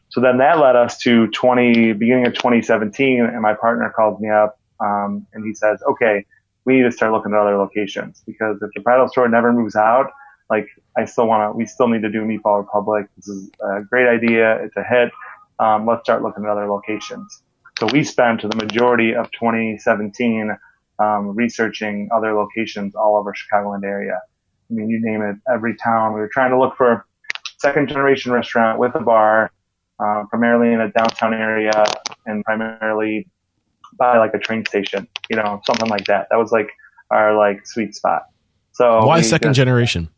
[0.09, 4.29] So then that led us to 20, beginning of 2017, and my partner called me
[4.29, 6.25] up, um, and he says, okay,
[6.65, 9.77] we need to start looking at other locations because if the bridal store never moves
[9.77, 10.11] out,
[10.51, 13.07] like I still want to, we still need to do Meatball Republic.
[13.17, 14.63] This is a great idea.
[14.65, 15.13] It's a hit.
[15.61, 17.43] Um, let's start looking at other locations.
[17.79, 20.57] So we spent the majority of 2017
[20.99, 24.19] um, researching other locations all over Chicagoland area.
[24.71, 26.13] I mean, you name it, every town.
[26.13, 27.05] We were trying to look for a
[27.59, 29.51] second generation restaurant with a bar,
[29.99, 31.85] uh, primarily in a downtown area
[32.27, 33.29] and primarily
[33.99, 36.27] by like a train station, you know, something like that.
[36.31, 36.71] That was like
[37.11, 38.25] our like sweet spot.
[38.73, 40.09] So why second just, generation?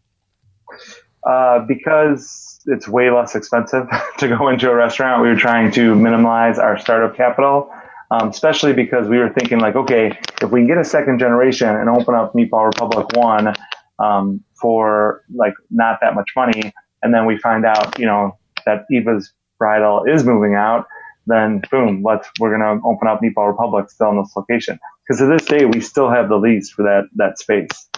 [1.29, 3.87] Uh, because it's way less expensive
[4.19, 5.23] to go into a restaurant.
[5.23, 7.71] We were trying to minimize our startup capital,
[8.11, 11.69] um, especially because we were thinking like, okay, if we can get a second generation
[11.69, 13.55] and open up Meatball Republic One
[13.99, 18.85] um, for like not that much money, and then we find out, you know, that
[18.91, 20.87] Eva's Bridal is moving out,
[21.27, 24.79] then boom, let's we're gonna open up Meatball Republic still in this location.
[25.07, 27.89] Because to this day we still have the lease for that that space.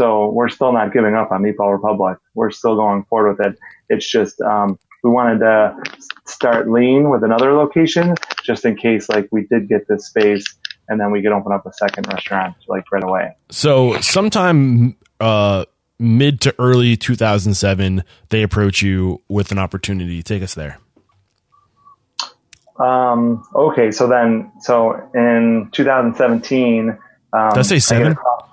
[0.00, 2.16] So we're still not giving up on Meatball Republic.
[2.32, 3.58] We're still going forward with it.
[3.90, 5.76] It's just um, we wanted to
[6.24, 10.56] start lean with another location just in case like we did get this space
[10.88, 13.36] and then we could open up a second restaurant like right away.
[13.50, 15.66] So sometime uh,
[15.98, 20.22] mid to early 2007, they approach you with an opportunity.
[20.22, 20.78] Take us there.
[22.78, 28.16] Um, okay, so then, so in 2017, um, did I say seven?
[28.16, 28.49] I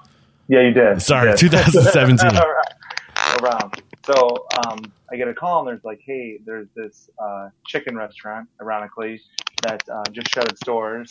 [0.48, 1.02] yeah, you did.
[1.02, 1.52] Sorry, you did.
[1.52, 2.30] 2017.
[3.42, 3.82] Around.
[4.06, 8.48] So um, I get a call and there's like, hey, there's this uh, chicken restaurant,
[8.62, 9.22] ironically,
[9.64, 11.08] that uh, just shut its doors,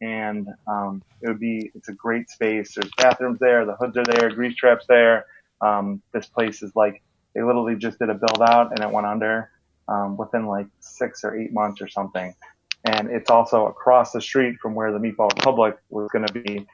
[0.00, 2.74] and um, it would be it's a great space.
[2.74, 5.26] There's bathrooms there, the hoods are there, grease traps there.
[5.60, 7.02] Um, this place is like
[7.34, 9.50] they literally just did a build out and it went under
[9.88, 12.34] um, within like six or eight months or something.
[12.84, 16.66] And it's also across the street from where the Meatball Republic was going to be.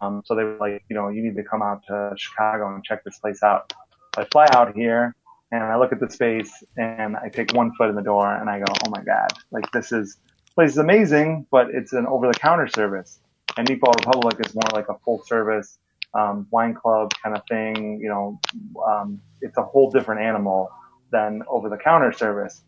[0.00, 2.84] Um, so they were like, you know, you need to come out to Chicago and
[2.84, 3.72] check this place out.
[4.16, 5.14] I fly out here
[5.52, 8.50] and I look at the space and I take one foot in the door and
[8.50, 10.18] I go, oh my god, like this is
[10.54, 13.20] place is amazing, but it's an over the counter service.
[13.56, 15.78] And Meatball Republic is more like a full service
[16.14, 18.00] um, wine club kind of thing.
[18.00, 18.40] You know,
[18.86, 20.70] um, it's a whole different animal
[21.12, 22.62] than over the counter service.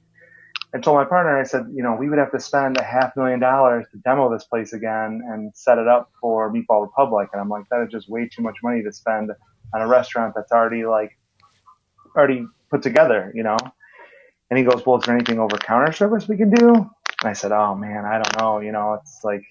[0.73, 3.17] And told my partner, I said, you know, we would have to spend a half
[3.17, 7.31] million dollars to demo this place again and set it up for Meatball Republic.
[7.33, 9.31] And I'm like, that is just way too much money to spend
[9.75, 11.19] on a restaurant that's already like,
[12.15, 13.57] already put together, you know?
[14.51, 16.75] And he goes, well, is there anything over counter service we can do?
[16.75, 18.61] And I said, oh man, I don't know.
[18.61, 19.45] You know, it's like,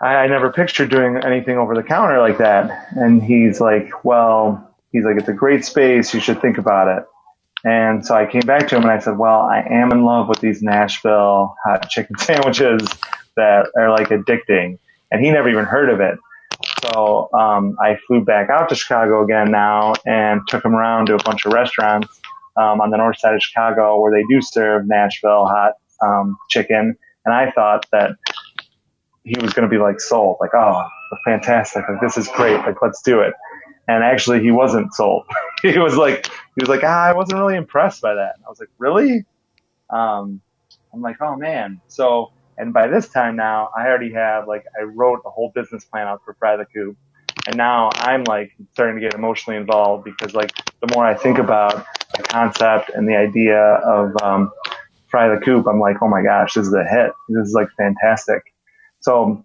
[0.00, 2.88] I, I never pictured doing anything over the counter like that.
[2.92, 6.12] And he's like, well, he's like, it's a great space.
[6.14, 7.06] You should think about it.
[7.66, 10.28] And so I came back to him and I said, well, I am in love
[10.28, 12.88] with these Nashville hot chicken sandwiches
[13.36, 14.78] that are like addicting.
[15.10, 16.16] And he never even heard of it.
[16.84, 21.16] So um, I flew back out to Chicago again now and took him around to
[21.16, 22.20] a bunch of restaurants
[22.56, 26.96] um, on the north side of Chicago where they do serve Nashville hot um, chicken.
[27.24, 28.12] And I thought that
[29.24, 30.86] he was going to be like sold, like, oh,
[31.24, 33.34] fantastic, like this is great, like let's do it.
[33.88, 35.24] And actually, he wasn't sold.
[35.62, 38.36] he was like, he was like, ah, I wasn't really impressed by that.
[38.44, 39.24] I was like, really?
[39.90, 40.40] Um,
[40.92, 41.80] I'm like, oh man.
[41.86, 45.84] So, and by this time now, I already have like, I wrote a whole business
[45.84, 46.96] plan out for Fry the Coop.
[47.46, 50.50] And now I'm like starting to get emotionally involved because like
[50.80, 51.86] the more I think about
[52.16, 54.50] the concept and the idea of, um,
[55.08, 57.12] Fry the Coop, I'm like, oh my gosh, this is a hit.
[57.28, 58.42] This is like fantastic.
[59.00, 59.44] So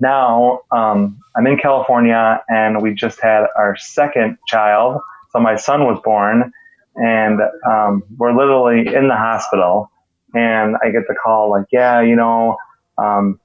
[0.00, 5.00] now um, I'm in California and we just had our second child.
[5.32, 6.52] So my son was born
[6.96, 9.90] and um, we're literally in the hospital
[10.34, 12.56] and I get the call like, yeah, you know,
[12.98, 13.40] um,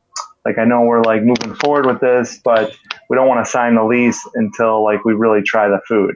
[0.45, 2.73] like I know we're like moving forward with this, but
[3.09, 6.15] we don't want to sign the lease until like we really try the food.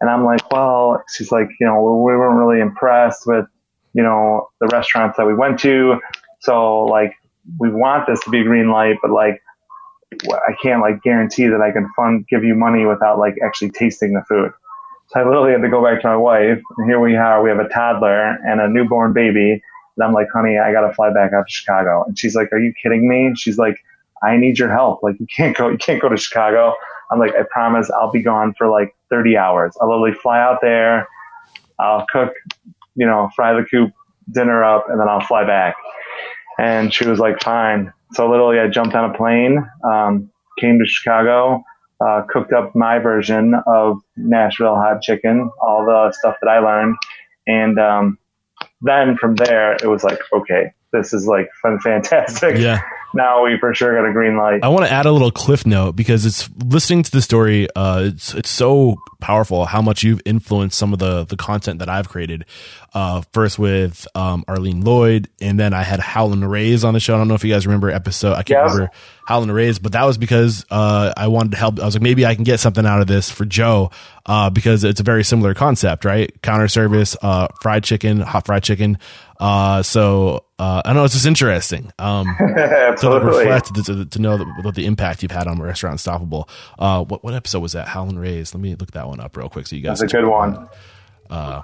[0.00, 3.46] And I'm like, well, she's like, you know, we weren't really impressed with,
[3.94, 6.00] you know, the restaurants that we went to.
[6.40, 7.14] So like,
[7.58, 9.40] we want this to be green light, but like,
[10.30, 14.12] I can't like guarantee that I can fund, give you money without like actually tasting
[14.12, 14.52] the food.
[15.12, 17.42] So I literally had to go back to my wife and here we are.
[17.42, 19.62] We have a toddler and a newborn baby.
[19.96, 22.04] And I'm like, honey, I got to fly back out to Chicago.
[22.06, 23.34] And she's like, are you kidding me?
[23.36, 23.76] She's like,
[24.22, 25.02] I need your help.
[25.02, 26.74] Like you can't go, you can't go to Chicago.
[27.10, 29.76] I'm like, I promise I'll be gone for like 30 hours.
[29.82, 31.06] I'll literally fly out there.
[31.78, 32.32] I'll cook,
[32.94, 33.92] you know, fry the coop
[34.32, 35.74] dinner up and then I'll fly back.
[36.58, 37.92] And she was like, fine.
[38.12, 41.64] So literally I jumped on a plane, um, came to Chicago,
[42.04, 46.96] uh, cooked up my version of Nashville hot chicken, all the stuff that I learned.
[47.46, 48.18] And, um,
[48.80, 52.58] then from there, it was like, okay, this is like fun, fantastic.
[52.58, 52.80] Yeah.
[53.14, 54.60] Now we for sure got a green light.
[54.62, 57.68] I want to add a little cliff note because it's listening to the story.
[57.76, 61.88] Uh, it's it's so powerful how much you've influenced some of the the content that
[61.88, 62.46] I've created.
[62.94, 67.14] Uh, first with um, Arlene Lloyd, and then I had Howlin' Rays on the show.
[67.14, 68.34] I don't know if you guys remember episode.
[68.34, 68.90] I can't remember
[69.26, 71.80] Howlin' Rays, but that was because uh, I wanted to help.
[71.80, 73.90] I was like, maybe I can get something out of this for Joe
[74.26, 76.30] uh, because it's a very similar concept, right?
[76.42, 78.98] Counter service, uh, fried chicken, hot fried chicken.
[79.40, 84.76] Uh, so uh, I know it's just interesting um, to reflect to, to, know what
[84.76, 86.48] the impact you've had on Restaurant Unstoppable.
[86.78, 87.88] Uh, what what episode was that?
[87.88, 88.54] Howlin' Rays.
[88.54, 89.98] Let me look that one up real quick so you guys.
[89.98, 90.68] That's a good one.
[91.28, 91.62] Uh,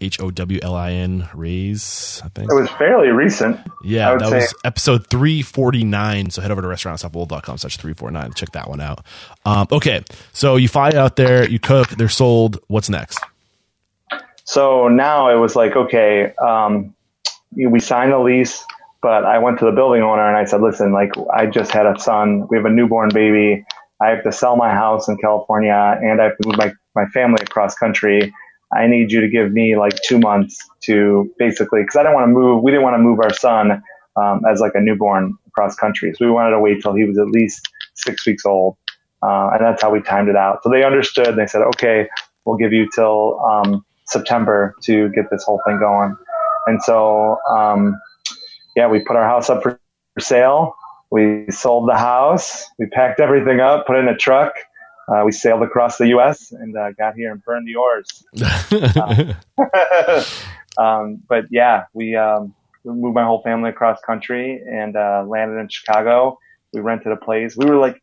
[0.00, 2.22] H O W L I N Rays.
[2.24, 3.60] I think it was fairly recent.
[3.84, 4.36] Yeah, that say.
[4.36, 6.30] was episode three forty nine.
[6.30, 8.32] So head over to restaurantunstoppable.com slash three four nine.
[8.32, 9.04] Check that one out.
[9.44, 12.58] Um, okay, so you fly out there, you cook, they're sold.
[12.68, 13.18] What's next?
[14.44, 16.94] So now it was like, okay, um,
[17.56, 18.64] we signed the lease,
[19.02, 21.86] but I went to the building owner and I said, listen, like I just had
[21.86, 22.46] a son.
[22.50, 23.64] We have a newborn baby.
[24.00, 27.06] I have to sell my house in California and I have to move my, my
[27.06, 28.32] family across country.
[28.76, 32.24] I need you to give me like two months to basically, because I don't want
[32.24, 32.62] to move.
[32.62, 33.82] We didn't want to move our son
[34.16, 37.18] um, as like a newborn across country, so we wanted to wait till he was
[37.18, 38.76] at least six weeks old,
[39.22, 40.62] uh, and that's how we timed it out.
[40.62, 41.28] So they understood.
[41.28, 42.08] And they said, okay,
[42.44, 46.16] we'll give you till um, September to get this whole thing going.
[46.66, 48.00] And so, um,
[48.76, 49.78] yeah, we put our house up for
[50.18, 50.74] sale.
[51.10, 52.64] We sold the house.
[52.78, 54.54] We packed everything up, put it in a truck.
[55.06, 56.50] Uh, we sailed across the U.S.
[56.50, 58.24] and uh, got here and burned the oars.
[60.78, 62.54] um, but yeah, we, um,
[62.84, 66.38] we, moved my whole family across country and uh, landed in Chicago.
[66.72, 67.56] We rented a place.
[67.56, 68.02] We were like,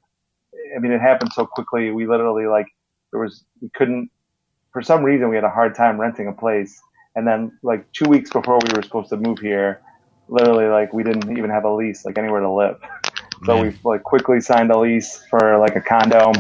[0.76, 1.92] I mean, it happened so quickly.
[1.92, 2.68] We literally like
[3.12, 4.10] there was we couldn't
[4.72, 6.80] for some reason we had a hard time renting a place.
[7.16, 9.82] And then like two weeks before we were supposed to move here,
[10.28, 12.80] literally like we didn't even have a lease like anywhere to live.
[13.46, 13.68] So Man.
[13.68, 16.32] we like quickly signed a lease for like a condo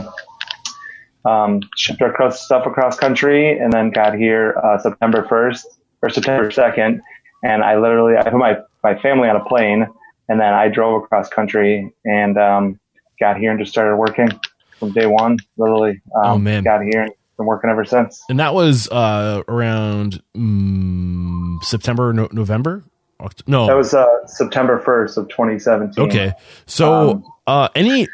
[1.25, 5.65] um, shipped our stuff across country, and then got here uh, September 1st
[6.01, 7.01] or September 2nd.
[7.43, 9.87] And I literally I put my my family on a plane,
[10.29, 12.79] and then I drove across country and um,
[13.19, 14.29] got here and just started working
[14.79, 15.37] from day one.
[15.57, 17.11] Literally, um, oh man, got here and
[17.41, 18.23] been working ever since.
[18.29, 22.83] And that was uh, around mm, September, no- November.
[23.45, 26.05] No, that was uh, September 1st of 2017.
[26.05, 26.33] Okay,
[26.65, 28.07] so um, uh, any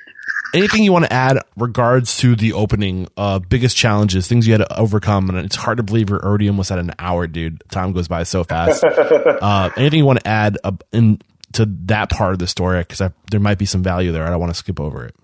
[0.53, 4.59] anything you want to add regards to the opening uh biggest challenges things you had
[4.59, 5.29] to overcome?
[5.29, 7.63] And it's hard to believe we're already almost at an hour dude.
[7.69, 8.83] Time goes by so fast.
[9.41, 11.21] Uh anything you want to add uh, in
[11.53, 12.79] to that part of the story?
[12.79, 14.27] Because there might be some value there.
[14.27, 15.15] I don't want to skip over it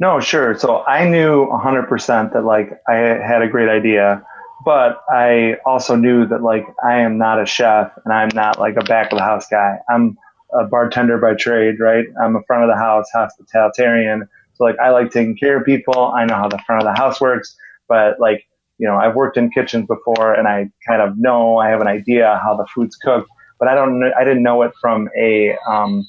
[0.00, 0.56] no sure.
[0.58, 4.24] So i knew 100% that like i had a great idea
[4.64, 8.76] but i also knew that like i am not a chef and i'm not like
[8.76, 9.78] a back of the house guy.
[9.88, 10.16] I'm
[10.52, 12.06] a bartender by trade right?
[12.22, 14.28] I'm a front of the house hospitalitarian.
[14.54, 16.12] So like I like taking care of people.
[16.16, 17.56] I know how the front of the house works,
[17.88, 18.44] but like,
[18.78, 21.88] you know, I've worked in kitchens before and I kind of know, I have an
[21.88, 23.28] idea how the food's cooked,
[23.58, 26.08] but I don't know, I didn't know it from a, um,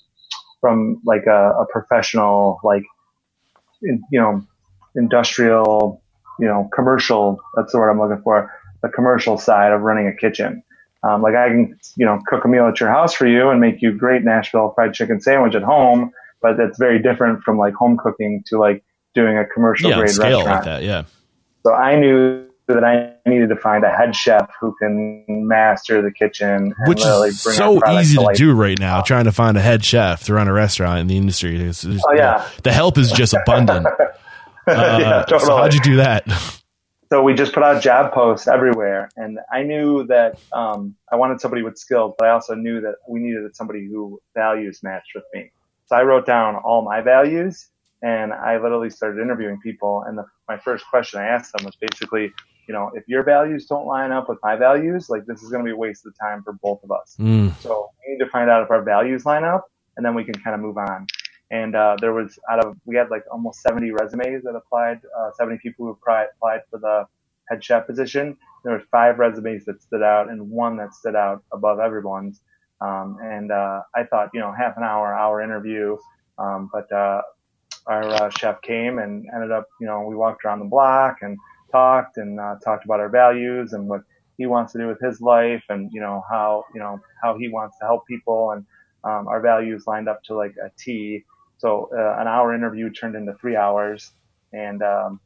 [0.61, 2.83] from like a, a professional, like,
[3.85, 4.45] in, you know,
[4.95, 6.01] industrial,
[6.39, 10.15] you know, commercial, that's the word I'm looking for, the commercial side of running a
[10.15, 10.63] kitchen.
[11.03, 13.61] Um, like I can, you know, cook a meal at your house for you and
[13.61, 16.11] make you great Nashville fried chicken sandwich at home
[16.45, 18.83] but that's very different from like home cooking to like
[19.15, 20.57] doing a commercial yeah, grade scale restaurant.
[20.57, 20.83] like that.
[20.83, 21.05] Yeah.
[21.63, 26.11] So I knew that I needed to find a head chef who can master the
[26.11, 29.01] kitchen, which is so easy to, to do right now.
[29.01, 31.57] Trying to find a head chef to run a restaurant in the industry.
[31.61, 33.85] It's, it's, oh yeah, the, the, help is just abundant.
[33.87, 33.99] uh,
[34.67, 35.45] yeah, totally.
[35.45, 36.27] So how'd you do that?
[37.09, 41.41] so we just put out job posts everywhere, and I knew that um, I wanted
[41.41, 45.25] somebody with skills, but I also knew that we needed somebody who values matched with
[45.33, 45.51] me.
[45.87, 47.69] So I wrote down all my values
[48.01, 50.03] and I literally started interviewing people.
[50.07, 52.31] And the, my first question I asked them was basically,
[52.67, 55.63] you know, if your values don't line up with my values, like this is going
[55.63, 57.15] to be a waste of time for both of us.
[57.19, 57.55] Mm.
[57.61, 60.35] So we need to find out if our values line up and then we can
[60.35, 61.07] kind of move on.
[61.51, 65.31] And, uh, there was out of, we had like almost 70 resumes that applied, uh,
[65.37, 67.05] 70 people who applied, applied for the
[67.49, 68.35] head chef position.
[68.63, 72.41] There were five resumes that stood out and one that stood out above everyone's.
[72.81, 75.97] Um, and uh, I thought, you know, half an hour, hour interview.
[76.37, 77.21] Um, but uh,
[77.87, 81.37] our uh, chef came and ended up, you know, we walked around the block and
[81.71, 84.01] talked and uh, talked about our values and what
[84.37, 87.47] he wants to do with his life and, you know, how, you know, how he
[87.47, 88.51] wants to help people.
[88.51, 88.65] And
[89.03, 91.23] um, our values lined up to like a T.
[91.57, 94.11] So uh, an hour interview turned into three hours.
[94.51, 95.19] And um,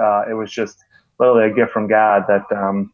[0.00, 0.78] uh, it was just
[1.18, 2.92] literally a gift from God that um,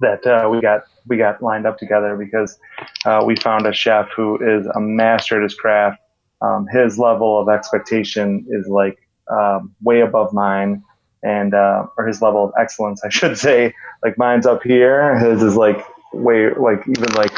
[0.00, 2.58] that uh, we got we got lined up together because
[3.04, 6.00] uh, we found a chef who is a master at his craft.
[6.40, 8.98] Um, his level of expectation is like
[9.30, 10.82] um, way above mine,
[11.24, 13.74] and uh, or his level of excellence, I should say.
[14.02, 17.36] Like mine's up here, his is like way like even like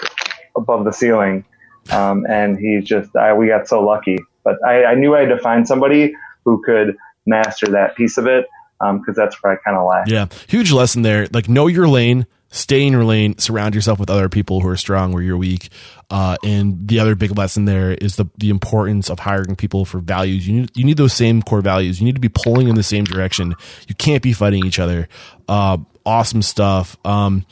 [0.57, 1.45] above the ceiling.
[1.91, 4.19] Um, and he's just I, we got so lucky.
[4.45, 6.15] But I, I knew I had to find somebody
[6.45, 8.47] who could master that piece of it
[8.79, 10.09] because um, that's where I kind of lack.
[10.09, 11.29] Yeah, huge lesson there.
[11.33, 14.77] Like know your lane, stay in your lane, surround yourself with other people who are
[14.77, 15.69] strong where you're weak.
[16.11, 19.99] Uh, and the other big lesson there is the the importance of hiring people for
[19.99, 20.47] values.
[20.47, 22.01] You need you need those same core values.
[22.01, 23.55] You need to be pulling in the same direction.
[23.89, 25.09] You can't be fighting each other.
[25.49, 26.97] Uh, awesome stuff.
[27.05, 27.45] Um,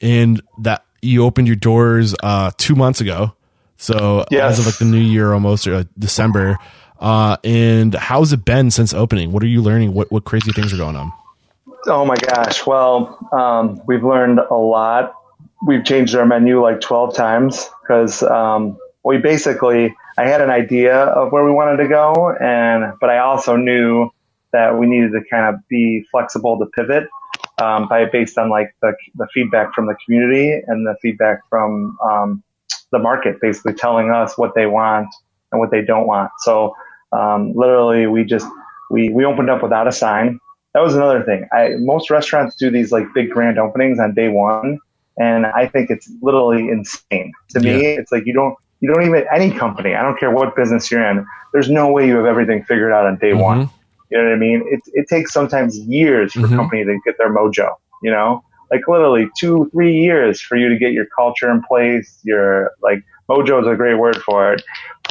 [0.00, 3.34] and that you opened your doors uh, two months ago.
[3.76, 4.54] So yes.
[4.54, 6.58] as of like the new year almost or December.
[6.98, 9.30] Uh, and how's it been since opening?
[9.30, 9.94] What are you learning?
[9.94, 11.12] What what crazy things are going on?
[11.86, 12.66] Oh my gosh.
[12.66, 15.14] Well, um, we've learned a lot.
[15.66, 20.96] We've changed our menu like 12 times because um, we basically, I had an idea
[20.96, 24.10] of where we wanted to go, and but I also knew
[24.52, 27.08] that we needed to kind of be flexible to pivot.
[27.62, 31.98] um, by based on like the, the feedback from the community and the feedback from
[32.04, 32.42] um,
[32.92, 35.08] the market, basically telling us what they want
[35.52, 36.30] and what they don't want.
[36.40, 36.74] So
[37.12, 38.46] um, literally, we just
[38.90, 40.40] we we opened up without a sign.
[40.74, 41.48] That was another thing.
[41.52, 44.78] I, most restaurants do these like big grand openings on day one,
[45.18, 47.32] and I think it's literally insane.
[47.50, 47.98] To me, Yeah.
[48.00, 49.94] it's like you don't you don't even any company.
[49.94, 51.26] I don't care what business you're in.
[51.52, 53.40] There's no way you have everything figured out on day Mm-hmm.
[53.40, 53.70] one.
[54.10, 54.62] You know what I mean?
[54.70, 56.52] It it takes sometimes years for Mhm.
[56.52, 57.70] a company to get their mojo.
[58.02, 62.20] You know, like literally two three years for you to get your culture in place.
[62.24, 64.62] Your like mojo is a great word for it.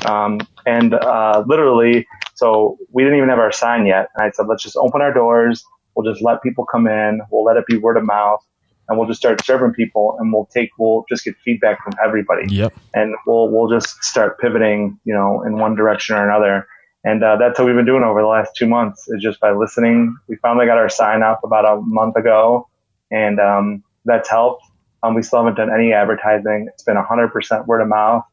[0.06, 2.08] Um, and uh, literally,
[2.38, 4.10] so we didn't even have our sign yet.
[4.16, 5.66] And I said, let's just open our doors.
[5.96, 7.20] We'll just let people come in.
[7.32, 8.46] We'll let it be word of mouth,
[8.88, 10.16] and we'll just start serving people.
[10.20, 12.74] And we'll take, we'll just get feedback from everybody Yep.
[12.94, 16.68] and we'll we'll just start pivoting, you know, in one direction or another.
[17.04, 19.52] And uh, that's what we've been doing over the last two months is just by
[19.52, 20.16] listening.
[20.28, 22.68] We finally got our sign up about a month ago,
[23.10, 24.64] and um, that's helped.
[25.02, 26.68] Um, we still haven't done any advertising.
[26.72, 28.26] It's been 100% word of mouth,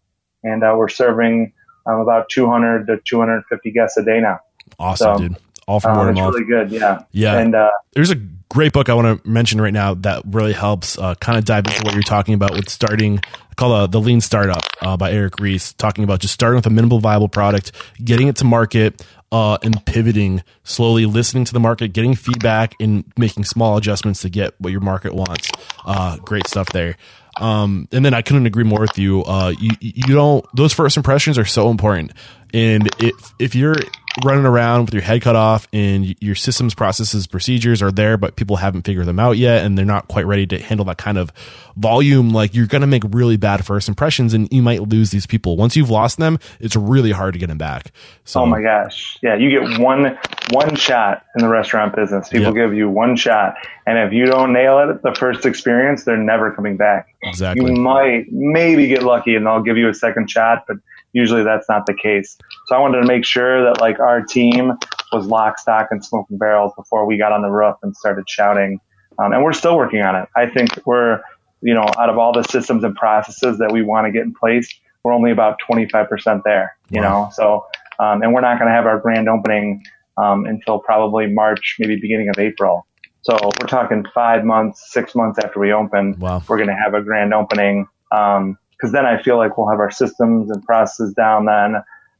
[0.43, 1.53] and uh, we're serving
[1.87, 4.39] um, about 200 to 250 guests a day now.
[4.79, 5.37] Awesome, So, dude.
[5.67, 6.35] All from Um, word of it's mouth.
[6.35, 7.03] really good, yeah.
[7.13, 7.39] Yeah.
[7.39, 8.17] And uh, There's a
[8.51, 11.67] great book I want to mention right now that really helps uh, kind of dive
[11.67, 13.19] into what you're talking about with starting.
[13.51, 16.67] I call uh, the Lean Startup uh, by Eric Ries, talking about just starting with
[16.67, 17.73] a minimal viable product,
[18.05, 23.05] getting it to market, uh, and pivoting slowly, listening to the market, getting feedback, and
[23.17, 25.51] making small adjustments to get what your market wants.
[25.87, 26.97] Uh, great stuff there.
[27.41, 29.25] Um, and then I couldn't agree more with you.
[29.25, 32.13] Uh, you, you don't, those first impressions are so important.
[32.53, 33.77] And if, if you're
[34.23, 38.37] running around with your head cut off and your systems, processes, procedures are there, but
[38.37, 41.19] people haven't figured them out yet and they're not quite ready to handle that kind
[41.19, 41.33] of
[41.77, 45.27] volume, like you're going to make really bad first impressions and you might lose these
[45.27, 45.57] people.
[45.57, 47.91] Once you've lost them, it's really hard to get them back.
[48.25, 49.19] So, Oh my gosh.
[49.23, 50.17] Yeah, you get one
[50.51, 52.29] one shot in the restaurant business.
[52.29, 52.55] People Yep.
[52.55, 53.57] give you one shot.
[53.87, 57.09] And if you don't nail it the first experience, they're never coming back.
[57.23, 57.65] Exactly.
[57.75, 60.77] You might maybe get lucky and they'll give you a second shot, but
[61.15, 62.37] usually that's not the case.
[62.67, 64.73] So I wanted to make sure that like our team
[65.13, 68.81] was lock, stock, and smoking barrels before we got on the roof and started shouting.
[69.19, 70.29] Um, and we're still working on it.
[70.37, 71.23] I think we're,
[71.63, 74.35] you know, out of all the systems and processes that we want to get in
[74.35, 74.69] place,
[75.05, 77.25] we're only about 25% there, you Wow.
[77.25, 77.29] know?
[77.33, 77.67] So,
[78.01, 79.83] um, and we're not going to have our grand opening,
[80.17, 82.87] um, until probably March, maybe beginning of April.
[83.23, 86.43] So we're talking five months, six months after we open, Wow.
[86.49, 87.87] we're going to have a grand opening.
[88.11, 91.77] Um, cause then I feel like we'll have our systems and processes down then.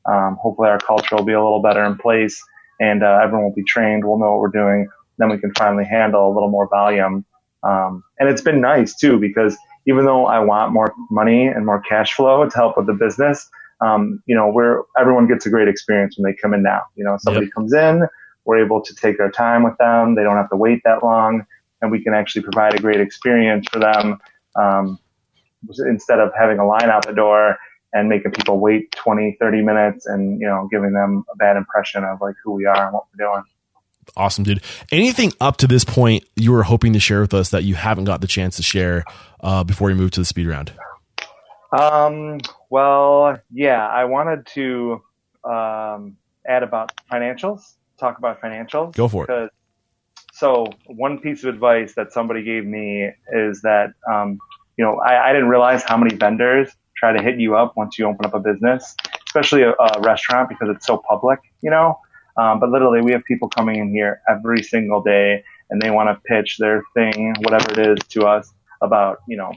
[0.07, 2.41] Um, hopefully our culture will be a little better in place
[2.81, 4.05] and, uh, everyone will be trained.
[4.05, 4.89] We'll know what we're doing.
[5.19, 7.25] Then we can finally handle a little more volume.
[7.63, 11.81] Um, and it's been nice too, because even though I want more money and more
[11.81, 13.49] cash flow to help with the business,
[13.81, 16.83] um, you know, we're, everyone gets a great experience when they come in now.
[16.97, 18.07] You know, somebody comes in,
[18.45, 20.15] we're able to take our time with them.
[20.15, 21.47] They don't have to wait that long
[21.85, 24.19] and we can actually provide a great experience for them.
[24.57, 24.99] Um,
[25.87, 27.57] instead of having a line out the door
[27.93, 32.05] and making people wait 20, 30 minutes and, you know, giving them a bad impression
[32.05, 33.43] of like who we are and what we're doing.
[34.17, 34.63] Awesome, dude.
[34.93, 38.05] Anything up to this point you were hoping to share with us that you haven't
[38.05, 39.05] got the chance to share
[39.41, 40.73] uh, before you move to the speed round?
[41.73, 42.41] Um,
[42.71, 45.03] well, yeah, I wanted to
[45.45, 48.95] um, add about financials, talk about financials.
[48.95, 49.51] Go for it.
[50.33, 54.39] So one piece of advice that somebody gave me is that, um,
[54.77, 57.99] you know, I, I didn't realize how many vendors try to hit you up once
[57.99, 58.95] you open up a business,
[59.29, 61.99] especially a, a restaurant because it's so public, you know.
[62.37, 66.09] Um, but literally, we have people coming in here every single day and they want
[66.09, 68.53] to pitch their thing, whatever it is, to us
[68.83, 69.53] about, you know,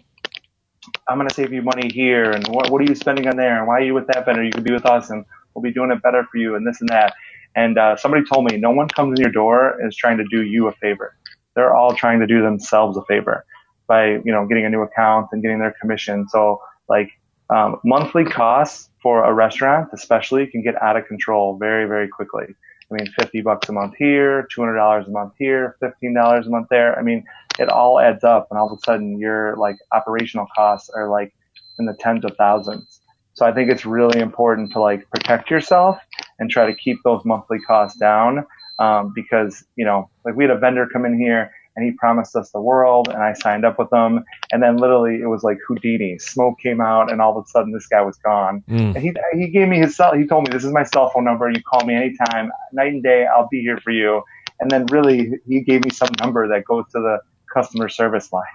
[1.08, 3.58] I'm going to save you money here, and what, what are you spending on there,
[3.58, 4.44] and why are you with that vendor?
[4.44, 6.80] You could be with us, and we'll be doing it better for you, and this
[6.80, 7.14] and that.
[7.56, 10.44] And uh, somebody told me no one comes in your door is trying to do
[10.44, 11.16] you a favor.
[11.56, 13.46] They're all trying to do themselves a favor
[13.88, 16.28] by you know getting a new account and getting their commission.
[16.30, 17.10] So like
[17.50, 22.46] um, monthly costs for a restaurant, especially, can get out of control very very quickly.
[22.90, 26.98] I mean, 50 bucks a month here, $200 a month here, $15 a month there.
[26.98, 27.26] I mean,
[27.60, 31.34] it all adds up and all of a sudden your like operational costs are like
[31.80, 33.02] in the tens of thousands.
[33.34, 36.00] So I think it's really important to like protect yourself
[36.40, 38.46] and try to keep those monthly costs down.
[38.80, 42.36] Um, because, you know, like we had a vendor come in here and he promised
[42.36, 44.26] us the world and I signed up with them.
[44.52, 46.18] And then literally it was like Houdini.
[46.18, 48.64] Smoke came out and all of a sudden this guy was gone.
[48.68, 48.96] Mm.
[48.96, 51.24] And he, he gave me his cell, he told me this is my cell phone
[51.24, 51.50] number.
[51.52, 53.28] You call me anytime, night and day.
[53.28, 54.24] I'll be here for you.
[54.60, 57.20] And then really he gave me some number that goes to the
[57.54, 58.44] customer service line.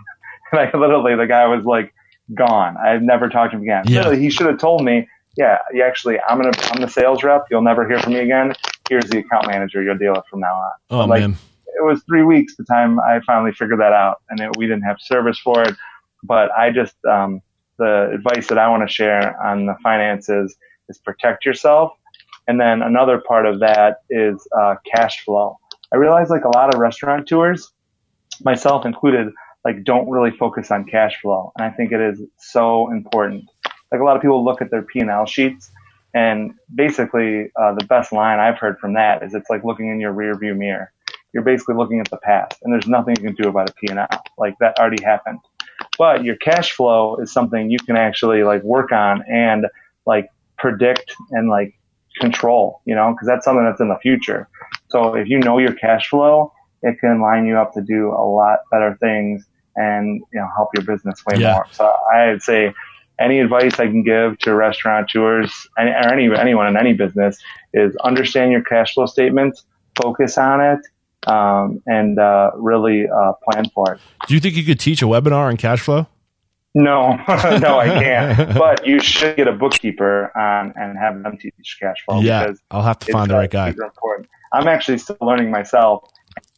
[0.52, 1.94] And I literally, the guy was like
[2.34, 2.76] gone.
[2.76, 3.84] I've never talked to him again.
[3.86, 4.00] Yeah.
[4.00, 5.08] Literally, he should have told me,
[5.38, 7.46] yeah, you actually, I'm going to, I'm the sales rep.
[7.50, 8.52] You'll never hear from me again.
[8.86, 9.82] Here's the account manager.
[9.82, 10.72] You'll deal with from now on.
[10.90, 11.38] Oh like, man,
[11.82, 14.82] it was three weeks the time I finally figured that out, and it, we didn't
[14.82, 15.74] have service for it.
[16.22, 17.40] But I just um,
[17.78, 20.56] the advice that I want to share on the finances
[20.88, 21.92] is protect yourself,
[22.48, 25.58] and then another part of that is uh, cash flow.
[25.92, 27.70] I realize like a lot of restaurant tours,
[28.42, 29.32] myself included,
[29.64, 33.44] like don't really focus on cash flow, and I think it is so important.
[33.90, 35.70] Like a lot of people look at their P and L sheets
[36.14, 40.00] and basically, uh, the best line I've heard from that is it's like looking in
[40.00, 40.92] your rear view mirror.
[41.32, 44.08] You're basically looking at the past and there's nothing you can do about a P&L.
[44.38, 45.38] Like that already happened.
[45.98, 49.66] But your cash flow is something you can actually like work on and
[50.06, 50.28] like
[50.58, 51.74] predict and like
[52.20, 54.48] control, you know, cause that's something that's in the future.
[54.88, 56.52] So if you know your cash flow,
[56.82, 60.68] it can line you up to do a lot better things and, you know, help
[60.74, 61.54] your business way yeah.
[61.54, 61.66] more.
[61.70, 62.74] So I'd say
[63.18, 67.38] any advice I can give to restaurateurs or any, anyone in any business
[67.72, 69.64] is understand your cash flow statements,
[70.00, 70.80] focus on it,
[71.26, 74.00] um, and uh, really uh, plan for it.
[74.26, 76.06] Do you think you could teach a webinar on cash flow?
[76.74, 78.54] No, no, I can't.
[78.58, 82.20] but you should get a bookkeeper on and have them teach cash flow.
[82.20, 83.68] Yeah, I'll have to find the right guy.
[83.68, 84.28] Important.
[84.52, 86.08] I'm actually still learning myself.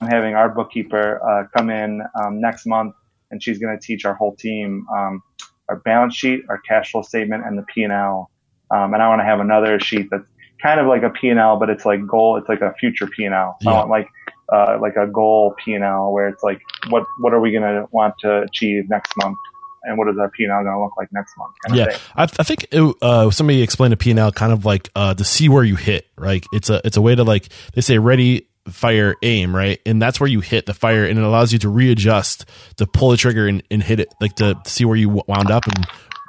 [0.01, 2.95] I'm having our bookkeeper uh, come in um, next month,
[3.31, 5.23] and she's going to teach our whole team um,
[5.69, 8.31] our balance sheet, our cash flow statement, and the P&L.
[8.71, 10.25] Um, and I want to have another sheet that's
[10.62, 12.37] kind of like a P&L, but it's like goal.
[12.37, 13.57] It's like a future P&L.
[13.61, 13.75] So yeah.
[13.75, 14.09] I want like
[14.53, 18.15] uh, like a goal P&L where it's like what what are we going to want
[18.21, 19.39] to achieve next month
[19.85, 21.55] and what is our P&L going to look like next month?
[21.73, 25.25] yeah, I, I, think it, uh, somebody explained a P&L kind of like uh, to
[25.25, 26.07] see where you hit.
[26.17, 30.01] Right, it's a it's a way to like they say ready fire aim right and
[30.01, 33.17] that's where you hit the fire and it allows you to readjust to pull the
[33.17, 35.87] trigger and, and hit it like to see where you wound up and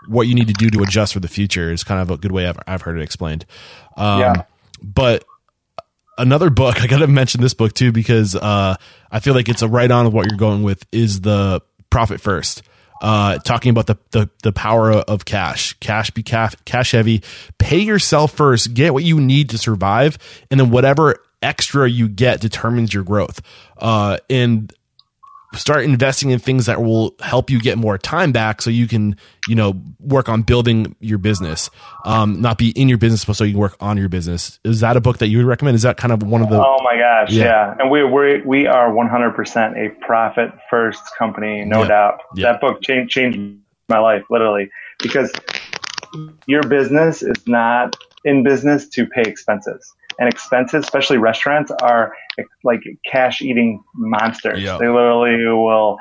[0.07, 2.33] what you need to do to adjust for the future is kind of a good
[2.33, 3.45] way I've, I've heard it explained
[3.95, 4.43] um, yeah.
[4.83, 5.23] but
[6.17, 8.75] another book i gotta mention this book too because uh,
[9.11, 12.21] i feel like it's a right on of what you're going with is the profit
[12.21, 12.63] first
[13.01, 17.21] uh, talking about the, the, the power of cash, cash be cash, cash heavy,
[17.57, 20.17] pay yourself first, get what you need to survive.
[20.49, 23.41] And then whatever extra you get determines your growth.
[23.77, 24.73] Uh, and
[25.55, 29.15] start investing in things that will help you get more time back so you can,
[29.47, 31.69] you know, work on building your business.
[32.05, 34.59] Um, not be in your business, but so you can work on your business.
[34.63, 35.75] Is that a book that you would recommend?
[35.75, 37.43] Is that kind of one of the Oh my gosh, yeah.
[37.43, 37.75] yeah.
[37.79, 41.87] And we we we are 100% a profit first company, no yeah.
[41.87, 42.21] doubt.
[42.35, 42.51] Yeah.
[42.51, 45.31] That book changed changed my life literally because
[46.47, 52.13] your business is not in business to pay expenses and expenses, especially restaurants, are
[52.63, 54.61] like cash eating monsters.
[54.61, 54.79] Yep.
[54.79, 55.97] They literally will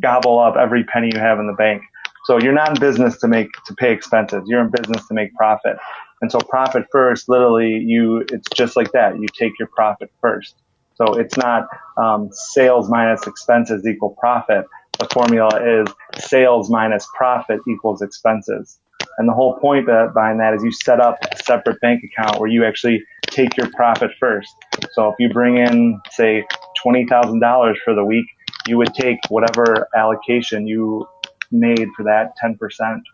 [0.00, 1.82] gobble up every penny you have in the bank.
[2.24, 4.42] So you're not in business to make to pay expenses.
[4.46, 5.76] You're in business to make profit.
[6.20, 9.18] And so profit first, literally, you it's just like that.
[9.18, 10.54] You take your profit first.
[10.94, 11.66] So it's not
[11.96, 14.66] um, sales minus expenses equal profit.
[14.98, 18.78] The formula is sales minus profit equals expenses.
[19.18, 22.48] And the whole point behind that is you set up a separate bank account where
[22.48, 24.54] you actually take your profit first.
[24.92, 26.44] So if you bring in, say,
[26.84, 28.26] $20,000 for the week,
[28.66, 31.06] you would take whatever allocation you
[31.50, 32.56] made for that 10%,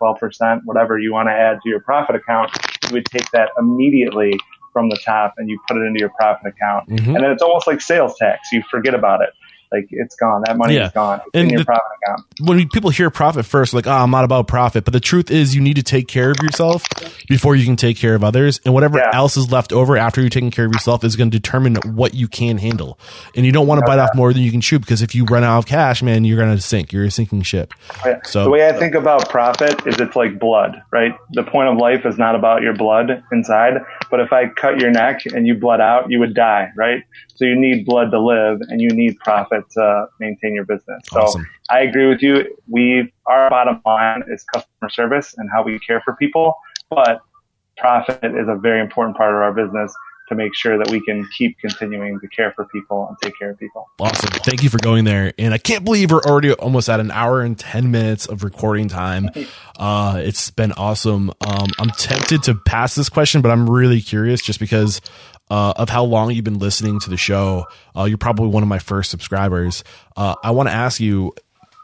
[0.01, 2.51] 12%, whatever you want to add to your profit account,
[2.87, 4.33] you would take that immediately
[4.71, 6.87] from the top and you put it into your profit account.
[6.89, 7.15] Mm-hmm.
[7.15, 8.51] And then it's almost like sales tax.
[8.51, 9.29] You forget about it
[9.71, 10.43] like it's gone.
[10.45, 10.87] That money yeah.
[10.87, 11.19] is gone.
[11.19, 12.21] It's and in your the, profit account.
[12.41, 14.85] When people hear profit first, like, oh, I'm not about profit.
[14.85, 16.83] But the truth is, you need to take care of yourself
[17.27, 18.59] before you can take care of others.
[18.65, 19.11] And whatever yeah.
[19.13, 22.13] else is left over after you're taking care of yourself is going to determine what
[22.13, 22.99] you can handle.
[23.35, 25.25] And you don't want to bite off more than you can chew because if you
[25.25, 26.91] run out of cash, man, you're going to sink.
[26.91, 27.73] You're a sinking ship.
[28.05, 28.19] Yeah.
[28.23, 31.15] So the way I think about profit is it's like blood, right?
[31.31, 34.91] The point of life is not about your blood inside, but if I cut your
[34.91, 37.03] neck and you bled out, you would die, right?
[37.39, 41.01] So you need blood to live and you need profit to maintain your business.
[41.13, 41.43] Awesome.
[41.43, 42.53] So I agree with you.
[42.67, 46.57] We, our bottom line is customer service and how we care for people,
[46.89, 47.21] but
[47.77, 49.95] profit is a very important part of our business
[50.27, 53.51] to make sure that we can keep continuing to care for people and take care
[53.51, 53.89] of people.
[54.01, 54.31] Awesome.
[54.43, 55.31] Thank you for going there.
[55.39, 58.89] And I can't believe we're already almost at an hour and 10 minutes of recording
[58.89, 59.29] time.
[59.79, 61.29] Uh, it's been awesome.
[61.39, 64.99] Um, I'm tempted to pass this question, but I'm really curious just because
[65.49, 67.65] uh, of how long you've been listening to the show.
[67.95, 69.83] Uh, you're probably one of my first subscribers.
[70.15, 71.33] Uh, I want to ask you,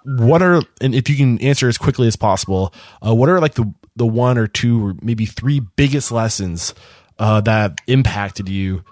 [0.03, 2.73] what are, and if you can answer as quickly as possible,
[3.05, 6.73] uh, what are like the, the one or two or maybe three biggest lessons
[7.17, 8.83] uh, that impacted you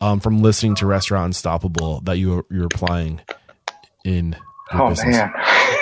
[0.00, 3.20] um, from listening to Restaurant Unstoppable that you you're applying
[4.04, 4.36] in?
[4.74, 5.16] Oh business?
[5.16, 5.32] man.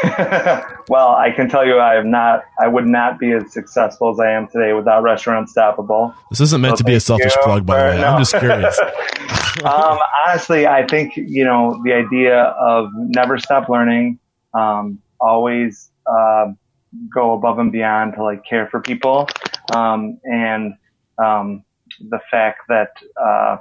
[0.88, 2.44] well, I can tell you, I am not.
[2.60, 6.14] I would not be as successful as I am today without Restaurant Unstoppable.
[6.30, 8.00] This isn't meant so to be a selfish plug, by the way.
[8.00, 8.08] No.
[8.08, 8.78] I'm just curious.
[9.64, 14.18] um, honestly, I think you know the idea of never stop learning,
[14.54, 16.46] um, always uh,
[17.14, 19.28] go above and beyond to like care for people,
[19.74, 20.74] um, and
[21.18, 21.64] um,
[22.08, 23.56] the fact that uh,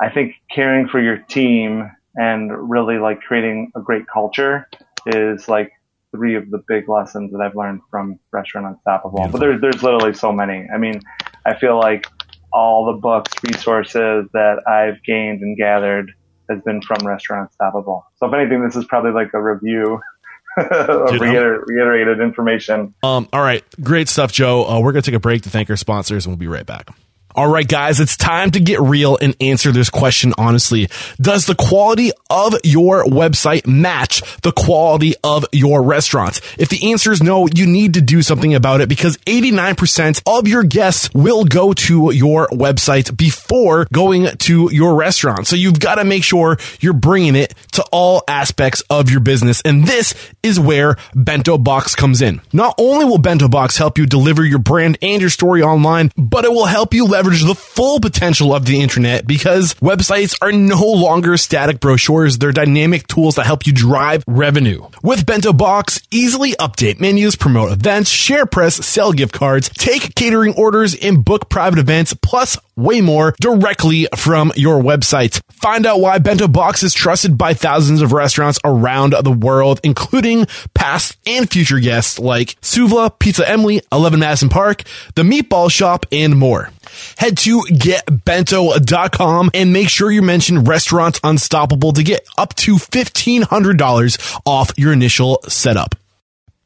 [0.00, 4.68] I think caring for your team and really like creating a great culture
[5.06, 5.72] is like
[6.14, 9.18] three of the big lessons that I've learned from Restaurant Unstoppable.
[9.18, 9.38] Beautiful.
[9.38, 10.68] But there's there's literally so many.
[10.72, 11.00] I mean,
[11.44, 12.06] I feel like
[12.52, 16.12] all the books, resources that I've gained and gathered
[16.48, 18.06] has been from Restaurant Unstoppable.
[18.16, 20.00] So if anything, this is probably like a review
[20.56, 22.94] of reiter- reiterated information.
[23.02, 24.64] Um, all right, great stuff, Joe.
[24.64, 26.90] Uh, we're gonna take a break to thank our sponsors, and we'll be right back.
[27.36, 30.88] All right, guys, it's time to get real and answer this question honestly.
[31.20, 36.40] Does the quality of your website match the quality of your restaurant?
[36.58, 40.46] If the answer is no, you need to do something about it because 89% of
[40.46, 45.48] your guests will go to your website before going to your restaurant.
[45.48, 49.60] So you've got to make sure you're bringing it to all aspects of your business.
[49.62, 52.42] And this is where Bento Box comes in.
[52.52, 56.44] Not only will Bento Box help you deliver your brand and your story online, but
[56.44, 60.52] it will help you leverage leverage the full potential of the internet because websites are
[60.52, 62.36] no longer static brochures.
[62.36, 64.86] They're dynamic tools that help you drive revenue.
[65.02, 70.52] With Bento Box, easily update menus, promote events, share press, sell gift cards, take catering
[70.54, 75.40] orders, and book private events, plus way more directly from your website.
[75.50, 80.46] Find out why Bento Box is trusted by thousands of restaurants around the world, including
[80.74, 84.82] past and future guests like Souvla, Pizza Emily, 11 Madison Park,
[85.14, 86.70] The Meatball Shop, and more.
[87.18, 94.40] Head to getbento.com and make sure you mention Restaurants Unstoppable to get up to $1,500
[94.46, 95.94] off your initial setup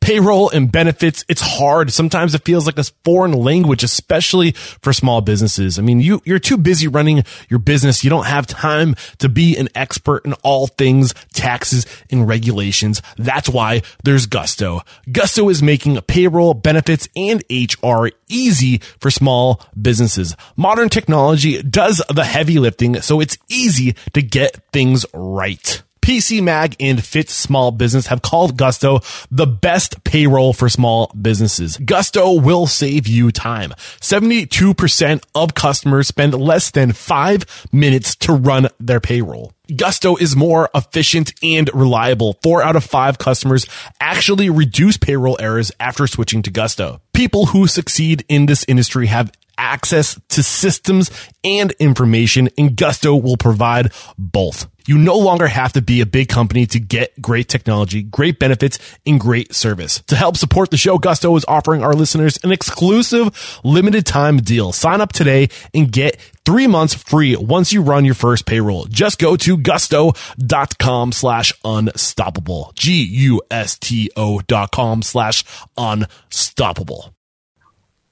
[0.08, 1.22] payroll and benefits.
[1.28, 1.92] It's hard.
[1.92, 5.78] Sometimes it feels like a foreign language, especially for small businesses.
[5.78, 8.02] I mean, you, you're too busy running your business.
[8.02, 13.02] You don't have time to be an expert in all things taxes and regulations.
[13.18, 14.80] That's why there's Gusto.
[15.12, 20.34] Gusto is making payroll, benefits, and HR easy for small businesses.
[20.56, 25.82] Modern technology does the heavy lifting, so it's easy to get things right.
[26.08, 31.76] PC Mag and Fit Small Business have called Gusto the best payroll for small businesses.
[31.76, 33.72] Gusto will save you time.
[34.00, 39.52] 72% of customers spend less than five minutes to run their payroll.
[39.76, 42.38] Gusto is more efficient and reliable.
[42.42, 43.66] Four out of five customers
[44.00, 47.02] actually reduce payroll errors after switching to Gusto.
[47.12, 51.10] People who succeed in this industry have access to systems
[51.44, 54.68] and information, and Gusto will provide both.
[54.86, 58.78] You no longer have to be a big company to get great technology, great benefits,
[59.04, 60.02] and great service.
[60.06, 64.72] To help support the show, Gusto is offering our listeners an exclusive limited time deal.
[64.72, 66.16] Sign up today and get
[66.46, 68.86] three months free once you run your first payroll.
[68.86, 72.72] Just go to gusto.com slash unstoppable.
[72.74, 75.44] G-U-S-T-O dot com slash
[75.76, 77.14] unstoppable.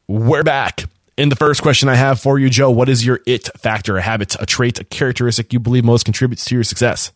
[0.08, 0.84] We're back.
[1.16, 4.02] In the first question I have for you, Joe, what is your it factor, a
[4.02, 7.10] habit, a trait, a characteristic you believe most contributes to your success?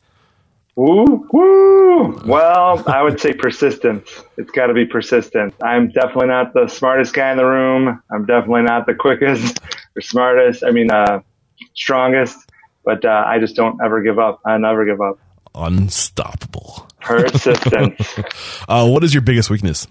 [0.78, 2.18] Ooh, woo.
[2.24, 4.08] Well, I would say persistence.
[4.38, 5.52] It's got to be persistent.
[5.62, 8.02] I'm definitely not the smartest guy in the room.
[8.10, 9.58] I'm definitely not the quickest
[9.96, 10.64] or smartest.
[10.64, 11.20] I mean, uh,
[11.74, 12.38] strongest,
[12.86, 14.40] but uh, I just don't ever give up.
[14.46, 15.18] I never give up.
[15.54, 16.88] Unstoppable.
[17.02, 18.18] Persistence.
[18.68, 19.86] uh, what is your biggest weakness?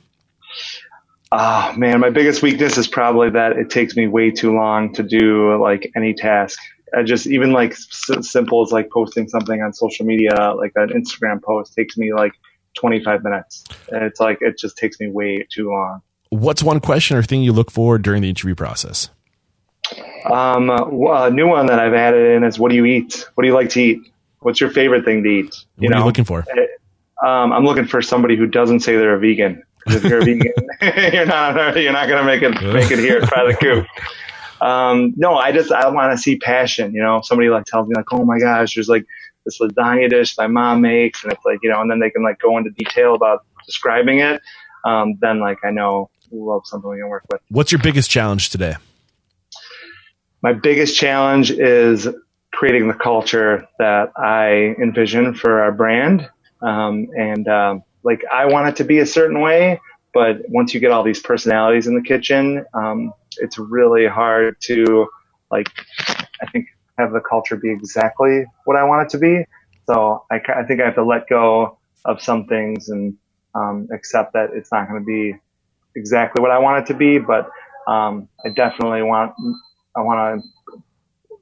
[1.31, 5.03] Oh man, my biggest weakness is probably that it takes me way too long to
[5.03, 6.59] do like any task.
[6.97, 10.89] I just even like s- simple as like posting something on social media, like an
[10.89, 12.33] Instagram post takes me like
[12.77, 13.63] 25 minutes.
[13.91, 16.01] And it's like it just takes me way too long.
[16.29, 19.09] What's one question or thing you look for during the interview process?
[20.25, 23.25] Um, a new one that I've added in is what do you eat?
[23.35, 24.11] What do you like to eat?
[24.39, 25.55] What's your favorite thing to eat?
[25.77, 25.95] You what know?
[25.97, 26.45] are you looking for?
[27.23, 30.53] Um, I'm looking for somebody who doesn't say they're a vegan if you're a vegan,
[31.13, 33.85] you're not you're not going to make it make it here by the coop.
[34.61, 36.93] Um, no, I just I want to see passion.
[36.93, 39.05] You know, somebody like tells me like, oh my gosh, there's like
[39.45, 42.23] this lasagna dish my mom makes, and it's like you know, and then they can
[42.23, 44.41] like go into detail about describing it.
[44.85, 47.41] Um, then like I know love something we can work with.
[47.49, 48.75] What's your biggest challenge today?
[50.41, 52.07] My biggest challenge is
[52.51, 56.29] creating the culture that I envision for our brand.
[56.61, 59.79] Um, and um, like I want it to be a certain way,
[60.13, 65.07] but once you get all these personalities in the kitchen, um, it's really hard to
[65.51, 65.67] like,
[66.41, 66.67] I think
[66.97, 69.45] have the culture be exactly what I want it to be.
[69.87, 73.15] So I, I think I have to let go of some things and
[73.55, 75.35] um, accept that it's not going to be
[75.95, 77.17] exactly what I want it to be.
[77.17, 77.49] But
[77.87, 79.33] um, I definitely want
[79.95, 80.79] I want to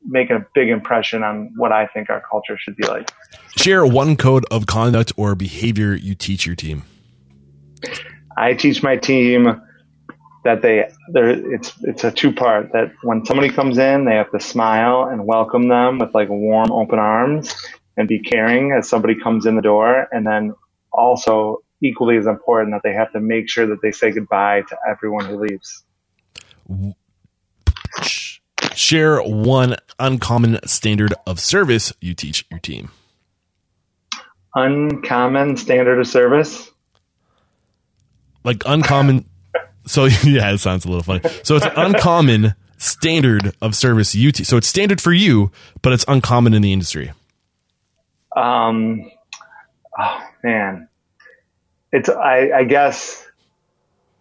[0.07, 3.11] making a big impression on what I think our culture should be like.
[3.57, 6.83] Share one code of conduct or behavior you teach your team.
[8.35, 9.61] I teach my team
[10.43, 14.31] that they there it's it's a two part that when somebody comes in they have
[14.31, 17.53] to smile and welcome them with like warm open arms
[17.97, 20.53] and be caring as somebody comes in the door and then
[20.93, 24.77] also equally as important that they have to make sure that they say goodbye to
[24.87, 25.83] everyone who leaves
[28.77, 32.91] share one uncommon standard of service you teach your team
[34.55, 36.69] uncommon standard of service
[38.43, 39.25] like uncommon
[39.87, 41.21] so yeah, it sounds a little funny.
[41.43, 45.51] So it's uncommon standard of service you t- so it's standard for you,
[45.81, 47.11] but it's uncommon in the industry.
[48.35, 49.09] Um,
[49.99, 50.87] oh man,
[51.91, 53.26] it's I, I guess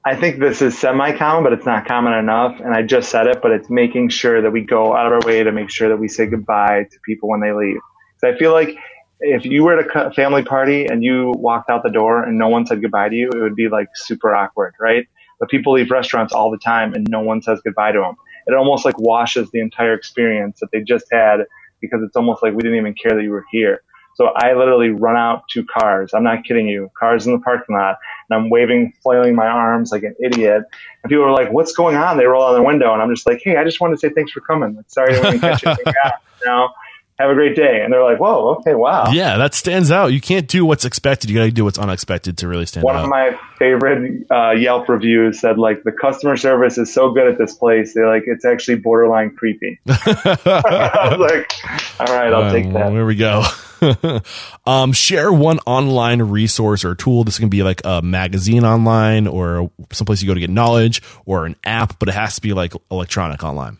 [0.06, 2.60] I think this is semi-common, but it's not common enough.
[2.60, 5.20] And I just said it, but it's making sure that we go out of our
[5.28, 7.78] way to make sure that we say goodbye to people when they leave.
[8.18, 8.78] So I feel like
[9.20, 12.48] if you were at a family party and you walked out the door and no
[12.48, 15.00] one said goodbye to you, it would be like super awkward, right?
[15.40, 18.14] but people leave restaurants all the time and no one says goodbye to them.
[18.46, 21.40] It almost like washes the entire experience that they just had
[21.80, 23.82] because it's almost like we didn't even care that you were here.
[24.14, 26.12] So I literally run out to cars.
[26.14, 26.90] I'm not kidding you.
[26.98, 27.96] Cars in the parking lot,
[28.28, 30.64] and I'm waving, flailing my arms like an idiot.
[31.02, 33.26] And people are like, "What's going on?" They roll out the window, and I'm just
[33.26, 34.74] like, "Hey, I just wanted to say thanks for coming.
[34.76, 35.70] Like, sorry I didn't catch you.
[35.86, 35.92] you
[36.46, 36.68] know,
[37.18, 37.80] have a great day.
[37.82, 39.10] And they're like, whoa, okay, wow.
[39.10, 40.08] Yeah, that stands out.
[40.08, 41.30] You can't do what's expected.
[41.30, 43.08] You got to do what's unexpected to really stand One out.
[43.08, 47.26] One of my favorite uh, Yelp reviews said, like, the customer service is so good
[47.26, 47.94] at this place.
[47.94, 49.80] They're like, it's actually borderline creepy.
[49.86, 51.52] I was like,
[52.00, 52.92] all right, I'll uh, take that.
[52.92, 53.44] There we go.
[54.66, 57.24] um, share one online resource or tool.
[57.24, 61.46] This can be like a magazine online or someplace you go to get knowledge or
[61.46, 63.78] an app, but it has to be like electronic online.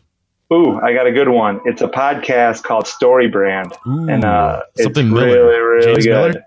[0.53, 1.61] Ooh, I got a good one.
[1.65, 6.35] It's a podcast called Story Brand, Ooh, and uh, it's really, really James good.
[6.35, 6.45] Miller?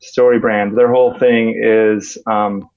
[0.00, 0.76] Story Brand.
[0.76, 2.68] Their whole thing is um,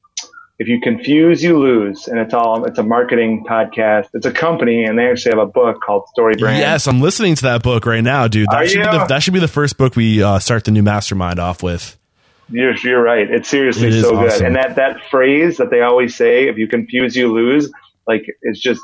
[0.57, 4.07] if you confuse, you lose, and it's all it's a marketing podcast.
[4.13, 6.57] It's a company, and they actually have a book called Story Brand.
[6.57, 8.47] Yes, I'm listening to that book right now, dude.
[8.49, 8.91] That Are should you?
[8.91, 11.61] be the, that should be the first book we uh, start the new mastermind off
[11.61, 11.97] with.
[12.51, 13.29] You're, you're right.
[13.29, 14.41] It's seriously It so good.
[14.41, 17.71] And that, that phrase that they always say, if you confuse, you lose,
[18.07, 18.81] like it's just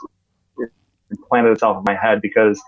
[1.30, 2.62] planted itself in my head because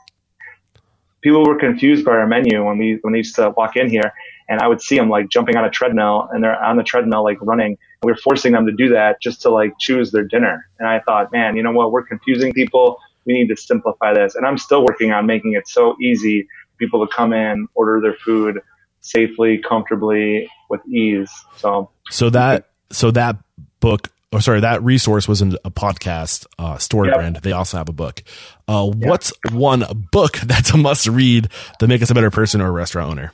[1.22, 4.14] people were confused by our menu when we when they used to walk in here,
[4.50, 7.24] and I would see them like jumping on a treadmill and they're on the treadmill
[7.24, 7.78] like running.
[8.04, 10.70] We were forcing them to do that just to like choose their dinner.
[10.80, 11.92] And I thought, man, you know what?
[11.92, 12.98] We're confusing people.
[13.26, 14.36] We need to simplify this.
[14.36, 18.00] And I'm still working on making it so easy for people to come in, order
[18.00, 18.62] their food
[19.02, 21.32] safely, comfortably, with ease.
[21.58, 23.38] So So that so that
[23.80, 27.18] book or sorry, that resource was in a podcast, uh, Story Yep.
[27.18, 27.36] Brand.
[27.38, 28.24] They also have a book.
[28.68, 31.50] Uh, what's one book that's a must read
[31.80, 33.32] to make us a better person or a restaurant owner?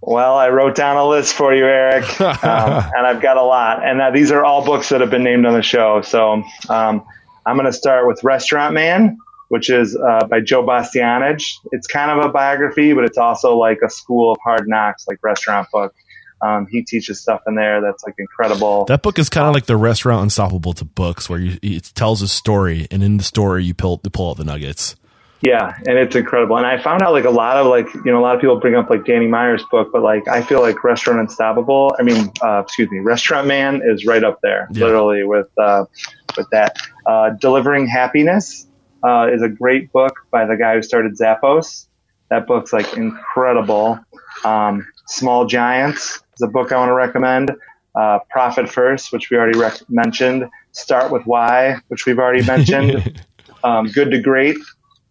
[0.00, 2.30] Well, I wrote down a list for you, Eric, um,
[2.94, 3.84] and I've got a lot.
[3.84, 6.02] And uh, these are all books that have been named on the show.
[6.02, 7.04] So um,
[7.46, 9.16] I'm going to start with Restaurant Man,
[9.48, 11.54] which is uh, by Joe Bastianich.
[11.72, 15.18] It's kind of a biography, but it's also like a school of hard knocks, like
[15.22, 15.94] restaurant book.
[16.44, 18.84] Um, he teaches stuff in there that's like incredible.
[18.84, 22.20] That book is kind of like the restaurant unstoppable to books, where you it tells
[22.22, 24.96] a story, and in the story you pull you pull out the nuggets.
[25.40, 26.56] Yeah, and it's incredible.
[26.56, 28.58] And I found out like a lot of like you know a lot of people
[28.60, 31.94] bring up like Danny Meyer's book, but like I feel like Restaurant Unstoppable.
[31.98, 34.86] I mean, uh, excuse me, Restaurant Man is right up there, Yeah.
[34.86, 35.84] literally with uh,
[36.36, 36.76] with that.
[37.06, 38.66] Uh, Delivering Happiness
[39.02, 41.86] uh, is a great book by the guy who started Zappos.
[42.30, 43.98] That book's like incredible.
[44.44, 47.52] Um, Small Giants is a book I want to recommend.
[47.94, 50.48] Uh, Profit First, which we already rec- mentioned.
[50.72, 53.22] Start with Why, which we've already mentioned.
[53.62, 54.56] um, Good to Great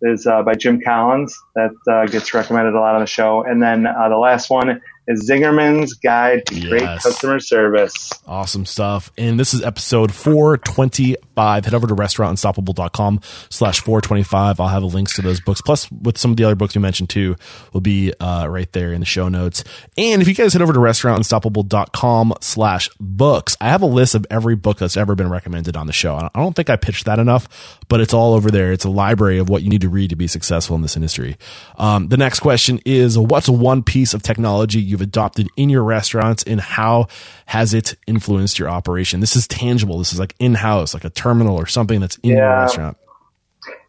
[0.01, 1.37] is uh, by Jim Collins.
[1.55, 3.41] That uh, gets recommended a lot on the show.
[3.43, 8.11] And then uh, the last one is Zingerman's Guide to Great Customer Service.
[8.27, 9.11] Awesome stuff.
[9.17, 11.17] And this is episode 425.
[11.35, 14.59] Head over to restaurantunstoppable.com slash 425.
[14.59, 15.61] I'll have links to those books.
[15.61, 17.35] Plus, with some of the other books we mentioned too,
[17.71, 19.63] will be uh, right there in the show notes.
[19.97, 24.25] And if you guys head over to restaurantunstoppable.com slash books, I have a list of
[24.29, 26.15] every book that's ever been recommended on the show.
[26.15, 28.71] I don't think I pitched that enough, but it's all over there.
[28.71, 31.37] It's a library of what you need to read to be successful in this industry.
[31.77, 36.43] Um, the next question is what's one piece of technology you've adopted in your restaurants
[36.43, 37.07] and how
[37.45, 39.19] has it influenced your operation?
[39.19, 39.97] This is tangible.
[39.97, 42.97] This is like in house, like a terminal or something that's in your restaurant.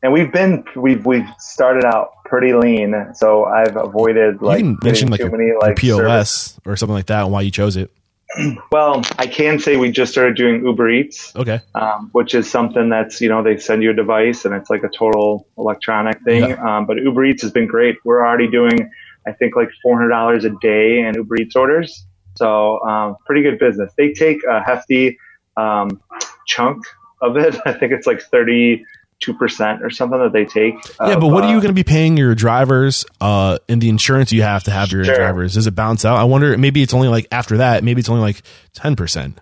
[0.02, 5.08] And we've been we've we've started out pretty lean, so I've avoided like you mention
[5.10, 7.76] like too your, many like POS service- or something like that and why you chose
[7.76, 7.90] it.
[8.72, 11.34] well, I can say we just started doing Uber Eats.
[11.36, 11.60] Okay.
[11.74, 14.82] Um, which is something that's, you know, they send you a device and it's like
[14.82, 16.50] a total electronic thing.
[16.50, 16.78] Yeah.
[16.78, 17.96] Um, but Uber Eats has been great.
[18.04, 18.90] We're already doing,
[19.26, 22.06] I think like $400 a day in Uber Eats orders.
[22.36, 23.92] So, um, pretty good business.
[23.96, 25.16] They take a hefty,
[25.56, 26.00] um,
[26.46, 26.84] chunk
[27.20, 27.56] of it.
[27.66, 28.84] I think it's like thirty
[29.20, 30.74] two percent or something that they take.
[31.00, 33.78] Yeah, of, but what are you uh, going to be paying your drivers uh, in
[33.78, 35.14] the insurance you have to have your Sure.
[35.14, 35.54] drivers?
[35.54, 36.16] Does it bounce out?
[36.16, 36.56] I wonder.
[36.58, 37.84] Maybe it's only like after that.
[37.84, 38.42] Maybe it's only like
[38.74, 39.38] ten percent.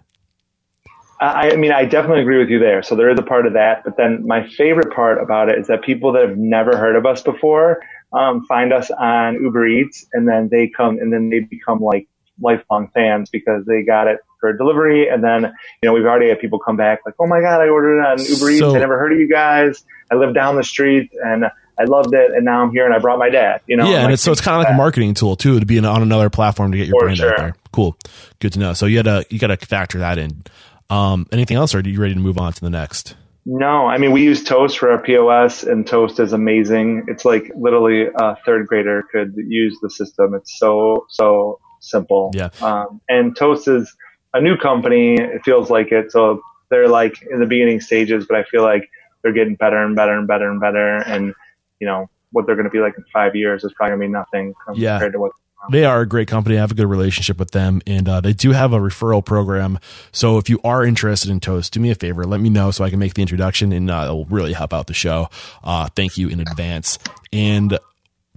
[1.20, 2.82] I, I mean, I definitely agree with you there.
[2.82, 5.68] So there is a part of that, but then my favorite part about it is
[5.68, 7.80] that people that have never heard of us before
[8.12, 12.08] um, find us on Uber Eats, and then they come and then they become like
[12.40, 16.40] lifelong fans because they got it for delivery, and then you know we've already had
[16.40, 18.60] people come back like, oh my god, I ordered it on Uber Eats.
[18.60, 19.84] So- I never heard of you guys.
[20.10, 21.46] I live down the street and
[21.78, 23.62] I loved it, and now I'm here and I brought my dad.
[23.66, 25.58] You know, yeah, and like, it's, so it's kind of like a marketing tool too
[25.58, 27.54] to be in, on another platform to get your For brand out there.
[27.72, 27.96] Cool,
[28.40, 28.74] good to know.
[28.74, 30.42] So you had to you got to factor that in.
[30.90, 33.16] Um, anything else, or are you ready to move on to the next?
[33.46, 37.04] No, I mean we use Toast for our POS, and Toast is amazing.
[37.08, 40.34] It's like literally a third grader could use the system.
[40.34, 42.30] It's so so simple.
[42.34, 42.50] Yeah.
[42.60, 43.96] Um, and Toast is
[44.34, 45.14] a new company.
[45.16, 46.12] It feels like it.
[46.12, 46.40] So
[46.70, 48.88] they're like in the beginning stages, but I feel like
[49.22, 50.96] they're getting better and better and better and better.
[50.98, 51.34] And
[51.80, 54.06] you know what they're going to be like in five years is probably going to
[54.06, 54.94] be nothing Yeah.
[54.94, 55.32] compared to what.
[55.70, 56.56] They are a great company.
[56.56, 59.78] I have a good relationship with them, and uh, they do have a referral program.
[60.10, 62.82] So if you are interested in Toast, do me a favor, let me know so
[62.82, 65.28] I can make the introduction, and uh, it will really help out the show.
[65.62, 66.98] Uh, thank you in advance.
[67.32, 67.78] And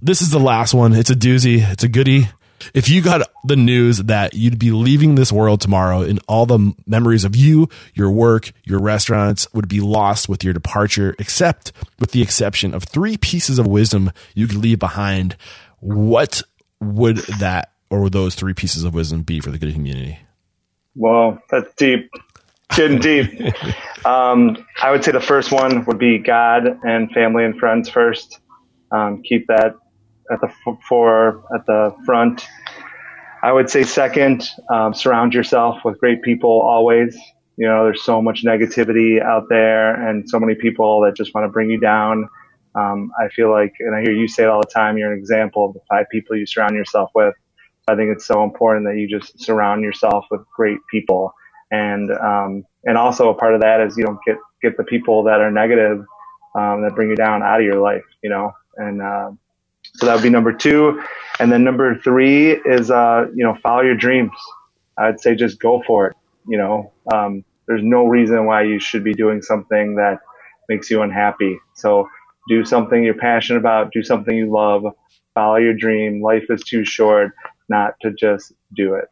[0.00, 0.92] this is the last one.
[0.92, 1.68] It's a doozy.
[1.68, 2.28] It's a goodie.
[2.74, 6.74] If you got the news that you'd be leaving this world tomorrow and all the
[6.86, 12.12] memories of you, your work, your restaurants would be lost with your departure, except with
[12.12, 15.36] the exception of three pieces of wisdom you could leave behind,
[15.80, 16.42] what
[16.80, 20.18] would that or those three pieces of wisdom be for the good community?
[20.94, 22.10] Well, that's deep,
[22.74, 23.28] getting deep.
[24.04, 28.40] um, I would say the first one would be God and family and friends first.
[28.90, 29.76] Um, keep that
[30.30, 32.46] at the f- for at the front.
[33.42, 37.16] I would say second, um, surround yourself with great people always.
[37.56, 41.46] You know, there's so much negativity out there and so many people that just want
[41.46, 42.28] to bring you down.
[42.74, 45.18] Um, I feel like, and I hear you say it all the time, you're an
[45.18, 47.34] example of the five people you surround yourself with.
[47.88, 51.32] I think it's so important that you just surround yourself with great people.
[51.70, 55.24] And, um, and also a part of that is you don't get, get the people
[55.24, 56.04] that are negative,
[56.56, 59.30] um, that bring you down out of your life, you know, and, uh,
[59.96, 61.02] so that would be number two.
[61.38, 64.32] And then number three is, uh, you know, follow your dreams.
[64.96, 66.16] I'd say just go for it.
[66.48, 70.20] You know, um, there's no reason why you should be doing something that
[70.68, 71.58] makes you unhappy.
[71.74, 72.08] So
[72.48, 74.84] do something you're passionate about, do something you love,
[75.34, 76.22] follow your dream.
[76.22, 77.32] Life is too short
[77.68, 79.06] not to just do it.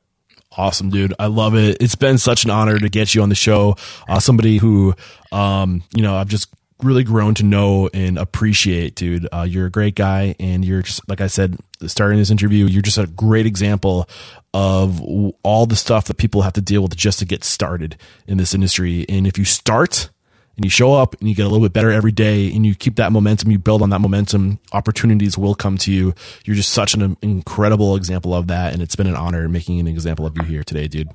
[0.57, 1.13] Awesome, dude.
[1.19, 1.79] I love it.
[1.81, 3.77] It's been such an honor to get you on the show.
[4.09, 4.95] Uh, somebody who,
[5.33, 6.49] um, you know, I've just
[6.83, 9.29] really grown to know and appreciate, dude.
[9.33, 11.57] Uh, you're a great guy, and you're just like I said,
[11.87, 14.09] starting this interview, you're just a great example
[14.53, 15.01] of
[15.43, 17.97] all the stuff that people have to deal with just to get started
[18.27, 19.05] in this industry.
[19.09, 20.11] And if you start
[20.57, 22.77] and you show up and you get a little bit better every day and you
[22.77, 26.15] keep that momentum, you build on that momentum, opportunities will come to you.
[26.45, 28.73] You're just such an incredible example of that.
[28.73, 31.11] And it's been an honor making an example of you here today, dude.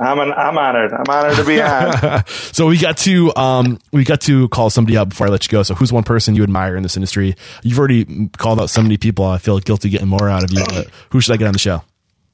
[0.00, 0.92] I'm an, I'm honored.
[0.92, 2.24] I'm honored to be on.
[2.26, 5.50] So we got to um we got to call somebody up before I let you
[5.50, 5.62] go.
[5.62, 7.34] So who's one person you admire in this industry?
[7.62, 9.24] You've already called out so many people.
[9.24, 10.64] I feel guilty getting more out of you.
[10.64, 11.82] But who should I get on the show?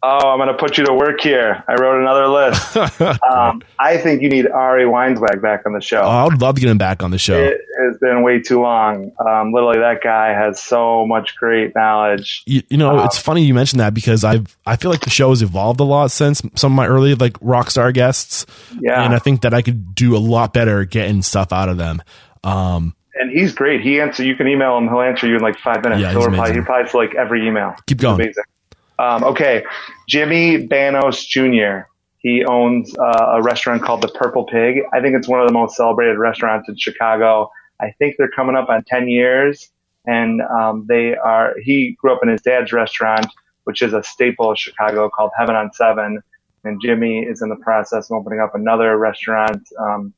[0.06, 1.64] Oh, I'm going to put you to work here.
[1.66, 2.76] I wrote another list.
[3.22, 6.02] um, I think you need Ari Weinzweig back on the show.
[6.02, 7.38] Oh, I would love to get him back on the show.
[7.42, 9.12] It has been way too long.
[9.26, 12.42] Um, literally, that guy has so much great knowledge.
[12.44, 15.30] you, you know, it's funny you mentioned that because I've I feel like the show
[15.30, 18.44] has evolved a lot since some of my early like rock star guests.
[18.78, 19.02] Yeah.
[19.02, 22.02] and I think that I could do a lot better getting stuff out of them.
[22.42, 23.80] Um, And he's great.
[23.80, 24.22] He answer.
[24.24, 24.88] You can email him.
[24.88, 26.02] He'll answer you in like five minutes.
[26.02, 26.38] Yeah, he'll he's reply.
[26.48, 26.54] amazing.
[26.54, 27.74] He replies to like every email.
[27.86, 28.16] Keep going.
[28.20, 28.44] amazing.
[28.98, 29.64] Um, okay,
[30.08, 31.88] Jimmy Bannos Jr.
[32.18, 34.82] He owns uh, a restaurant called the Purple Pig.
[34.92, 37.50] I think it's one of the most celebrated restaurants in Chicago.
[37.80, 39.70] I think they're coming up on 10 years,
[40.06, 41.54] and um, they are.
[41.60, 43.26] He grew up in his dad's restaurant,
[43.64, 46.22] which is a staple of Chicago called Heaven on Seven.
[46.64, 50.14] And Jimmy is in the process of opening up another restaurant um,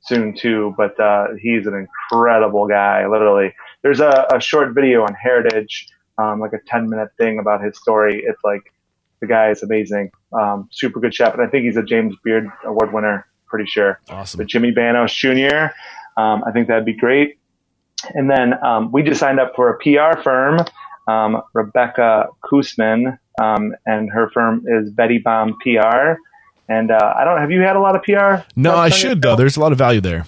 [0.00, 0.74] soon too.
[0.76, 3.06] But uh, he's an incredible guy.
[3.08, 3.52] Literally,
[3.82, 5.88] there's a, a short video on Heritage
[6.18, 8.22] um, like a 10 minute thing about his story.
[8.24, 8.72] It's like
[9.20, 12.48] the guy is amazing, um, super good chef, and I think he's a James Beard
[12.64, 14.00] Award winner, pretty sure.
[14.10, 14.38] awesome.
[14.38, 15.72] But Jimmy Bannos Jr.,
[16.16, 17.38] um, I think that'd be great.
[18.14, 20.60] And then um, we just signed up for a PR firm,
[21.08, 26.14] um, Rebecca Koosman, um, and her firm is Betty Baum PR.
[26.68, 28.46] And uh, I don't have you had a lot of PR?
[28.54, 29.36] No, I should though.
[29.36, 30.26] There's a lot of value there.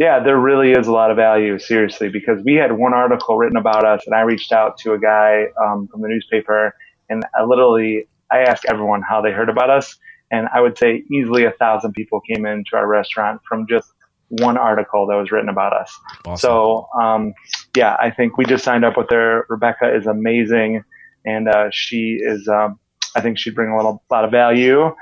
[0.00, 3.58] Yeah, there really is a lot of value, seriously, because we had one article written
[3.58, 6.74] about us, and I reached out to a guy um, from the newspaper,
[7.10, 9.98] and I literally I asked everyone how they heard about us,
[10.30, 13.92] and I would say easily a thousand people came into our restaurant from just
[14.30, 15.94] one article that was written about us.
[16.24, 16.48] Awesome.
[16.48, 17.34] So, um,
[17.76, 19.44] yeah, I think we just signed up with her.
[19.50, 20.82] Rebecca is amazing,
[21.26, 22.48] and uh, she is.
[22.48, 22.80] Um,
[23.14, 24.94] I think she'd bring a little lot of value.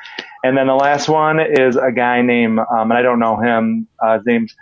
[0.42, 3.86] And then the last one is a guy named, um, and I don't know him.
[4.02, 4.54] Uh, his name's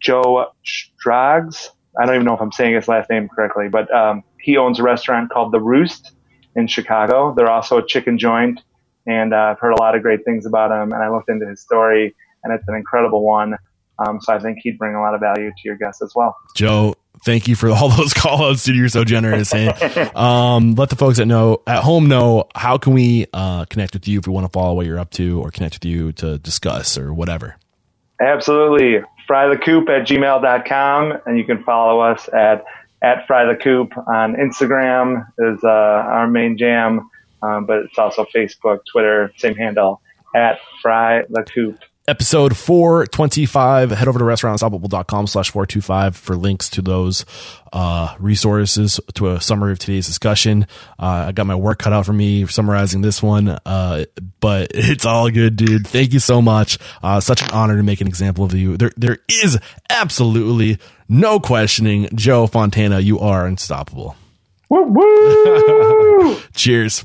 [0.00, 1.70] Joe Strags.
[1.98, 4.78] I don't even know if I'm saying his last name correctly, but um, he owns
[4.78, 6.12] a restaurant called The Roost
[6.56, 7.34] in Chicago.
[7.34, 8.60] They're also a chicken joint,
[9.06, 10.92] and uh, I've heard a lot of great things about him.
[10.92, 12.14] And I looked into his story,
[12.44, 13.56] and it's an incredible one.
[13.98, 16.34] Um, so I think he'd bring a lot of value to your guests as well.
[16.56, 16.94] Joe,
[17.24, 18.76] thank you for all those call outs, dude.
[18.76, 19.52] You're so generous.
[19.54, 19.70] And
[20.16, 24.08] um, let the folks that know at home know how can we uh, connect with
[24.08, 26.38] you if we want to follow what you're up to or connect with you to
[26.38, 27.56] discuss or whatever.
[28.20, 29.02] Absolutely.
[29.30, 31.18] Frythecoop at gmail.com.
[31.24, 32.64] And you can follow us at,
[33.00, 37.08] at Frythecoop on Instagram is uh, our main jam.
[37.42, 40.02] Um, but it's also Facebook, Twitter, same handle
[40.34, 41.78] at Fry the Coop.
[42.08, 47.24] Episode 425 head over to restaurantunstoppable.com slash 425 for links to those
[47.72, 50.66] uh, resources to a summary of today's discussion.
[50.98, 54.04] Uh, i got my work cut out for me summarizing this one uh,
[54.40, 55.86] but it's all good dude.
[55.86, 56.78] Thank you so much.
[57.02, 58.76] Uh, such an honor to make an example of you.
[58.76, 59.58] There there is
[59.88, 60.78] absolutely
[61.08, 62.08] no questioning.
[62.14, 64.16] Joe fontana you are unstoppable.
[64.68, 66.36] Woo woo!
[66.54, 67.04] cheers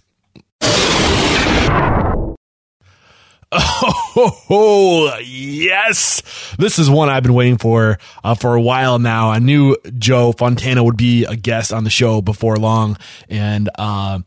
[3.57, 6.21] Oh, yes.
[6.57, 9.29] This is one I've been waiting for uh, for a while now.
[9.29, 12.97] I knew Joe Fontana would be a guest on the show before long.
[13.29, 14.19] And, uh,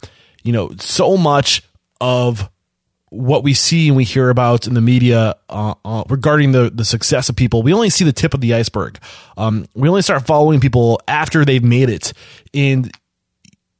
[0.42, 1.62] you know, so much
[2.00, 2.50] of
[3.10, 6.84] what we see and we hear about in the media uh, uh, regarding the, the
[6.84, 8.98] success of people, we only see the tip of the iceberg.
[9.36, 12.12] Um, we only start following people after they've made it.
[12.52, 12.90] And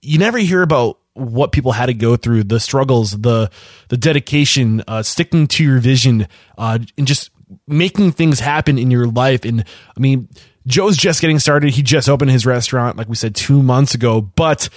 [0.00, 3.50] you never hear about what people had to go through, the struggles, the
[3.88, 7.30] the dedication, uh, sticking to your vision, uh, and just
[7.66, 9.44] making things happen in your life.
[9.44, 9.64] And
[9.96, 10.28] I mean,
[10.66, 11.70] Joe's just getting started.
[11.70, 14.20] He just opened his restaurant, like we said, two months ago.
[14.20, 14.68] But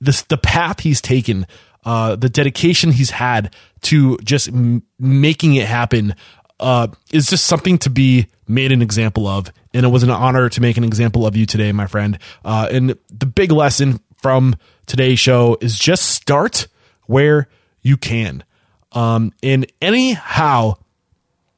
[0.00, 1.46] the the path he's taken,
[1.84, 6.14] uh, the dedication he's had to just m- making it happen,
[6.60, 9.52] uh, is just something to be made an example of.
[9.74, 12.18] And it was an honor to make an example of you today, my friend.
[12.44, 16.68] Uh, and the big lesson from today's show is just start
[17.06, 17.48] where
[17.82, 18.44] you can.
[18.92, 20.74] Um, and anyhow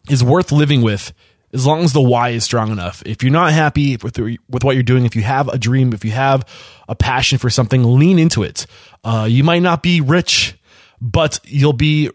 [0.09, 1.13] is worth living with
[1.53, 3.03] as long as the why is strong enough.
[3.07, 6.05] If you're not happy with with what you're doing, if you have a dream, if
[6.05, 6.45] you have
[6.89, 8.67] a passion for something, lean into it.
[9.05, 10.59] Uh, you might not be rich,
[11.01, 12.11] but you'll be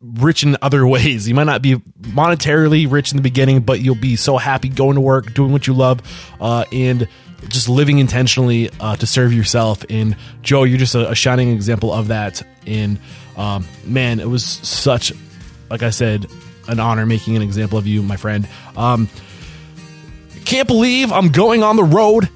[0.00, 1.28] rich in other ways.
[1.28, 4.96] You might not be monetarily rich in the beginning, but you'll be so happy going
[4.96, 6.00] to work, doing what you love,
[6.40, 7.08] uh, and
[7.48, 9.84] just living intentionally uh, to serve yourself.
[9.88, 12.42] And Joe, you're just a, a shining example of that.
[12.66, 12.98] And
[13.36, 15.12] um, man, it was such,
[15.70, 16.26] like I said,
[16.66, 18.48] an honor making an example of you, my friend.
[18.76, 19.08] Um,
[20.44, 22.28] can't believe I'm going on the road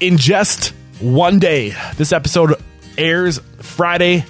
[0.00, 1.74] in just one day.
[1.96, 2.54] This episode
[2.96, 4.24] airs Friday,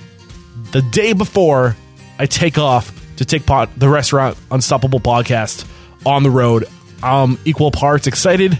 [0.72, 1.76] the day before
[2.18, 5.68] I take off to take pot the restaurant Unstoppable podcast
[6.06, 6.64] on the road.
[7.02, 8.58] I'm equal parts excited,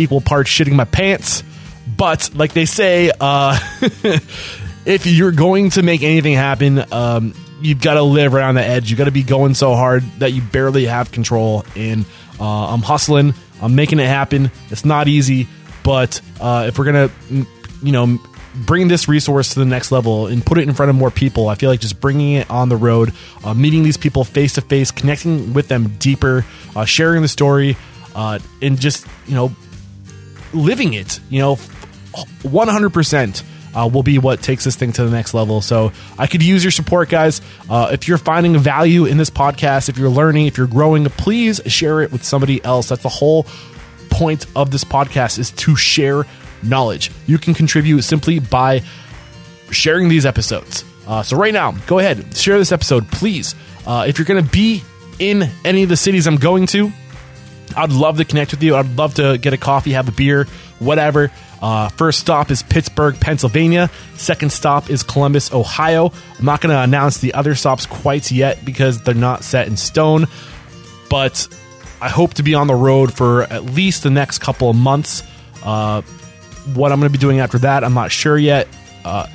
[0.00, 1.42] equal parts shitting my pants.
[1.96, 3.58] But like they say, uh,
[4.84, 8.90] if you're going to make anything happen, um, you've got to live on the edge.
[8.90, 11.64] You got to be going so hard that you barely have control.
[11.76, 12.04] And
[12.40, 13.34] uh, I'm hustling.
[13.60, 14.50] I'm making it happen.
[14.70, 15.46] It's not easy,
[15.82, 18.18] but uh, if we're gonna, you know,
[18.54, 21.48] bring this resource to the next level and put it in front of more people,
[21.48, 23.12] I feel like just bringing it on the road,
[23.44, 26.44] uh, meeting these people face to face, connecting with them deeper,
[26.74, 27.76] uh, sharing the story,
[28.14, 29.54] uh, and just you know,
[30.52, 31.20] living it.
[31.28, 31.56] You know,
[32.42, 33.42] 100 percent
[33.74, 35.60] uh, will be what takes this thing to the next level.
[35.60, 37.40] So I could use your support, guys.
[37.68, 41.60] Uh, if you're finding value in this podcast, if you're learning, if you're growing, please
[41.66, 42.88] share it with somebody else.
[42.88, 43.46] That's the whole
[44.10, 46.24] point of this podcast is to share
[46.62, 47.10] knowledge.
[47.26, 48.82] You can contribute simply by
[49.70, 50.84] sharing these episodes.
[51.06, 53.54] Uh, so right now, go ahead, share this episode, please.
[53.86, 54.82] Uh, if you're going to be
[55.18, 56.92] in any of the cities I'm going to,
[57.76, 58.76] I'd love to connect with you.
[58.76, 60.46] I'd love to get a coffee, have a beer,
[60.78, 61.30] whatever.
[61.62, 63.90] Uh, first stop is Pittsburgh, Pennsylvania.
[64.16, 66.12] Second stop is Columbus, Ohio.
[66.38, 69.76] I'm not going to announce the other stops quite yet because they're not set in
[69.76, 70.26] stone,
[71.10, 71.46] but
[72.00, 75.22] I hope to be on the road for at least the next couple of months.
[75.62, 76.00] Uh,
[76.74, 78.66] what I'm going to be doing after that, I'm not sure yet.
[79.04, 79.26] Uh,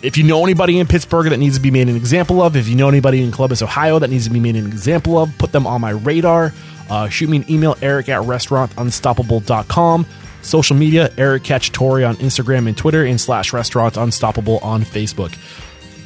[0.00, 2.68] if you know anybody in Pittsburgh that needs to be made an example of, if
[2.68, 5.52] you know anybody in Columbus, Ohio that needs to be made an example of, put
[5.52, 6.54] them on my radar.
[6.88, 10.06] Uh, shoot me an email, eric at restaurantunstoppable.com.
[10.42, 15.36] Social media, Eric Catch Cacciatore on Instagram and Twitter, and slash restaurant unstoppable on Facebook.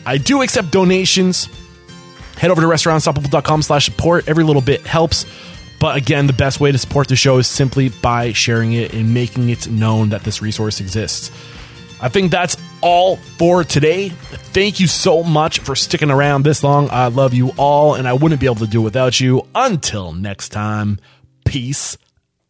[0.04, 1.48] I do accept donations.
[2.36, 4.28] Head over to restaurantunstoppable.com slash support.
[4.28, 5.26] Every little bit helps.
[5.78, 9.12] But again, the best way to support the show is simply by sharing it and
[9.12, 11.30] making it known that this resource exists.
[12.00, 14.10] I think that's all for today.
[14.10, 16.90] Thank you so much for sticking around this long.
[16.90, 19.46] I love you all, and I wouldn't be able to do it without you.
[19.54, 20.98] Until next time,
[21.44, 21.96] peace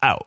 [0.02, 0.26] out.